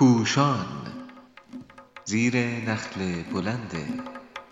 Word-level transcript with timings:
پوشان. 0.00 0.66
زیر 2.04 2.36
نخل 2.36 3.00
بلند 3.34 3.72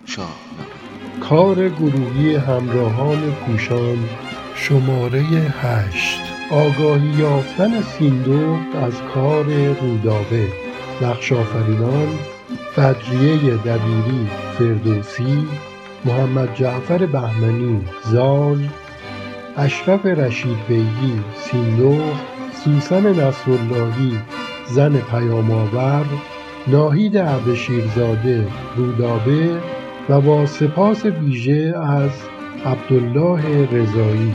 شاهنامه. 0.06 1.21
کار 1.21 1.69
گروهی 1.69 2.37
همراهان 2.37 3.32
پوشان 3.32 4.08
شماره 4.54 5.21
هشت. 5.61 6.21
آگاهی 6.50 7.08
یافتن 7.08 7.83
سیندخت 7.83 8.76
از 8.76 8.92
کار 9.15 9.44
رودابه. 9.80 10.48
نقش 11.03 11.33
آفرینان 11.33 12.19
بدریه 12.76 13.56
دبیری 13.56 14.28
فردوسی 14.58 15.49
محمد 16.05 16.55
جعفر 16.55 17.06
بهمنی 17.06 17.84
زال 18.05 18.69
اشرف 19.56 20.06
رشید 20.06 20.66
بیگی 20.69 21.20
سیندخت 21.37 22.24
سوسن 22.65 23.06
نصراللهی 23.06 24.19
زن 24.75 25.01
پیام 25.01 25.51
آور 25.51 26.07
ناهید 26.67 27.17
اردشیرزاده 27.17 28.49
رودابه 28.77 29.63
و 30.09 30.21
با 30.21 30.47
سپاس 30.47 31.05
ویژه 31.05 31.75
از 31.83 32.11
عبدالله 32.65 33.67
رضایی. 33.67 34.35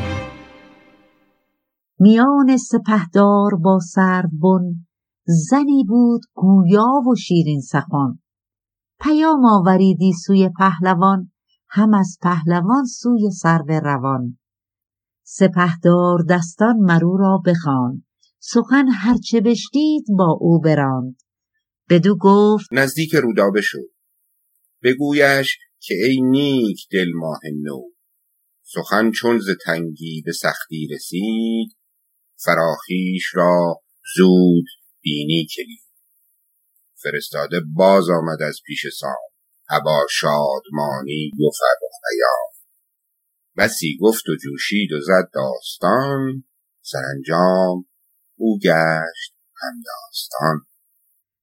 میان 1.99 2.57
سپهدار 2.57 3.55
با 3.63 3.79
سروبن 3.79 4.85
زنی 5.25 5.83
بود 5.87 6.21
گویا 6.33 6.87
و 7.11 7.15
شیرین 7.15 7.61
سخن. 7.61 8.19
پیام 9.01 9.45
آوریدی 9.45 10.13
سوی 10.25 10.49
پهلوان 10.59 11.31
هم 11.69 11.93
از 11.93 12.17
پهلوان 12.21 12.85
سوی 12.85 13.31
سرو 13.31 13.79
روان. 13.83 14.37
سپهدار 15.23 16.19
دستان 16.29 16.77
مرو 16.77 17.17
را 17.17 17.41
بخواند. 17.45 18.03
سخن 18.45 18.85
هرچه 18.87 19.41
بشنید 19.41 20.05
با 20.17 20.37
او 20.39 20.59
براند. 20.59 21.15
بدو 21.89 22.17
گفت 22.21 22.65
نزدیک 22.71 23.15
رودابه 23.15 23.61
شو. 23.61 23.79
بگویش 24.83 25.57
که 25.79 25.93
ای 25.93 26.21
نیک 26.21 26.87
دل 26.91 27.11
ماه 27.15 27.39
نو. 27.61 27.81
سخن 28.63 29.11
چون 29.11 29.39
ز 29.39 29.45
تنگی 29.65 30.21
به 30.25 30.31
سختی 30.31 30.87
رسید 30.91 31.77
فراخیش 32.35 33.23
را 33.33 33.81
زود 34.15 34.65
بینی 35.01 35.47
کلید. 35.55 35.93
فرستاده 36.95 37.61
باز 37.75 38.05
آمد 38.09 38.41
از 38.41 38.59
پیش 38.65 38.85
سام. 38.99 39.31
ابا 39.69 40.07
شادمانی 40.11 41.31
و 41.33 41.49
فرخ 41.59 41.93
پیام 42.09 42.53
بسی 43.57 43.97
گفت 44.01 44.29
و 44.29 44.35
جوشید 44.43 44.91
و 44.91 45.01
زد 45.01 45.29
داستان 45.33 46.43
سرانجام 46.81 47.85
او 48.43 48.57
گشت 48.57 49.33
همداستان 49.61 50.61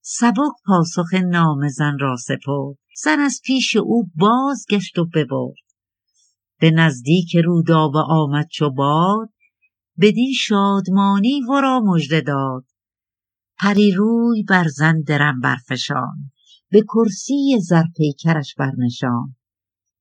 سبک 0.00 0.52
پاسخ 0.66 1.14
نامه 1.14 1.68
زن 1.68 1.98
را 2.00 2.16
سپرد. 2.16 2.76
زن 3.02 3.20
از 3.20 3.40
پیش 3.44 3.76
او 3.76 4.10
بازگشت 4.14 4.98
و 4.98 5.04
ببرد. 5.04 5.64
به 6.60 6.70
نزدیک 6.70 7.36
رودابه 7.44 7.98
آمد 8.08 8.46
چو 8.52 8.70
باد 8.70 9.28
بدین 10.00 10.32
شادمانی 10.32 11.40
ورا 11.48 11.80
مژده 11.80 12.20
داد. 12.20 12.64
پری 13.58 13.92
روی 13.92 14.42
بر 14.42 14.68
زن 14.68 15.00
درم 15.00 15.40
برفشاند. 15.40 16.32
به 16.70 16.82
کرسی 16.82 17.60
زر 17.60 17.84
پیکرش 17.96 18.54
برنشاند. 18.58 19.36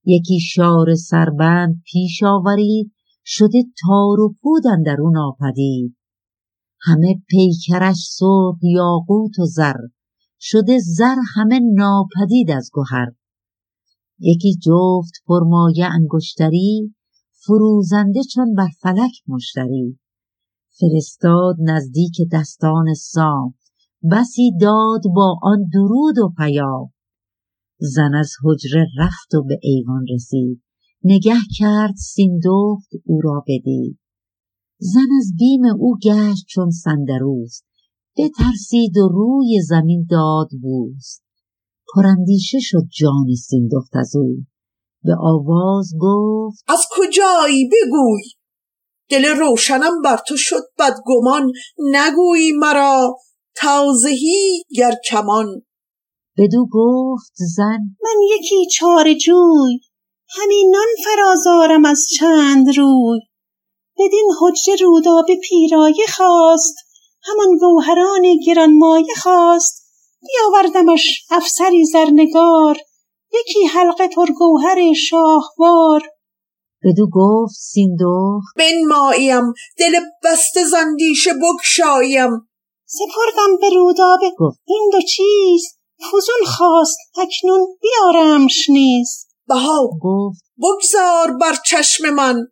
یکی 0.05 0.39
شاره 0.39 0.95
سربند 0.95 1.81
پیش 1.91 2.23
آورید 2.23 2.93
شده 3.25 3.63
تار 3.81 4.19
و 4.19 4.35
پود 4.41 4.67
اندرو 4.67 5.11
ناپدید 5.11 5.98
همه 6.81 7.21
پیکرش 7.27 8.07
سرخ 8.09 8.55
یاقوت 8.61 9.39
و 9.39 9.45
زر. 9.45 9.81
شده 10.39 10.79
زر 10.79 11.15
همه 11.35 11.59
ناپدید 11.59 12.51
از 12.51 12.71
گهر. 12.73 13.07
یکی 14.19 14.55
جفت 14.55 15.13
پرمایه 15.27 15.85
انگشتری 15.85 16.95
فروزنده 17.45 18.19
چون 18.33 18.53
بر 18.53 18.69
فلک 18.81 19.11
مشتری. 19.27 19.99
فرستاد 20.79 21.55
نزدیک 21.59 22.17
دستان 22.31 22.93
سام. 22.93 23.53
بسی 24.11 24.51
داد 24.61 25.01
با 25.15 25.39
آن 25.41 25.69
درود 25.73 26.17
و 26.17 26.33
پیام 26.37 26.91
زن 27.79 28.15
از 28.15 28.33
حجره 28.43 28.87
رفت 28.97 29.35
و 29.35 29.43
به 29.43 29.59
ایوان 29.61 30.05
رسید. 30.13 30.63
نگه 31.03 31.35
کرد 31.57 31.95
سیندخت 31.95 32.89
او 33.05 33.21
را 33.21 33.43
بدید. 33.47 33.98
زن 34.79 35.07
از 35.19 35.33
بیم 35.39 35.61
او 35.79 35.97
گشت 36.03 36.45
چون 36.47 36.69
سندروس 36.71 37.61
بترسید 38.17 38.97
و 38.97 39.07
روی 39.07 39.61
زمین 39.67 40.07
داد 40.09 40.47
بوس 40.61 41.19
پراندیشه 41.95 42.57
شد 42.61 42.83
جان 42.99 43.35
سیندخت 43.47 43.95
از 43.95 44.15
او. 44.15 44.37
به 45.03 45.15
آواز 45.19 45.91
گفت 45.99 46.63
از 46.67 46.81
کجایی 46.91 47.65
بگوی؟ 47.65 48.21
دل 49.09 49.25
روشنم 49.25 50.01
بر 50.03 50.19
تو 50.27 50.37
شد 50.37 50.63
بدگمان. 50.79 51.51
نگویی 51.77 52.51
مرا 52.51 53.17
تازهی 53.55 54.63
گر 54.75 54.95
کمان. 55.09 55.61
بدو 56.37 56.67
گفت 56.71 57.33
زن 57.55 57.79
من 58.03 58.21
یکی 58.35 58.55
چاره 58.73 59.15
جوی. 59.15 59.79
همین 60.29 60.71
نان 60.71 60.87
فرازارم 61.05 61.85
از 61.85 62.07
چند 62.19 62.67
روی. 62.77 63.19
بدین 63.99 64.31
حجره 64.41 64.75
رودابه 64.75 65.35
پیرایه 65.35 66.05
خواست. 66.17 66.75
همان 67.23 67.57
گوهران 67.59 68.21
گرانمایه 68.45 69.15
خواست. 69.23 69.85
بیاوردمش 70.21 71.25
افسری 71.31 71.85
زرنگار. 71.85 72.77
یکی 73.33 73.65
حلقه 73.65 74.07
پرگوهر 74.07 74.93
شاهوار. 74.93 76.01
بدو 76.83 77.09
گفت 77.13 77.55
سیندخت. 77.55 78.55
بنماییم. 78.57 79.53
دل 79.77 79.99
بسته 80.23 80.63
ز 80.63 80.73
اندیشه 80.73 81.31
بگشایم. 81.33 82.29
سپردم 82.85 83.57
به 83.61 83.69
رودابه 83.69 84.31
گفت. 84.37 84.59
این 84.67 84.89
دو 84.91 85.01
چیز. 85.01 85.63
فزون 86.11 86.45
خواست. 86.45 86.97
اکنون 87.17 87.67
بیارمش 87.81 88.69
نیز. 88.69 89.27
بها 89.47 89.89
گفت. 90.01 90.43
بگذار 90.57 91.31
بر 91.41 91.55
چشم 91.65 92.09
من. 92.09 92.47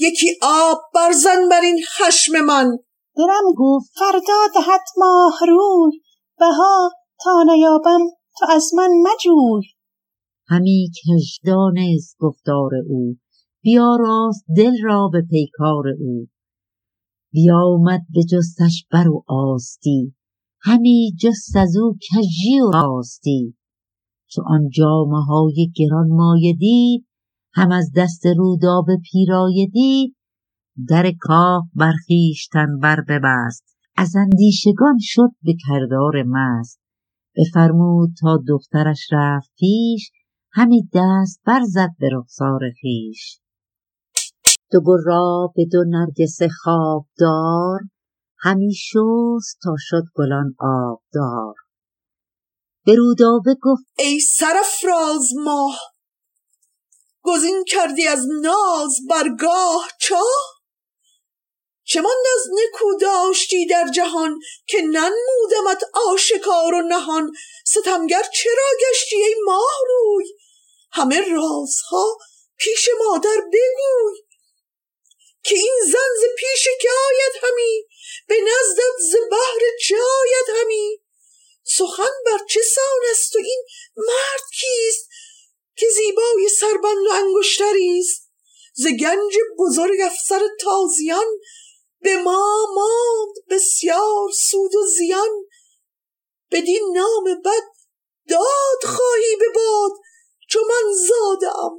یکی 0.00 0.26
آب 0.42 0.78
برزن 0.94 1.48
بر 1.50 1.60
این 1.60 1.80
خشم 1.98 2.32
من. 2.40 2.78
دلم 3.16 3.52
گفت 3.56 3.90
فردا 3.94 4.38
دهد 4.54 4.80
ماه 4.96 5.38
روی. 5.48 6.00
بها 6.38 6.90
تا 7.24 7.42
نیابم 7.42 8.00
تو 8.38 8.46
از 8.48 8.70
من 8.74 8.88
مجوی. 9.02 9.62
همی 10.46 10.90
کژدانست 11.06 12.16
گفتار 12.18 12.70
او. 12.88 13.16
بیاراست 13.62 14.44
دل 14.56 14.72
را 14.82 15.08
به 15.12 15.22
پیکار 15.30 15.84
او. 16.00 16.26
بیامد 17.32 18.00
بجستش 18.16 18.86
بر 18.92 19.08
و 19.08 19.24
آستی. 19.28 20.14
همی 20.60 21.12
جست 21.20 21.56
از 21.56 21.76
او 21.76 21.94
کژی 21.94 22.60
و 22.60 22.70
راستی. 22.70 23.56
چو 24.30 24.42
آن 24.46 24.68
جامه 24.68 25.24
های 25.24 25.72
گرانمایه 25.76 26.52
دید 26.52 27.06
هم 27.52 27.72
از 27.72 27.92
دست 27.96 28.26
رودابه 28.36 28.98
پیرایه 29.10 29.66
دید 29.66 30.16
در 30.88 31.12
کاخ 31.20 31.64
بر 31.74 31.92
خویشتن 32.06 32.78
بر 32.78 33.00
ببست. 33.08 33.76
از 33.96 34.16
اندیشگان 34.16 34.98
شد 35.00 35.30
به 35.42 35.52
کردار 35.68 36.22
مست. 36.26 36.80
بفرمود 37.36 38.10
تا 38.20 38.38
دخترش 38.48 39.08
رفت 39.12 39.50
پیش 39.58 40.10
همی 40.52 40.88
دست 40.94 41.40
برزد 41.46 41.90
به 41.98 42.08
رخسار 42.12 42.60
خویش. 42.80 43.40
دو 44.72 44.80
گلراه 44.80 45.52
به 45.56 45.64
دو 45.72 45.84
نرگس 45.88 46.38
خوابدار 46.62 47.80
همی 48.38 48.74
شست 48.74 49.58
تا 49.62 49.74
شد 49.78 50.04
گلان 50.14 50.54
آبدار. 50.58 51.54
به 52.86 52.94
رودابه 52.94 53.54
گفت 53.62 53.84
ای 53.98 54.20
سرافراز 54.20 55.28
ماه! 55.44 55.78
گزین 57.22 57.64
کردی 57.64 58.06
از 58.08 58.26
ناز 58.42 58.96
برگاه 59.08 59.88
چاه 60.00 60.60
چه 61.84 62.00
از 62.34 62.46
نکو 62.52 62.94
داشتی 63.00 63.66
در 63.66 63.84
جهان 63.94 64.38
که 64.66 64.82
ننمودمت 64.82 65.82
آشکار 66.12 66.74
و 66.74 66.82
نهان؟ 66.82 67.32
ستمگر 67.66 68.22
چرا 68.34 68.90
گشتی 68.90 69.16
ای 69.16 69.34
ماه 69.44 69.76
روی؟ 69.88 70.24
همه 70.92 71.20
رازها 71.20 72.18
پیش 72.56 72.88
مادر 72.98 73.40
بگوی 73.52 74.18
که 75.42 75.54
این 75.54 75.78
زن 75.84 76.20
ز 76.20 76.24
پیش 76.38 76.68
آید 77.08 77.42
همی 77.42 77.84
به 78.28 78.34
نزدت 78.34 78.96
ز 79.10 79.12
بهر 79.30 79.62
آید 79.94 80.56
همی. 80.60 81.00
سخن 81.64 82.10
بر 82.26 82.38
چه 82.48 82.60
سان 82.74 83.00
است 83.10 83.36
و 83.36 83.38
این 83.38 83.64
مرد 83.96 84.39
زیبای 85.96 86.48
سربند 86.60 87.06
و 87.06 87.12
انگشتریست 87.14 88.30
ز 88.74 88.86
گنج 88.86 89.34
بزرگ 89.58 89.98
افسر 90.06 90.40
تازیان 90.60 91.26
به 92.02 92.16
ما 92.24 92.66
ماند 92.74 93.34
بسیار 93.50 94.28
سود 94.50 94.74
و 94.74 94.86
زیان. 94.98 95.28
بدین 96.52 96.92
نام 96.94 97.24
بد 97.44 97.66
داد 98.28 98.94
خواهی 98.94 99.36
به 99.38 99.44
باد 99.54 99.92
چو 100.50 100.58
من 100.60 100.92
زادم 101.08 101.76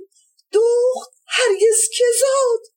دوخت 0.51 1.11
هرگز 1.27 1.79
که 1.97 2.03
زاد. 2.19 2.73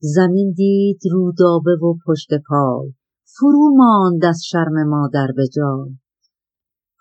زمین 0.00 0.52
دید 0.56 1.00
رودابه 1.12 1.70
و 1.70 1.94
پشت 2.06 2.28
پای 2.48 2.92
فرو 3.38 3.76
ماند 3.76 4.24
از 4.24 4.42
شرم 4.50 4.88
مادر 4.88 5.26
به 5.36 5.42
جای. 5.56 5.90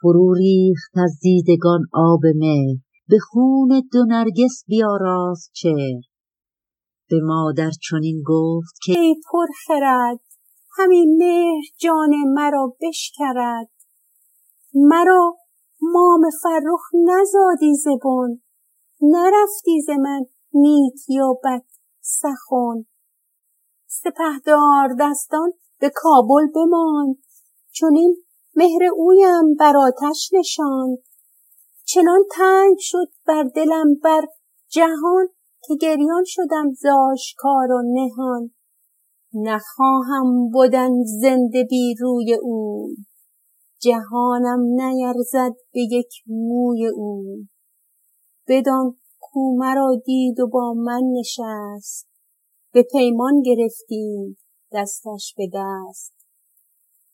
فرو 0.02 0.34
ریخت 0.34 0.92
از 0.96 1.20
دیدگان 1.22 1.82
آب 1.94 2.22
مهر 2.36 2.89
به 3.10 3.18
خون 3.20 3.82
دو 3.92 4.06
نرگس 4.08 4.64
بیاراست 4.68 5.52
چهر. 5.54 6.02
به 7.10 7.20
مادر 7.24 7.72
چنین 7.90 8.24
گفت 8.26 8.74
که 8.86 9.00
ای 9.00 9.16
پرخرد 9.32 10.20
همین 10.78 11.18
مهر 11.18 11.64
جان 11.80 12.10
مرا 12.34 12.76
بشکرد. 12.82 13.70
مرا 14.74 15.38
مام 15.82 16.22
فرخ 16.44 16.82
نزادی 16.94 17.76
ز 17.76 17.88
بن 17.88 18.42
نرفتی 19.02 19.82
ز 19.82 19.90
من 19.90 20.26
نیک 20.54 21.10
یا 21.10 21.34
بد 21.44 21.66
سخن. 22.02 22.86
سپهدار 23.88 24.96
دستان 25.00 25.52
به 25.80 25.92
کابل 25.96 26.48
بماند 26.56 27.16
چنین 27.72 28.16
مهر 28.56 28.84
اویم 28.96 29.56
بر 29.60 29.74
آتش 29.78 30.30
نشاند. 30.34 31.09
چنان 31.94 32.24
تنگ 32.32 32.78
شد 32.80 33.08
بر 33.28 33.44
دلم 33.44 33.96
بر 34.04 34.22
جهان 34.68 35.28
که 35.68 35.76
گریان 35.76 36.24
شدم 36.26 36.74
ز 36.74 36.86
آشکار 36.86 37.72
و 37.72 37.82
نهان. 37.86 38.52
نخواهم 39.34 40.52
بدن 40.56 40.90
زنده 41.22 41.64
بی 41.70 41.96
روی 42.00 42.34
اوی 42.42 42.96
جهانم 43.82 44.60
نیرزد 44.60 45.56
به 45.74 45.82
یک 45.82 46.14
موی 46.28 46.88
اوی 46.88 47.48
بدان 48.48 48.96
کو 49.20 49.56
مرا 49.58 49.96
دید 50.06 50.40
و 50.40 50.48
با 50.48 50.74
من 50.74 51.02
نشست. 51.20 52.10
به 52.74 52.84
پیمان 52.84 53.42
گرفتیم 53.42 54.38
دستش 54.74 55.34
به 55.38 55.50
دست. 55.54 56.19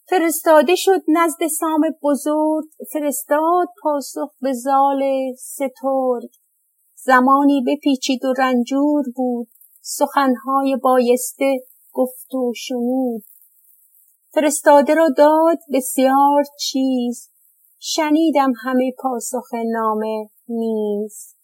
فرستاده 0.10 0.76
شد 0.76 1.02
نزد 1.08 1.48
سام 1.60 1.82
بزرگ 2.04 2.66
فرستاد 2.94 3.68
پاسخ 3.84 4.32
به 4.42 4.54
زال 4.54 5.02
سترگ. 5.38 6.30
زمانی 6.96 7.64
بپیچید 7.68 8.26
و 8.26 8.34
رنجور 8.38 9.04
بود 9.16 9.48
سخنهای 9.82 10.78
بایسته 10.84 11.58
گفت 11.92 12.34
و 12.34 12.54
شنود. 12.56 13.24
فرستاده 14.34 14.94
را 14.94 15.10
داد 15.18 15.58
بسیار 15.74 16.44
چیز 16.60 17.30
شنیدم 17.80 18.54
همه 18.64 18.92
پاسخ 19.00 19.54
نامه 19.54 20.30
نیز. 20.48 21.36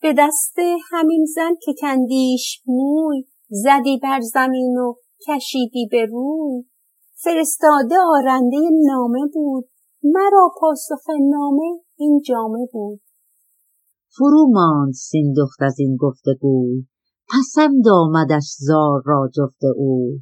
به 0.00 0.14
دست 0.18 0.58
همین 0.90 1.26
زن 1.34 1.54
که 1.62 1.74
کندیش 1.80 2.62
موی 2.66 3.24
زدی 3.48 4.00
بر 4.02 4.20
زمین 4.20 4.76
و 4.76 4.94
کشیدی 5.26 5.88
به 5.90 6.04
روی. 6.04 6.64
فرستاده 7.24 7.96
آرنده 8.16 8.56
نامه 8.86 9.20
بود. 9.34 9.68
مرا 10.02 10.50
پاسخ 10.60 11.04
نامه 11.30 11.80
این 11.96 12.20
جامه 12.26 12.66
بود. 12.72 13.00
فرو 14.16 14.46
ماند 14.52 14.92
سیندخت 14.92 15.62
از 15.62 15.74
این 15.78 15.96
گفتگوی 15.96 16.84
پسند 17.30 17.84
آمدش 17.88 18.44
زار 18.58 19.02
را 19.04 19.28
جفت 19.36 19.64
او. 19.76 20.18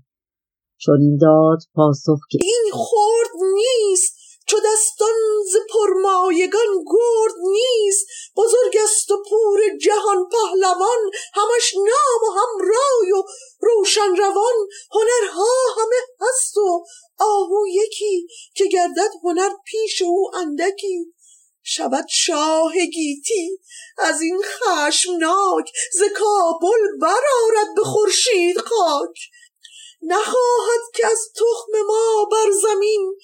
چنین 0.78 1.18
داد 1.20 1.58
پاسخ 1.74 2.18
که 2.30 2.38
این 2.42 2.72
خرد 2.72 3.32
نیست. 3.54 4.16
چو 4.48 4.56
دستان 4.56 5.16
ز 5.52 5.56
پرمایگان 5.72 6.70
گرد 6.92 7.36
نیست. 7.52 8.06
بزرگ 8.36 8.76
است 8.84 9.10
و 9.10 9.16
پور 9.28 9.60
جهان 9.82 10.28
پهلوان. 10.32 11.00
همش 11.34 11.74
نام 11.76 12.20
و 12.24 12.38
هم 12.38 12.68
رای 12.68 13.12
و 13.12 13.22
روشن 13.60 14.16
روان. 14.16 14.56
هنرها 14.92 15.52
همه 15.76 15.96
هست 16.20 16.55
آهو 17.26 17.66
یکی 17.68 18.26
که 18.54 18.66
گردد 18.66 19.10
هنر 19.22 19.50
پیش 19.66 20.02
او 20.02 20.30
اندکی. 20.36 21.14
شود 21.62 22.04
شاه 22.10 22.72
گیتی 22.72 23.58
از 23.98 24.20
این 24.20 24.42
خشمناک 24.44 25.72
ز 25.92 26.02
کابل 26.18 26.98
برآرد 27.00 27.74
به 27.76 27.82
خورشید 27.82 28.58
خاک. 28.58 29.18
نخواهد 30.02 30.80
که 30.94 31.06
از 31.06 31.18
تخم 31.36 31.86
ما 31.86 32.28
بر 32.32 32.50
زمین 32.62 33.14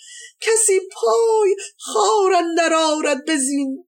کسی 0.41 0.81
پای 0.93 1.57
خار 1.79 2.33
اندر 2.33 2.75
آرد 2.75 3.25
به 3.25 3.37
زین. 3.37 3.85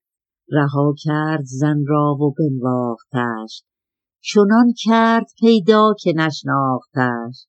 رها 0.49 0.94
کرد 1.05 1.44
زن 1.44 1.84
را 1.88 2.17
و 2.20 2.34
بنواختش. 2.38 3.62
چنان 4.20 4.75
کرد 4.84 5.26
پیدا 5.40 5.94
که 6.02 6.12
نشناختش. 6.17 7.46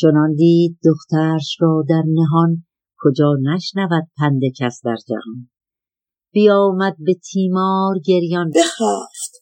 چنان 0.00 0.34
دید 0.34 0.78
دخترش 0.84 1.56
را 1.60 1.84
در 1.88 2.02
نهان 2.06 2.64
کجا 2.98 3.32
نشنود 3.42 4.08
پند 4.18 4.40
کس 4.58 4.80
در 4.84 4.96
جهان. 5.08 5.50
بیامد 6.32 6.96
به 6.98 7.14
تیمار 7.14 7.94
گریان. 8.04 8.50
بخفت. 8.50 9.32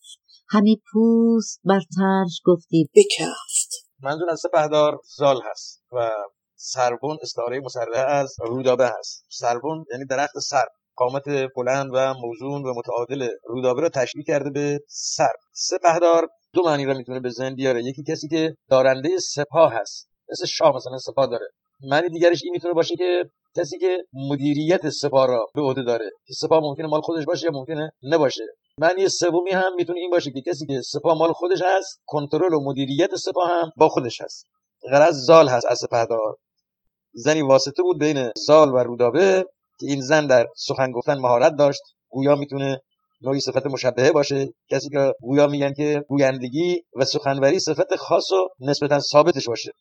همی 0.49 0.82
پوست 0.93 1.61
بر 1.64 1.81
ترش 1.97 2.41
گفتی. 2.44 2.91
بکفت. 2.94 3.70
منظور 4.03 4.31
از 4.31 4.41
سپهدار 4.41 5.00
زال 5.17 5.41
هست 5.50 5.85
و 5.93 6.11
سربون 6.55 7.17
استعاره 7.23 7.61
مسرعه 7.61 8.11
از 8.11 8.37
رودابه 8.47 8.87
هست. 8.99 9.25
سربون 9.29 9.85
یعنی 9.93 10.05
درخت 10.05 10.38
سر. 10.38 10.64
قامت 10.94 11.25
بلند 11.56 11.91
و 11.94 12.14
موزون 12.14 12.62
و 12.62 12.75
متعادل 12.76 13.29
رودابه 13.44 13.81
را 13.81 13.88
تشبیه 13.88 14.25
کرده 14.25 14.50
به 14.50 14.81
سر. 14.88 15.32
سپهدار 15.52 16.29
دو 16.52 16.62
معنی 16.62 16.85
را 16.85 16.94
می‌تونه 16.94 17.20
به 17.20 17.31
ذهن 17.31 17.55
بیاره. 17.55 17.85
یکی 17.85 18.02
کسی 18.02 18.29
که 18.29 18.56
دارنده 18.70 19.09
سپاه 19.19 19.73
هست. 19.75 20.15
مثل 20.32 20.46
شاه 20.46 20.76
مثلا 20.76 20.99
سپاه 20.99 21.26
داره. 21.26 21.46
معنی 21.82 22.08
دیگرش 22.08 22.43
این 22.44 22.52
می‌تونه 22.52 22.75
باشه 22.75 22.96
که 22.96 23.31
کسی 23.56 23.78
که 23.78 23.99
مدیریت 24.12 24.88
سپاه 24.88 25.26
را 25.26 25.46
به 25.55 25.62
عهده 25.62 25.82
داره 25.82 26.11
که 26.26 26.34
سپاه 26.34 26.61
ممکنه 26.61 26.87
مال 26.87 27.00
خودش 27.00 27.25
باشه 27.25 27.46
یا 27.46 27.52
ممکنه 27.52 27.93
نباشه. 28.02 28.44
معنی 28.78 29.08
سومی 29.08 29.50
هم 29.50 29.75
می‌تونه 29.75 30.00
این 30.00 30.11
باشه 30.11 30.31
که 30.31 30.40
کسی 30.40 30.67
که 30.67 30.81
سپاه 30.81 31.19
مال 31.19 31.32
خودش 31.32 31.62
هست 31.64 32.00
کنترل 32.06 32.55
و 32.55 32.61
مدیریت 32.61 33.17
سپاه 33.17 33.49
هم 33.49 33.73
با 33.76 33.88
خودش 33.88 34.20
هست. 34.20 34.46
غرض 34.93 35.14
زال 35.26 35.49
هست 35.49 35.67
از 35.67 35.78
سپهدار. 35.78 36.37
زنی 37.14 37.43
واسطه 37.43 37.83
بود 37.83 37.99
بین 37.99 38.30
زال 38.47 38.68
و 38.68 38.78
رودابه 38.78 39.45
که 39.80 39.87
این 39.87 40.00
زن 40.00 40.26
در 40.26 40.47
سخن 40.56 40.92
گفتن 40.92 41.18
مهارت 41.18 41.52
داشت. 41.59 41.83
گویا 42.09 42.37
می‌تونه 42.37 42.80
نوعی 43.23 43.40
صفت 43.40 43.66
مشبهه 43.66 44.12
باشه. 44.12 44.49
کسی 44.71 44.88
که 44.88 45.12
گویا 45.21 45.47
میگن 45.47 45.73
که 45.73 46.04
گویندگی 46.09 46.83
و 46.97 47.04
سخنوری 47.04 47.59
صفت 47.59 47.97
خاص 47.97 48.33
و 48.33 48.49
نسبتا 48.61 49.00
ثابتش 49.00 49.49
باشه. 49.49 49.73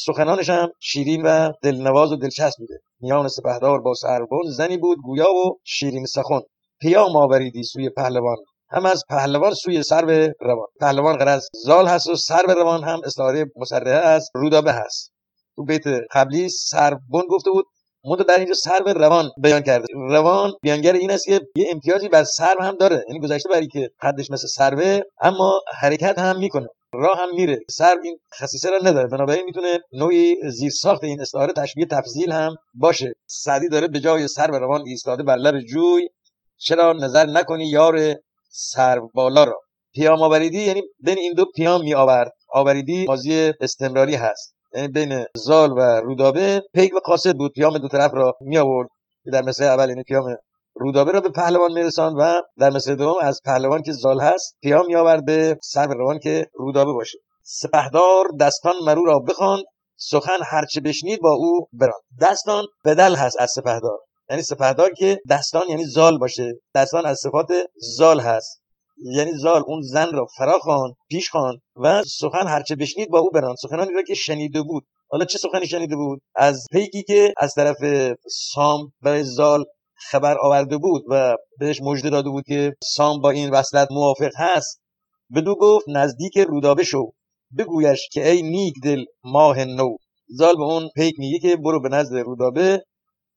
سخنانش 0.00 0.50
هم 0.50 0.68
شیرین 0.80 1.22
و 1.22 1.52
دلنواز 1.62 2.12
و 2.12 2.16
دلچسب 2.16 2.58
بوده 2.58 2.80
میان 3.00 3.28
سپهدار 3.28 3.80
با 3.80 3.94
سربون 3.94 4.42
زنی 4.56 4.76
بود 4.76 4.98
گویا 5.04 5.32
و 5.34 5.58
شیرین 5.64 6.06
سخن. 6.06 6.40
پیام 6.80 7.16
آوریدی 7.16 7.62
سوی 7.62 7.90
پهلوان. 7.90 8.36
هم 8.70 8.86
از 8.86 9.04
پهلوان 9.08 9.54
سوی 9.54 9.82
سرو 9.82 10.32
روان. 10.40 10.66
پهلوان 10.80 11.16
غرض 11.16 11.48
زال 11.64 11.86
هست 11.86 12.06
و 12.06 12.16
سرو 12.16 12.50
روان 12.50 12.84
هم 12.84 13.00
استعاره 13.04 13.46
مسرعه 13.56 13.94
از 13.94 14.30
رودابه 14.34 14.72
هست. 14.72 15.12
تو 15.56 15.64
بیت 15.64 15.84
قبلی 16.12 16.48
سربون 16.48 17.22
گفته 17.30 17.50
بود 17.50 17.66
مونده 18.08 18.24
در 18.24 18.38
اینجا 18.38 18.54
سرو 18.54 18.88
روان 18.88 19.30
بیان 19.42 19.62
کرده. 19.62 19.86
روان 20.10 20.52
بیانگر 20.62 20.92
این 20.92 21.10
است 21.10 21.24
که 21.24 21.40
یه 21.56 21.66
امتیازی 21.72 22.08
بر 22.08 22.24
سرو 22.24 22.62
هم 22.62 22.76
داره. 22.76 23.04
یعنی 23.08 23.20
گذشته 23.20 23.48
برای 23.48 23.66
که 23.66 23.90
قدش 24.02 24.30
مثل 24.30 24.46
سروه 24.46 25.00
اما 25.20 25.60
حرکت 25.80 26.18
هم 26.18 26.38
می‌کنه. 26.38 26.66
راه 26.92 27.18
هم 27.18 27.34
میره. 27.34 27.58
سرو 27.70 27.98
این 28.04 28.18
خصیصه 28.40 28.70
را 28.70 28.78
نداره. 28.84 29.08
بنابراین 29.08 29.44
می‌تونه 29.44 29.78
نوعی 29.92 30.36
زیر 30.50 30.70
ساخت 30.70 31.04
این 31.04 31.20
استعاره 31.20 31.52
تشبیه 31.52 31.86
تفضیل 31.86 32.32
هم 32.32 32.56
باشه. 32.74 33.14
سعدی 33.26 33.68
داره 33.68 33.88
به 33.88 34.00
جای 34.00 34.28
سرو 34.28 34.58
روان 34.58 34.82
ایستاده 34.86 35.22
بر 35.22 35.36
لب 35.36 35.60
جوی. 35.60 36.08
چرا 36.56 36.92
نظر 36.92 37.26
نکنی 37.26 37.66
یار 37.66 38.14
سرو 38.50 39.10
بالا 39.14 39.44
را؟ 39.44 39.60
پیام 39.94 40.22
آوریدی؟ 40.22 40.62
یعنی 40.62 40.82
بین 41.00 41.18
این 41.18 41.32
دو 41.32 41.44
پیام 41.44 41.80
می 41.80 41.94
آورد. 41.94 42.32
آوریدی 42.52 43.06
ماضی 43.06 43.52
استمراری 43.60 44.14
هست. 44.14 44.54
یعنی 44.74 44.88
بین 44.88 45.24
زال 45.34 45.72
و 45.72 45.80
رودابه 45.80 46.62
پیک 46.74 46.94
و 46.94 46.98
قاصد 46.98 47.36
بود. 47.36 47.52
پیام 47.52 47.78
دو 47.78 47.88
طرف 47.88 48.14
را 48.14 48.36
می 48.40 48.58
آورد 48.58 48.88
در 49.32 49.42
مثل 49.42 49.64
اول 49.64 49.88
یعنی 49.88 50.02
پیام 50.02 50.36
رودابه 50.74 51.12
را 51.12 51.20
به 51.20 51.28
پهلوان 51.28 51.72
میرساند 51.72 52.16
و 52.18 52.42
در 52.58 52.70
مثل 52.70 52.94
دوم 52.94 53.16
از 53.22 53.40
پهلوان 53.44 53.82
که 53.82 53.92
زال 53.92 54.20
هست 54.20 54.56
پیام 54.62 54.86
می 54.86 54.96
آورد 54.96 55.24
به 55.24 55.58
سر 55.62 55.86
روان 55.86 56.18
که 56.18 56.46
رودابه 56.54 56.92
باشه. 56.92 57.18
سپهدار 57.42 58.24
دستان 58.40 58.74
مرو 58.84 59.04
را 59.04 59.18
بخواند 59.18 59.64
سخن 59.96 60.38
هرچه 60.46 60.80
بشنید 60.80 61.20
با 61.20 61.30
او 61.30 61.68
براند. 61.72 62.02
دستان 62.20 62.64
بدل 62.84 63.14
هست 63.14 63.40
از 63.40 63.50
سپهدار. 63.54 63.98
یعنی 64.30 64.42
سپهدار 64.42 64.90
که 64.92 65.18
دستان 65.30 65.62
یعنی 65.68 65.84
زال 65.84 66.18
باشه. 66.18 66.60
دستان 66.74 67.06
از 67.06 67.18
صفات 67.22 67.48
زال 67.96 68.20
هست. 68.20 68.57
یعنی 69.04 69.32
زال 69.32 69.62
اون 69.66 69.82
زن 69.82 70.12
را 70.12 70.26
فرا 70.38 70.58
خوان 70.58 70.94
پیش 71.08 71.30
خوان 71.30 71.58
و 71.76 72.02
سخن 72.02 72.46
هرچه 72.46 72.76
بشنید 72.76 73.10
با 73.10 73.18
او 73.18 73.30
بران. 73.30 73.54
سخنانی 73.62 73.92
را 73.94 74.02
که 74.02 74.14
شنیده 74.14 74.62
بود. 74.62 74.84
حالا 75.10 75.24
چه 75.24 75.38
سخنی 75.38 75.66
شنیده 75.66 75.96
بود؟ 75.96 76.20
از 76.34 76.66
پیکی 76.72 77.02
که 77.02 77.34
از 77.36 77.54
طرف 77.54 77.76
سام 78.30 78.92
برای 79.02 79.24
زال 79.24 79.64
خبر 79.94 80.38
آورده 80.38 80.78
بود 80.78 81.02
و 81.08 81.36
بهش 81.58 81.80
مژده 81.82 82.10
داده 82.10 82.30
بود 82.30 82.44
که 82.46 82.74
سام 82.84 83.20
با 83.20 83.30
این 83.30 83.50
وصلت 83.50 83.88
موافق 83.90 84.30
هست 84.36 84.80
بدو 85.34 85.54
گفت 85.54 85.86
نزدیک 85.88 86.38
رودابه 86.38 86.84
شو. 86.84 87.10
بگویش 87.58 88.08
که 88.12 88.30
ای 88.30 88.42
نیک 88.42 88.74
دل 88.84 89.04
ماه 89.24 89.64
نو. 89.64 89.96
زال 90.28 90.56
به 90.56 90.62
اون 90.62 90.88
پیک 90.96 91.14
میگه 91.18 91.38
که 91.38 91.56
برو 91.56 91.80
به 91.82 91.88
نزد 91.88 92.16
رودابه. 92.16 92.84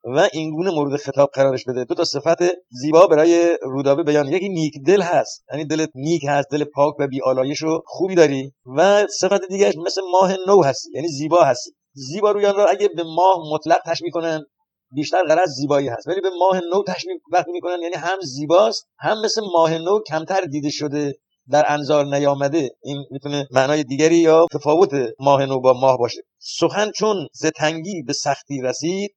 و 0.03 0.29
اینگونه 0.33 0.71
مورد 0.71 0.99
خطاب 0.99 1.29
قرارش 1.33 1.65
بده. 1.65 1.83
دو 1.83 1.95
تا 1.95 2.03
صفت 2.03 2.43
زیبا 2.69 3.07
برای 3.07 3.57
رودابه 3.61 4.03
بیان. 4.03 4.27
یکی 4.27 4.49
نیک 4.49 4.73
دل 4.85 5.01
هست. 5.01 5.45
یعنی 5.51 5.65
دلت 5.65 5.89
نیک 5.95 6.21
هست 6.27 6.47
دل 6.51 6.63
پاک 6.63 6.95
و 6.99 7.07
بی 7.07 7.21
آلایش 7.21 7.63
و 7.63 7.81
خوبی 7.85 8.15
داری. 8.15 8.51
و 8.77 9.07
صفت 9.07 9.47
دیگهش 9.49 9.73
مثل 9.85 10.01
ماه 10.11 10.35
نو 10.47 10.63
هست. 10.63 10.87
یعنی 10.93 11.07
زیبا 11.07 11.43
هست. 11.43 11.73
زیبا 11.93 12.31
رویان 12.31 12.55
را 12.55 12.67
اگه 12.67 12.87
به 12.87 13.03
ماه 13.03 13.37
مطلق 13.53 13.79
تشبیه 13.85 14.11
کنن 14.11 14.45
بیشتر 14.93 15.23
غرض 15.23 15.49
زیبایی 15.49 15.87
هست. 15.87 16.07
ولی 16.07 16.21
به 16.21 16.29
ماه 16.39 16.61
نو 16.73 16.83
تشبیه 16.83 17.15
وقتی 17.31 17.51
می‌کنن 17.51 17.81
یعنی 17.81 17.95
هم 17.95 18.19
زیباست 18.21 18.87
هم 18.99 19.21
مثل 19.21 19.41
ماه 19.53 19.77
نو 19.77 19.99
کمتر 20.07 20.41
دیده 20.41 20.69
شده 20.69 21.13
در 21.51 21.63
انظار 21.67 22.05
نیامده. 22.05 22.69
این 22.83 23.05
می‌تونه 23.11 23.47
معنای 23.51 23.83
دیگری 23.83 24.17
یا 24.17 24.45
تفاوت 24.53 24.91
ماه 25.19 25.45
نو 25.45 25.59
با 25.59 25.73
ماه 25.73 25.97
باشه. 25.97 26.21
سخن 26.39 26.91
چون 26.91 27.27
ز 27.33 27.45
تنگی 27.45 28.03
به 28.03 28.13
سختی 28.13 28.61
رسید 28.61 29.11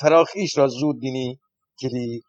فراخیش 0.00 0.58
را 0.58 0.68
زود 0.68 1.00
بینی 1.00 1.38
کلید 1.80 2.22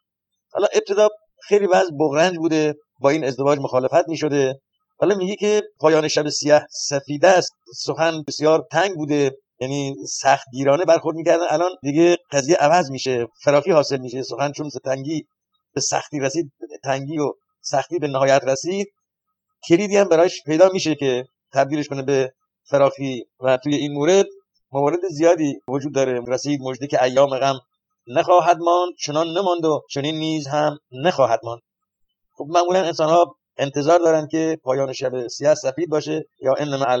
حالا 0.52 0.66
ابتدا 0.72 1.08
خیلی 1.42 1.66
وضع 1.66 1.90
بغرنج 2.00 2.36
بوده 2.36 2.74
با 3.00 3.10
این 3.10 3.24
ازدواج 3.24 3.58
مخالفت 3.58 4.08
می‌شده. 4.08 4.60
حالا 4.98 5.14
میگه 5.14 5.36
که 5.36 5.62
پایان 5.80 6.08
شب 6.08 6.28
سیاه 6.28 6.66
سفیده 6.70 7.28
است 7.28 7.52
سخن 7.76 8.22
بسیار 8.26 8.66
تنگ 8.72 8.94
بوده 8.94 9.30
یعنی 9.60 9.94
سخت 10.08 10.46
گیرانه 10.52 10.84
برخورد 10.84 11.16
می‌کردن. 11.16 11.44
الان 11.50 11.70
دیگه 11.82 12.16
قضیه 12.32 12.56
عوض 12.56 12.90
میشه 12.90 13.26
فراخی 13.44 13.70
حاصل 13.70 13.98
میشه 13.98 14.22
سخن 14.22 14.52
چون 14.52 14.70
تنگی 14.84 15.26
به 15.74 15.80
سختی 15.80 16.18
رسید 16.18 16.52
تنگی 16.84 17.18
و 17.18 17.32
سختی 17.60 17.98
به 17.98 18.08
نهایت 18.08 18.44
رسید. 18.44 18.88
کلیدی 19.68 19.96
هم 19.96 20.08
برایش 20.08 20.42
پیدا 20.46 20.68
میشه 20.72 20.94
که 20.94 21.24
تبدیلش 21.52 21.88
کنه 21.88 22.02
به 22.02 22.32
فراخی. 22.70 23.24
و 23.40 23.56
توی 23.56 23.74
این 23.74 23.92
مورد 23.92 24.26
موارد 24.72 25.08
زیادی 25.10 25.60
وجود 25.68 25.94
داره. 25.94 26.20
رسید 26.28 26.60
مجده 26.62 26.86
که 26.86 27.02
ایام 27.02 27.38
غم 27.38 27.58
نخواهد 28.06 28.58
ماند 28.58 28.94
چنان 28.98 29.26
نماند 29.28 29.64
و 29.64 29.82
چنین 29.90 30.14
نیز 30.14 30.48
هم 30.48 30.78
نخواهد 30.92 31.40
ماند. 31.42 31.62
خب 32.36 32.46
معمولا 32.48 32.82
انسان 32.82 33.08
ها 33.08 33.36
انتظار 33.56 33.98
دارن 33.98 34.28
که 34.28 34.58
پایان 34.62 34.92
شب 34.92 35.26
سیاه 35.26 35.54
سفید 35.54 35.90
باشه 35.90 36.24
یا 36.40 36.54
ان 36.58 36.76
مع 36.76 36.98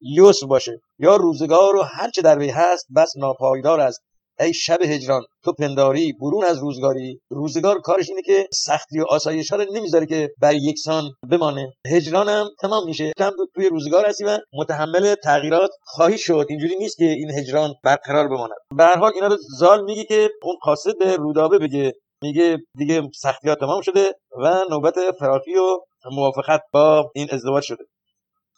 یسر 0.00 0.46
باشه 0.46 0.80
یا 0.98 1.16
روزگار 1.16 1.76
و 1.76 1.82
هر 1.82 2.10
چه 2.10 2.22
در 2.22 2.38
وی 2.38 2.50
هست 2.50 2.86
بس 2.96 3.16
ناپایدار 3.16 3.80
است. 3.80 4.02
ای 4.40 4.54
شب 4.54 4.82
هجران 4.82 5.22
تو 5.44 5.52
پنداری 5.52 6.12
برون 6.12 6.44
از 6.44 6.58
روزگاری. 6.58 7.20
روزگار 7.30 7.80
کارش 7.80 8.08
اینه 8.08 8.22
که 8.22 8.48
سختی 8.52 9.00
و 9.00 9.04
آسایش 9.08 9.52
رو 9.52 9.64
نمی‌ذاره 9.72 10.06
که 10.06 10.30
بر 10.40 10.54
یکسان 10.54 11.04
بمانه. 11.30 11.72
هجران 11.86 12.28
هم 12.28 12.46
تمام 12.60 12.86
میشه. 12.86 13.12
کم 13.18 13.30
توی 13.54 13.68
روزگار 13.68 14.06
هستی 14.06 14.24
و 14.24 14.38
متحمل 14.52 15.14
تغییرات 15.14 15.70
خواهی 15.82 16.18
شد. 16.18 16.46
اینجوری 16.48 16.76
نیست 16.76 16.96
که 16.96 17.04
این 17.04 17.30
هجران 17.30 17.74
برقرار 17.84 18.28
بماند. 18.28 18.56
به 18.76 18.84
هر 18.84 18.96
حال 18.96 19.12
اینا 19.14 19.26
رو 19.26 19.36
زال 19.58 19.84
میگه 19.84 20.04
که 20.04 20.30
اون 20.42 20.56
قاصد 20.62 20.98
به 20.98 21.16
رودابه 21.16 21.58
بگه. 21.58 21.92
میگه 22.22 22.58
دیگه 22.78 23.02
سختی 23.14 23.48
ها 23.48 23.54
تمام 23.54 23.80
شده 23.80 24.12
و 24.42 24.64
نوبت 24.70 24.94
فراخی 25.18 25.54
و 25.54 25.78
موافقت 26.12 26.60
با 26.72 27.10
این 27.14 27.28
ازدواج 27.30 27.64
شده. 27.64 27.84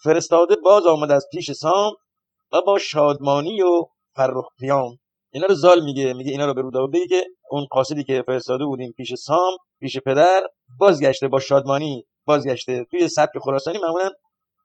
فرستاده 0.04 0.56
باز 0.64 0.86
آمد 0.86 1.10
از 1.10 1.26
پیش 1.32 1.52
سام 1.52 1.92
و 2.52 2.60
با 2.66 2.78
شادمانی 2.78 3.62
و 3.62 3.82
فرخ 4.16 4.44
قیام. 4.60 4.96
اینا 5.32 5.46
رو 5.46 5.54
زال 5.54 5.84
میگه 5.84 6.12
میگه 6.12 6.30
اینا 6.30 6.46
رو 6.46 6.54
به 6.54 6.62
رودابه 6.62 6.98
بگه 6.98 7.06
که 7.06 7.24
اون 7.50 7.66
قاصدی 7.70 8.04
که 8.04 8.24
فرستاده 8.26 8.64
بودیم 8.64 8.92
پیش 8.96 9.14
سام 9.14 9.56
پیش 9.80 9.98
پدر 9.98 10.42
بازگشته 10.78 11.28
با 11.28 11.40
شادمانی 11.40 12.04
بازگشته 12.26 12.86
توی 12.90 13.08
سبک 13.08 13.38
خراسانی. 13.42 13.78
معمولا 13.78 14.10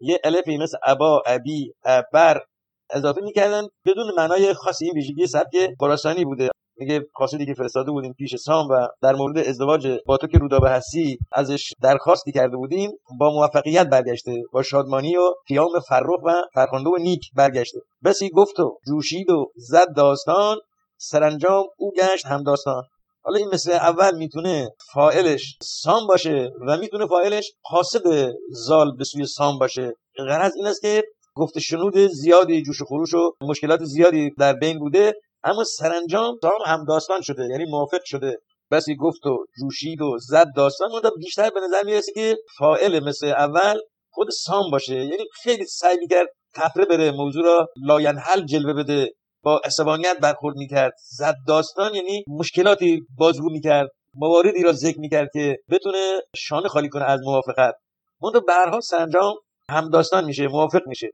یه 0.02 0.20
الفی 0.24 0.58
مثل 0.58 0.78
ابا 0.86 1.24
ابی 1.26 1.74
ابر 1.84 2.42
اضافه 2.90 3.22
می‌کردن 3.22 3.64
بدون 3.86 4.12
معنای 4.18 4.54
خاصی. 4.54 4.86
این 4.86 4.94
ویژگی 4.94 5.28
سبک 5.28 5.76
خراسانی 5.80 6.26
بوده. 6.26 6.50
میگه 6.78 7.06
قاصدی 7.14 7.46
که 7.46 7.54
فرستاده 7.54 7.92
بودیم 7.92 8.14
پیش 8.14 8.36
سام 8.36 8.68
و 8.70 8.88
در 9.02 9.16
مورد 9.16 9.38
ازدواج 9.38 9.98
با 10.06 10.18
تو 10.18 10.28
که 10.28 10.38
رودابه 10.38 10.70
هستی 10.70 11.18
ازش 11.32 11.74
درخواستی 11.82 12.32
کرده 12.32 12.58
بودیم 12.58 12.92
با 13.20 13.30
موفقیت 13.30 13.88
برگشته 13.88 14.44
با 14.54 14.64
شادمانی 14.64 15.18
و 15.18 15.34
قیام 15.48 15.80
فرخ 15.88 16.24
و 16.26 16.32
فرخنده 16.54 16.90
و 16.90 16.96
نیک 16.98 17.22
برگشته. 17.36 17.80
بسی 18.04 18.30
گفت 18.30 18.60
و 18.60 18.78
جوشید 18.88 19.30
و 19.30 19.52
زد 19.56 19.96
داستان 19.96 20.58
سرانجام 20.98 21.66
او 21.78 21.92
گشت 21.92 22.26
هم 22.26 22.44
داستان. 22.44 22.84
حالا 23.24 23.38
این 23.38 23.48
مثل 23.54 23.72
اول 23.72 24.18
می‌تونه 24.18 24.70
فائلش 24.94 25.58
سام 25.62 26.08
باشه 26.08 26.52
و 26.68 26.78
می‌تونه 26.78 27.06
فائلش 27.06 27.52
قاصد 27.72 28.34
زال 28.50 28.96
به 28.98 29.04
سوی 29.04 29.26
سام 29.26 29.60
باشه. 29.60 29.94
غرض 30.18 30.52
این 30.56 30.68
است 30.68 30.82
که 30.82 31.04
گفت 31.36 31.60
شنود 31.60 31.98
زیادی 31.98 32.62
جوش 32.62 32.82
و 32.82 32.86
خروش 32.86 33.14
و 33.14 33.32
مشکلات 33.42 33.84
زیادی 33.84 34.30
در 34.30 34.54
بین 34.54 34.80
بوده 34.80 35.14
اما 35.44 35.64
سرانجام 35.64 36.38
سام 36.42 36.52
هم 36.66 36.86
داستان 36.86 37.22
شده 37.22 37.48
یعنی 37.52 37.66
موافق 37.66 38.02
شده. 38.06 38.38
بسی 38.72 38.96
گفت 38.96 39.26
و 39.26 39.46
جوشید 39.62 40.02
و 40.02 40.18
زد 40.20 40.48
داستان 40.56 40.92
اون 40.92 41.02
بیشتر 41.18 41.50
به 41.50 41.60
نظر 41.60 41.84
می‌رسه 41.84 42.12
که 42.14 42.38
فاعل 42.58 43.04
مصرع 43.04 43.28
اول 43.28 43.80
خود 44.12 44.30
سام 44.30 44.72
باشه. 44.72 44.96
یعنی 44.96 45.24
خیلی 45.44 45.66
سعی 45.66 45.98
می‌کرد 45.98 46.28
طفره 46.56 46.86
بره 46.86 47.12
موضوع 47.12 47.46
را 47.46 47.68
لاینحل 47.88 48.46
جلوه 48.46 48.74
بده 48.74 49.14
با 49.44 49.62
عصبانیت 49.66 50.18
برخورد 50.22 50.56
می‌کرد. 50.56 50.94
زد 51.10 51.36
داستان 51.48 51.96
یعنی 51.96 52.24
مشکلاتی 52.28 53.02
بازگو 53.18 53.50
می‌کرد 53.50 53.90
مواردی 54.14 54.64
را 54.64 54.72
ذکر 54.72 55.00
می‌کرد 55.00 55.30
که 55.34 55.58
بتونه 55.70 56.22
شانه 56.36 56.68
خالی 56.68 56.90
کنه 56.90 57.04
از 57.04 57.20
موافقت. 57.24 57.76
منتها 58.22 58.40
برها 58.40 58.80
سرانجام 58.80 59.34
هم 59.70 59.90
داستان 59.90 60.26
میشه 60.26 60.48
موافق 60.48 60.82
میشه. 60.88 61.08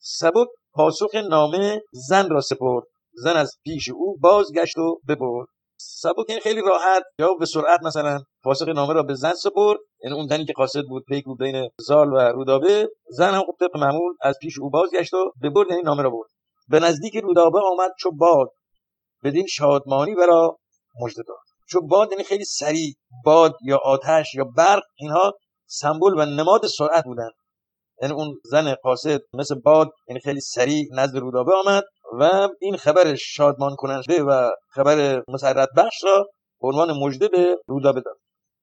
سبک 0.00 0.48
پاسخ 0.72 1.14
نامه 1.14 1.82
زن 1.92 2.28
را 2.30 2.40
سپرد. 2.40 2.84
زن 3.16 3.36
از 3.36 3.56
پیش 3.64 3.88
او 3.88 4.16
بازگشت 4.20 4.78
و 4.78 5.00
ببرد. 5.08 5.46
سبک 5.78 6.38
خیلی 6.42 6.60
راحت. 6.60 7.02
یا 7.18 7.34
به 7.34 7.46
سرعت 7.46 7.82
مثلا 7.82 8.18
پاسخ 8.42 8.68
نامه 8.68 8.94
را 8.94 9.02
به 9.02 9.14
زن 9.14 9.32
سپرد. 9.32 9.78
یعنی 10.04 10.16
اون 10.16 10.26
زنی 10.26 10.44
که 10.44 10.52
قاصد 10.52 10.82
بود 10.88 11.04
پیک 11.08 11.24
بود 11.24 11.38
بین 11.38 11.68
زال 11.80 12.12
و 12.12 12.16
رودابه 12.16 12.88
زن 13.10 13.34
هم 13.34 13.42
خب 13.42 13.54
طبق 13.60 13.76
معمول 13.76 14.14
از 14.22 14.36
پیش 14.40 14.58
او 14.58 14.70
بازگشت 14.70 15.14
و 15.14 15.32
ببرد 15.42 15.70
یعنی 15.70 15.82
نامه 15.82 16.02
را 16.02 16.10
برد. 16.10 16.30
به 16.68 16.80
نزدیک 16.80 17.16
رودابه 17.16 17.58
آمد 17.72 17.90
چو 17.98 18.10
باد. 18.10 18.48
بدین 19.24 19.46
شادمانی 19.46 20.14
برا 20.14 20.58
مژده 21.00 21.22
داد. 21.28 21.36
چو 21.68 21.80
باد 21.80 22.12
یعنی 22.12 22.24
خیلی 22.24 22.44
سریع. 22.44 22.94
باد 23.24 23.54
یا 23.64 23.78
آتش 23.84 24.34
یا 24.34 24.44
برق 24.44 24.82
اینها 24.96 25.32
سمبل 25.66 26.18
و 26.18 26.24
نماد 26.24 26.66
سرعت 26.66 27.04
بودن. 27.04 27.30
یعنی 28.02 28.14
اون 28.14 28.40
زن 28.44 28.74
قاصد 28.74 29.20
مثل 29.32 29.54
باد 29.54 29.92
یعنی 30.08 30.20
خیلی 30.20 30.40
سریع 30.40 30.84
نزد 30.92 31.16
رودابه 31.16 31.52
آمد 31.54 31.84
و 32.20 32.48
این 32.60 32.76
خبر 32.76 33.14
شادمان 33.14 33.76
کننده 33.76 34.22
و 34.22 34.50
خبر 34.68 35.22
مسرت 35.28 35.68
بخش 35.76 36.04
را 36.04 36.28
به 36.60 36.68
عنوان 36.68 36.92
مژده 36.92 37.28
به 37.28 37.56
رودابه 37.66 38.00
داد. 38.00 38.16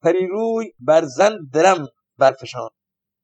پری 0.03 0.27
روی 0.27 0.71
بر 0.79 1.05
زن 1.05 1.37
درم 1.53 1.87
برفشان 2.17 2.69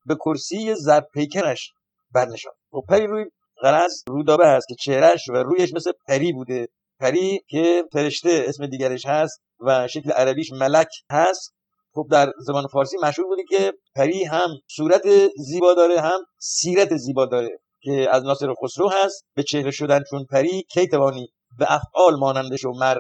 به 0.06 0.16
کرسی 0.16 0.76
زر 0.76 1.02
پیکرش 1.02 1.74
برنشان 2.12 2.54
و 2.74 2.78
خب 2.78 2.86
پری 2.90 3.08
روی 3.08 3.26
غرض 3.62 4.04
رودابه 4.08 4.48
هست 4.48 4.68
که 4.68 4.76
چهرش 4.76 5.30
و 5.30 5.34
رویش 5.34 5.74
مثل 5.74 5.92
پری 6.08 6.34
بوده. 6.34 6.68
پری 7.00 7.40
که 7.48 7.84
فرشته 7.94 8.46
اسم 8.48 8.68
دیگرش 8.68 9.06
هست 9.06 9.42
و 9.60 9.88
شکل 9.88 10.12
عربیش 10.12 10.52
ملک 10.52 10.88
هست. 11.12 11.54
خب 12.00 12.08
در 12.12 12.32
زبان 12.40 12.68
فارسی 12.68 12.98
مشهور 13.04 13.28
بوده 13.28 13.44
که 13.50 13.74
پری 13.96 14.24
هم 14.24 14.48
صورت 14.68 15.28
زیبا 15.38 15.74
داره 15.74 16.02
هم 16.02 16.20
سیرت 16.38 16.98
زیبا 16.98 17.26
داره 17.26 17.60
که 17.82 18.08
از 18.12 18.24
ناصر 18.24 18.54
خسرو 18.64 18.90
هست. 18.90 19.26
به 19.36 19.44
چهره 19.44 19.72
شدن 19.72 20.04
چون 20.10 20.26
پری 20.32 20.64
کی 20.64 20.88
توانی 20.88 21.28
به 21.60 21.66
افعال 21.70 22.20
مانندش 22.20 22.66
و 22.66 22.72
مر 22.72 22.98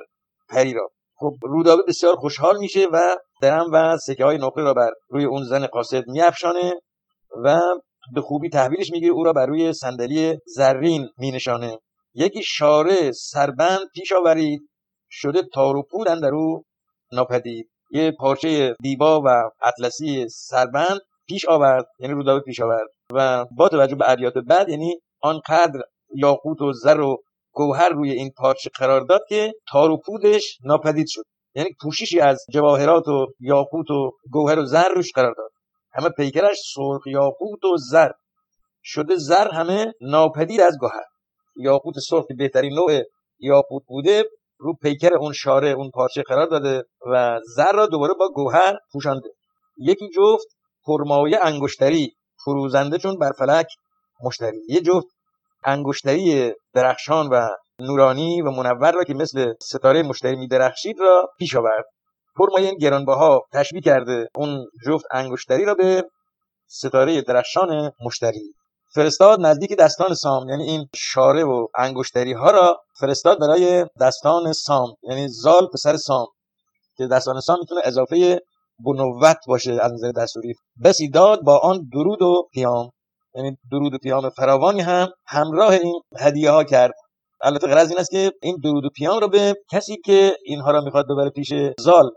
پری 0.49 0.73
را؟ 0.73 0.89
خب 1.15 1.33
رودابه 1.41 1.83
بسیار 1.87 2.15
خوشحال 2.15 2.57
میشه 2.57 2.87
و 2.93 3.15
درم 3.41 3.65
و 3.73 3.97
سکه 3.97 4.25
های 4.25 4.37
نقره 4.37 4.63
را 4.63 4.73
بر 4.73 4.91
روی 5.09 5.25
اون 5.25 5.43
زن 5.43 5.67
قاصد 5.67 6.03
میافشانه 6.07 6.73
و 7.43 7.59
به 8.15 8.21
خوبی 8.21 8.49
تحویلش 8.49 8.91
می‌گیره 8.91 9.13
او 9.13 9.23
را 9.23 9.33
بر 9.33 9.45
روی 9.45 9.73
صندلی 9.73 10.37
زرین 10.55 11.09
مینشانه. 11.17 11.79
یکی 12.13 12.43
شاره 12.43 13.11
سربند 13.11 13.87
پیش 13.93 14.11
آورید 14.11 14.69
شده 15.09 15.43
تار 15.53 15.75
و 15.75 15.83
پود 15.91 16.07
در 16.07 16.33
او 16.33 16.63
ناپدید. 17.11 17.69
یه 17.91 18.11
پارچه 18.11 18.75
دیبا 18.81 19.21
و 19.25 19.27
اطلسی 19.61 20.27
سربند 20.29 21.01
پیش 21.27 21.45
آورد 21.45 21.85
یعنی 21.99 22.13
رودابه 22.13 22.39
پیش 22.39 22.61
آورد 22.61 22.87
و 23.13 23.45
با 23.45 23.69
توجه 23.69 23.95
به 23.95 24.11
ابیات 24.11 24.33
بعد 24.33 24.69
یعنی 24.69 24.99
آنقدر 25.21 25.81
یاقوت 26.15 26.61
و 26.61 26.73
زر 26.73 26.99
و 26.99 27.17
گوهر 27.51 27.89
روی 27.89 28.11
این 28.11 28.31
پارچه 28.37 28.69
قرار 28.75 29.01
داد 29.01 29.21
که 29.29 29.53
تار 29.71 29.91
و 29.91 29.97
پودش 29.97 30.57
ناپدید 30.63 31.07
شد. 31.07 31.23
یعنی 31.55 31.69
پوششی 31.81 32.19
از 32.19 32.45
جواهرات 32.53 33.07
و 33.07 33.27
یاقوت 33.39 33.91
و 33.91 34.11
گوهر 34.31 34.59
و 34.59 34.65
زر 34.65 34.89
روش 34.95 35.11
قرار 35.15 35.33
داد. 35.37 35.51
همه 35.93 36.09
پیکرش 36.09 36.57
سرخ 36.75 37.07
یاقوت 37.07 37.65
و 37.65 37.77
زر. 37.77 38.11
شده 38.83 39.15
زر 39.15 39.47
همه 39.51 39.93
ناپدید 40.01 40.61
از 40.61 40.77
گوهر. 40.79 41.03
یاقوت 41.55 41.99
سرخ 41.99 42.25
بهترین 42.37 42.73
نوع 42.73 43.01
یاقوت 43.39 43.83
بوده 43.87 44.23
رو 44.59 44.73
پیکر 44.73 45.13
اون 45.19 45.33
شاره 45.33 45.69
اون 45.69 45.89
پارچه 45.89 46.21
قرار 46.21 46.47
داده 46.47 46.83
و 47.11 47.39
زر 47.55 47.71
را 47.71 47.85
دوباره 47.85 48.13
با 48.13 48.29
گوهر 48.29 48.75
پوشانده. 48.91 49.29
یکی 49.77 50.09
جفت 50.09 50.47
پرمایه 50.85 51.39
انگشتری 51.41 52.13
فروزنده 52.45 52.97
چون 52.97 53.17
بر 53.17 53.31
فلک 53.31 53.67
مشتری. 54.23 54.61
یه 54.67 54.81
جفت 54.81 55.07
انگشتری 55.65 56.53
درخشان 56.73 57.29
و 57.29 57.47
نورانی 57.79 58.41
و 58.41 58.51
منور 58.51 58.91
را 58.91 59.03
که 59.03 59.13
مثل 59.13 59.53
ستاره 59.61 60.03
مشتری 60.03 60.35
میدرخشید 60.35 60.99
را 60.99 61.29
پیش 61.39 61.55
آورد. 61.55 61.85
پرمایه 62.35 62.75
گرانبها 62.75 63.41
تشبیه 63.53 63.81
کرده 63.81 64.27
اون 64.35 64.65
جفت 64.85 65.05
انگشتری 65.11 65.65
را 65.65 65.73
به 65.73 66.03
ستاره 66.67 67.21
درخشان 67.21 67.91
مشتری. 68.05 68.53
فرستاد 68.95 69.39
نزدیک 69.41 69.77
دستان 69.77 70.13
سام 70.13 70.49
یعنی 70.49 70.63
این 70.63 70.89
شاره 70.95 71.43
و 71.43 71.67
انگشتری 71.77 72.33
ها 72.33 72.51
را 72.51 72.81
فرستاد 72.99 73.39
برای 73.39 73.85
دستان 74.01 74.53
سام 74.53 74.95
یعنی 75.03 75.27
زال 75.27 75.67
پسر 75.73 75.97
سام 75.97 76.27
که 76.97 77.07
دستان 77.07 77.39
سام 77.39 77.57
می‌تونه 77.59 77.81
اضافه 77.83 78.39
بنوت 78.85 79.37
باشه 79.47 79.71
از 79.81 79.93
نظر 79.93 80.11
دستوری. 80.11 80.53
بسی 80.83 81.09
داد 81.09 81.41
با 81.41 81.57
آن 81.57 81.89
درود 81.93 82.21
و 82.21 82.47
پیام 82.53 82.89
یعنی 83.35 83.57
درود 83.71 83.93
و 83.93 83.97
پیام 83.97 84.29
فراوانی 84.29 84.81
هم 84.81 85.07
همراه 85.27 85.71
این 85.71 86.01
هدیه 86.19 86.51
ها 86.51 86.63
کرد. 86.63 86.93
البته 87.41 87.67
غرض 87.67 87.89
این 87.89 87.99
است 87.99 88.11
که 88.11 88.31
این 88.41 88.57
درود 88.63 88.85
و 88.85 88.89
پیام 88.89 89.19
را 89.19 89.27
به 89.27 89.55
کسی 89.71 89.97
که 90.05 90.35
اینها 90.45 90.71
را 90.71 90.81
می‌خواد 90.81 91.05
ببره 91.05 91.29
پیش 91.29 91.53
زال 91.79 92.09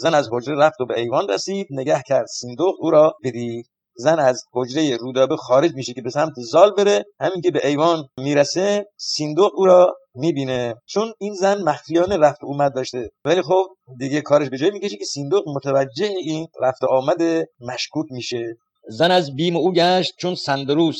زن 0.00 0.14
از 0.14 0.28
حجره 0.32 0.56
رفت 0.56 0.80
و 0.80 0.86
به 0.86 1.00
ایوان 1.00 1.28
رسید 1.28 1.66
نگه 1.70 2.02
کرد 2.06 2.26
صندوق 2.26 2.74
او 2.78 2.90
را 2.90 3.14
بدید. 3.24 3.71
زن 3.96 4.18
از 4.18 4.44
حجره 4.52 4.96
رودابه 4.96 5.36
خارج 5.36 5.72
میشه 5.74 5.92
که 5.92 6.02
به 6.02 6.10
سمت 6.10 6.32
زال 6.36 6.70
بره 6.70 7.04
همین 7.20 7.40
که 7.40 7.50
به 7.50 7.66
ایوان 7.66 8.04
می‌رسه 8.18 8.86
صندوق 8.96 9.52
او 9.54 9.64
را 9.66 9.96
می‌بینه. 10.14 10.74
چون 10.86 11.12
این 11.18 11.34
زن 11.34 11.62
مخفیانه 11.62 12.16
رفت 12.16 12.44
اومد 12.44 12.74
داشته. 12.74 13.10
ولی 13.24 13.42
خب 13.42 13.66
دیگه 13.98 14.20
کارش 14.20 14.48
به 14.48 14.58
جای 14.58 14.70
می‌کشه 14.70 14.96
که 14.96 15.04
صندوق 15.04 15.48
متوجه 15.48 16.06
این 16.06 16.46
رفت 16.60 16.84
آمد 16.84 17.22
مشکوک 17.60 18.06
میشه. 18.10 18.56
زن 18.88 19.10
از 19.10 19.34
بیم 19.36 19.56
او 19.56 19.72
گشت 19.72 20.12
چون 20.18 20.34
سندروس 20.34 20.98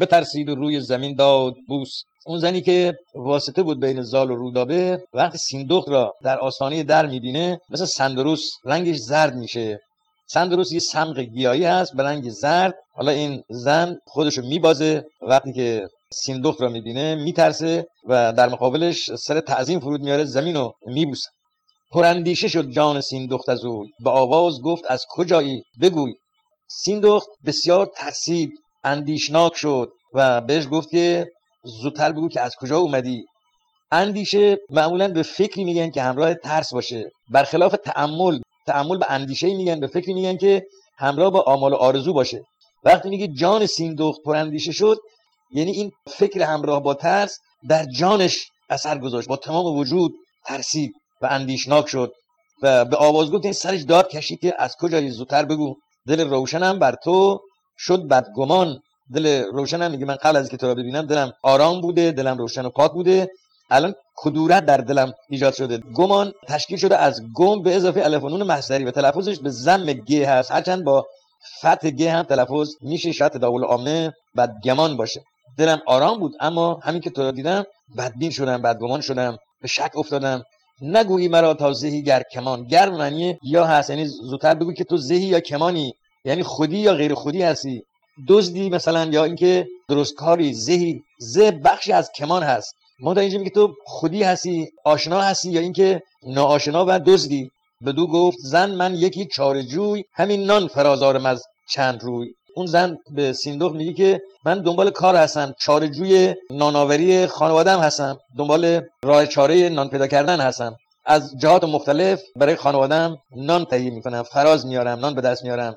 بترسید 0.00 0.48
و 0.48 0.54
روی 0.54 0.80
زمین 0.80 1.14
داد 1.14 1.54
بوس. 1.68 2.02
اون 2.26 2.38
زنی 2.38 2.62
که 2.62 2.94
واسطه 3.14 3.62
بود 3.62 3.80
بین 3.80 4.02
زال 4.02 4.30
و 4.30 4.34
رودابه 4.34 5.04
وقتی 5.12 5.38
سیندخت 5.38 5.88
را 5.88 6.14
در 6.22 6.38
آستانه 6.38 6.82
در 6.82 7.06
می‌بینه 7.06 7.60
مثل 7.70 7.84
سندروس 7.84 8.50
رنگش 8.64 8.96
زرد 8.96 9.34
میشه. 9.34 9.80
سندروس 10.26 10.72
یه 10.72 10.78
سمق 10.78 11.18
گیایی 11.20 11.64
هست 11.64 11.96
به 11.96 12.02
رنگ 12.02 12.30
زرد. 12.30 12.74
حالا 12.94 13.12
این 13.12 13.42
زن 13.50 13.96
خودشو 14.06 14.42
میبازه 14.42 15.04
وقتی 15.22 15.52
که 15.52 15.88
سیندخت 16.12 16.60
را 16.62 16.68
می‌بینه 16.68 17.14
میترسه 17.14 17.86
و 18.08 18.32
در 18.32 18.48
مقابلش 18.48 19.14
سر 19.14 19.40
تعظیم 19.40 19.80
فرود 19.80 20.00
میاره 20.00 20.24
زمین 20.24 20.56
رو 20.56 20.74
میبوسه. 20.86 21.30
پراندیشه 21.92 22.48
شد 22.48 22.70
جان 22.70 23.00
سیندخت 23.00 23.48
از 23.48 23.64
او. 23.64 23.86
به 24.04 24.10
آواز 24.10 24.60
گفت 24.60 24.84
از 24.88 25.04
کجایی؟ 25.08 25.62
بگوی. 25.80 26.12
سیندخت 26.68 27.28
بسیار 27.46 27.90
ترسید 27.96 28.50
اندیشناک 28.84 29.56
شد 29.56 29.88
و 30.14 30.40
بهش 30.40 30.66
گفت 30.70 30.90
که 30.90 31.26
زودتر 31.82 32.12
بگو 32.12 32.28
که 32.28 32.40
از 32.40 32.56
کجا 32.56 32.78
اومدی. 32.78 33.24
اندیشه 33.92 34.58
معمولا 34.70 35.08
به 35.08 35.22
فکری 35.22 35.64
میگن 35.64 35.90
که 35.90 36.02
همراه 36.02 36.34
ترس 36.34 36.72
باشه. 36.72 37.10
برخلاف 37.30 37.76
تعمل 37.84 38.38
تعمل 38.66 38.98
به 38.98 39.06
اندیشه 39.08 39.54
میگن 39.54 39.80
به 39.80 39.86
فکری 39.86 40.14
میگن 40.14 40.36
که 40.36 40.66
همراه 40.98 41.30
با 41.30 41.40
آمال 41.40 41.72
و 41.72 41.76
آرزو 41.76 42.12
باشه. 42.12 42.44
وقتی 42.84 43.08
میگه 43.08 43.28
جان 43.28 43.66
سیندخت 43.66 44.20
پر 44.24 44.36
اندیشه 44.36 44.72
شد 44.72 44.98
یعنی 45.50 45.70
این 45.72 45.92
فکر 46.06 46.42
همراه 46.42 46.82
با 46.82 46.94
ترس 46.94 47.38
در 47.68 47.84
جانش 47.84 48.46
اثر 48.70 48.98
گذاشت 48.98 49.28
با 49.28 49.36
تمام 49.36 49.78
وجود 49.78 50.14
ترسید 50.46 50.92
و 51.22 51.26
اندیشناک 51.30 51.88
شد 51.88 52.12
و 52.62 52.84
به 52.84 52.96
آواز 52.96 53.30
گفت 53.30 53.44
این 53.44 53.52
سرش 53.52 53.82
داد 53.82 54.08
کشید 54.08 54.40
که 54.40 54.54
از 54.58 54.76
کجا 54.76 55.10
زودتر 55.10 55.44
بگو. 55.44 55.74
دل 56.06 56.28
روشنم 56.28 56.78
بر 56.78 56.94
تو 57.04 57.40
شد 57.78 58.08
بدگمان. 58.08 58.80
دل 59.14 59.44
روشنم 59.52 59.90
میگه 59.90 60.04
من 60.04 60.14
قبل 60.14 60.36
از 60.36 60.48
که 60.48 60.56
تو 60.56 60.66
را 60.66 60.74
ببینم 60.74 61.06
دلم 61.06 61.32
آرام 61.42 61.80
بوده 61.80 62.12
دلم 62.12 62.38
روشن 62.38 62.66
و 62.66 62.70
پاک 62.70 62.92
بوده. 62.92 63.30
الان 63.70 63.94
کدورت 64.16 64.66
در 64.66 64.76
دلم 64.76 65.12
ایجاد 65.28 65.54
شده. 65.54 65.78
گمان 65.78 66.32
تشکیل 66.48 66.78
شده 66.78 66.96
از 66.96 67.22
گم 67.34 67.62
به 67.62 67.76
اضافه 67.76 68.04
الف 68.04 68.22
و 68.22 68.28
نون 68.28 68.42
مصدری 68.42 68.84
و 68.84 68.90
تلفظش 68.90 69.38
به 69.38 69.50
زم 69.50 69.92
گ 69.92 70.14
هست. 70.14 70.50
هرچند 70.50 70.84
با 70.84 71.06
فتح 71.58 71.90
گ 71.90 72.02
هم 72.02 72.22
تلفظ 72.22 72.74
میشه 72.80 73.12
شاید 73.12 73.32
تداول 73.32 73.64
عامه 73.64 74.12
بدگمان 74.36 74.96
باشه. 74.96 75.24
دلم 75.58 75.82
آرام 75.86 76.18
بود 76.18 76.32
اما 76.40 76.80
همین 76.82 77.00
که 77.00 77.10
تو 77.10 77.22
را 77.22 77.30
دیدم 77.30 77.64
بدبین 77.98 78.30
شدم 78.30 78.62
بدگمان 78.62 79.00
شدم 79.00 79.38
به 79.62 79.68
شک 79.68 79.90
افتادم. 79.96 80.42
نگویی 80.82 81.28
مرا 81.28 81.54
تا 81.54 81.72
زهی 81.72 82.02
گر 82.02 82.22
کمان. 82.32 82.64
گر 82.64 82.90
معنی 82.90 83.38
یا 83.42 83.64
هست 83.64 83.90
یعنی 83.90 84.06
زودتر 84.06 84.54
بگو 84.54 84.72
که 84.72 84.84
تو 84.84 84.96
زهی 84.96 85.26
یا 85.26 85.40
کمانی 85.40 85.94
یعنی 86.24 86.42
خودی 86.42 86.78
یا 86.78 86.94
غیر 86.94 87.14
خودی 87.14 87.42
هستی. 87.42 87.82
دزدی 88.28 88.70
مثلا 88.70 89.04
یا 89.04 89.24
اینکه 89.24 89.68
درست 89.88 90.14
کاری 90.14 90.54
زهی 90.54 91.02
زه 91.18 91.50
بخشی 91.50 91.92
از 91.92 92.10
کمان 92.16 92.42
هست. 92.42 92.74
ما 93.00 93.14
در 93.14 93.20
اینجا 93.20 93.38
میگه 93.38 93.50
تو 93.50 93.74
خودی 93.86 94.22
هستی 94.22 94.68
آشنا 94.84 95.20
هستی 95.20 95.50
یا 95.50 95.60
اینکه 95.60 96.02
ناآشنا 96.26 96.84
و 96.88 96.98
دزدی 96.98 97.50
بدو 97.86 98.06
گفت 98.06 98.38
زن 98.42 98.70
من 98.70 98.94
یکی 98.94 99.26
چارجوی 99.26 100.04
همین 100.12 100.44
نان 100.44 100.68
فرازارم 100.68 101.26
از 101.26 101.42
چند 101.70 102.02
روی. 102.02 102.28
اون 102.56 102.66
زن 102.66 102.96
به 103.14 103.32
سیندوق 103.32 103.74
میگه 103.74 103.92
که 103.92 104.20
من 104.44 104.62
دنبال 104.62 104.90
کار 104.90 105.16
هستم 105.16 105.54
چارجوی 105.60 106.34
ناناوری 106.50 107.26
خانوادم 107.26 107.80
هستم 107.80 108.18
دنبال 108.38 108.80
راه 109.04 109.26
چاره 109.26 109.68
نان 109.68 109.88
پیدا 109.88 110.06
کردن 110.06 110.40
هستم. 110.40 110.76
از 111.06 111.34
جهات 111.38 111.64
مختلف 111.64 112.22
برای 112.36 112.56
خانوادم 112.56 113.16
نان 113.36 113.64
تهیه 113.64 113.90
می‌کنم 113.90 114.22
فراز 114.22 114.66
میارم 114.66 114.98
نان 114.98 115.14
به 115.14 115.20
دست 115.20 115.44
میارم 115.44 115.76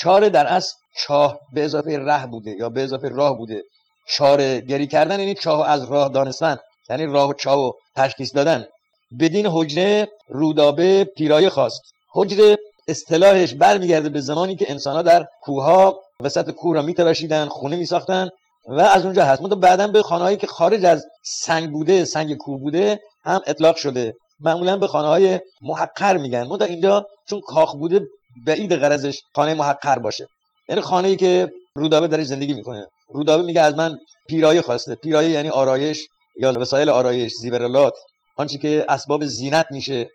چاره 0.00 0.28
در 0.28 0.46
اصل 0.46 0.72
چاه 0.98 1.38
به 1.54 1.64
اضافه 1.64 1.98
ره 1.98 2.26
بوده 2.26 2.50
یا 2.50 2.68
به 2.68 2.82
اضافه 2.82 3.08
راه 3.08 3.38
بوده. 3.38 3.62
چاره 4.10 4.60
گری 4.60 4.86
کردن 4.86 5.20
یعنی 5.20 5.34
چاه 5.34 5.68
از 5.68 5.84
راه 5.84 6.08
دانستن. 6.08 6.56
یعنی 6.90 7.06
راه 7.06 7.30
و 7.30 7.34
چاه 7.34 7.58
و 7.58 7.72
تشخیص 7.96 8.34
دادن. 8.34 8.66
بدین 9.20 9.46
حجره 9.46 10.08
رودابه 10.28 11.04
پیرایه 11.04 11.50
خواست. 11.50 11.82
حجره 12.12 12.58
اصطلاحش 12.88 13.54
برمیگرده 13.54 14.08
به 14.08 14.20
زمانی 14.20 14.56
که 14.56 14.70
انسانها 14.70 15.02
در 15.02 15.26
کوها 15.42 16.00
وسط 16.20 16.50
کوه 16.50 16.74
را 16.74 16.82
میتراشیدن 16.82 17.46
خونه 17.48 17.76
میساختن 17.76 18.28
و 18.68 18.80
از 18.80 19.04
اونجا 19.04 19.24
هست. 19.24 19.42
منتها 19.42 19.58
بعدا 19.58 19.86
به 19.86 20.02
خانهایی 20.02 20.36
که 20.36 20.46
خارج 20.46 20.84
از 20.84 21.06
سنگ 21.24 21.70
بوده 21.70 22.04
سنگ 22.04 22.36
کوه 22.36 22.60
بوده 22.60 23.00
هم 23.24 23.40
اطلاق 23.46 23.76
شده. 23.76 24.14
معمولا 24.40 24.76
به 24.76 24.86
خانه 24.86 25.08
های 25.08 25.40
محقر 25.62 26.16
میگن. 26.16 26.42
منتها 26.42 26.68
اینجا 26.68 27.06
چون 27.28 27.40
کاخ 27.40 27.74
بوده 27.74 28.00
بعید 28.46 28.76
غرضش 28.76 29.20
خانه 29.34 29.54
محقر 29.54 29.98
باشه. 29.98 30.26
یعنی 30.68 30.80
خانه 30.80 31.08
ای 31.08 31.16
که 31.16 31.52
رودابه 31.74 32.08
درش 32.08 32.26
زندگی 32.26 32.54
می‌کنه. 32.54 32.86
رودابه 33.12 33.42
میگه 33.42 33.60
از 33.60 33.74
من 33.74 33.98
پیرایه 34.28 34.62
خواسته. 34.62 34.94
پیرایه 34.94 35.30
یعنی 35.30 35.48
آرایش 35.48 36.08
یا 36.36 36.52
وسایل 36.52 36.88
آرایش 36.88 37.32
زیورالات. 37.32 37.94
آنچه 38.36 38.58
که 38.58 38.84
اسباب 38.88 39.24
زینت 39.24 39.66
میشه. 39.70 40.10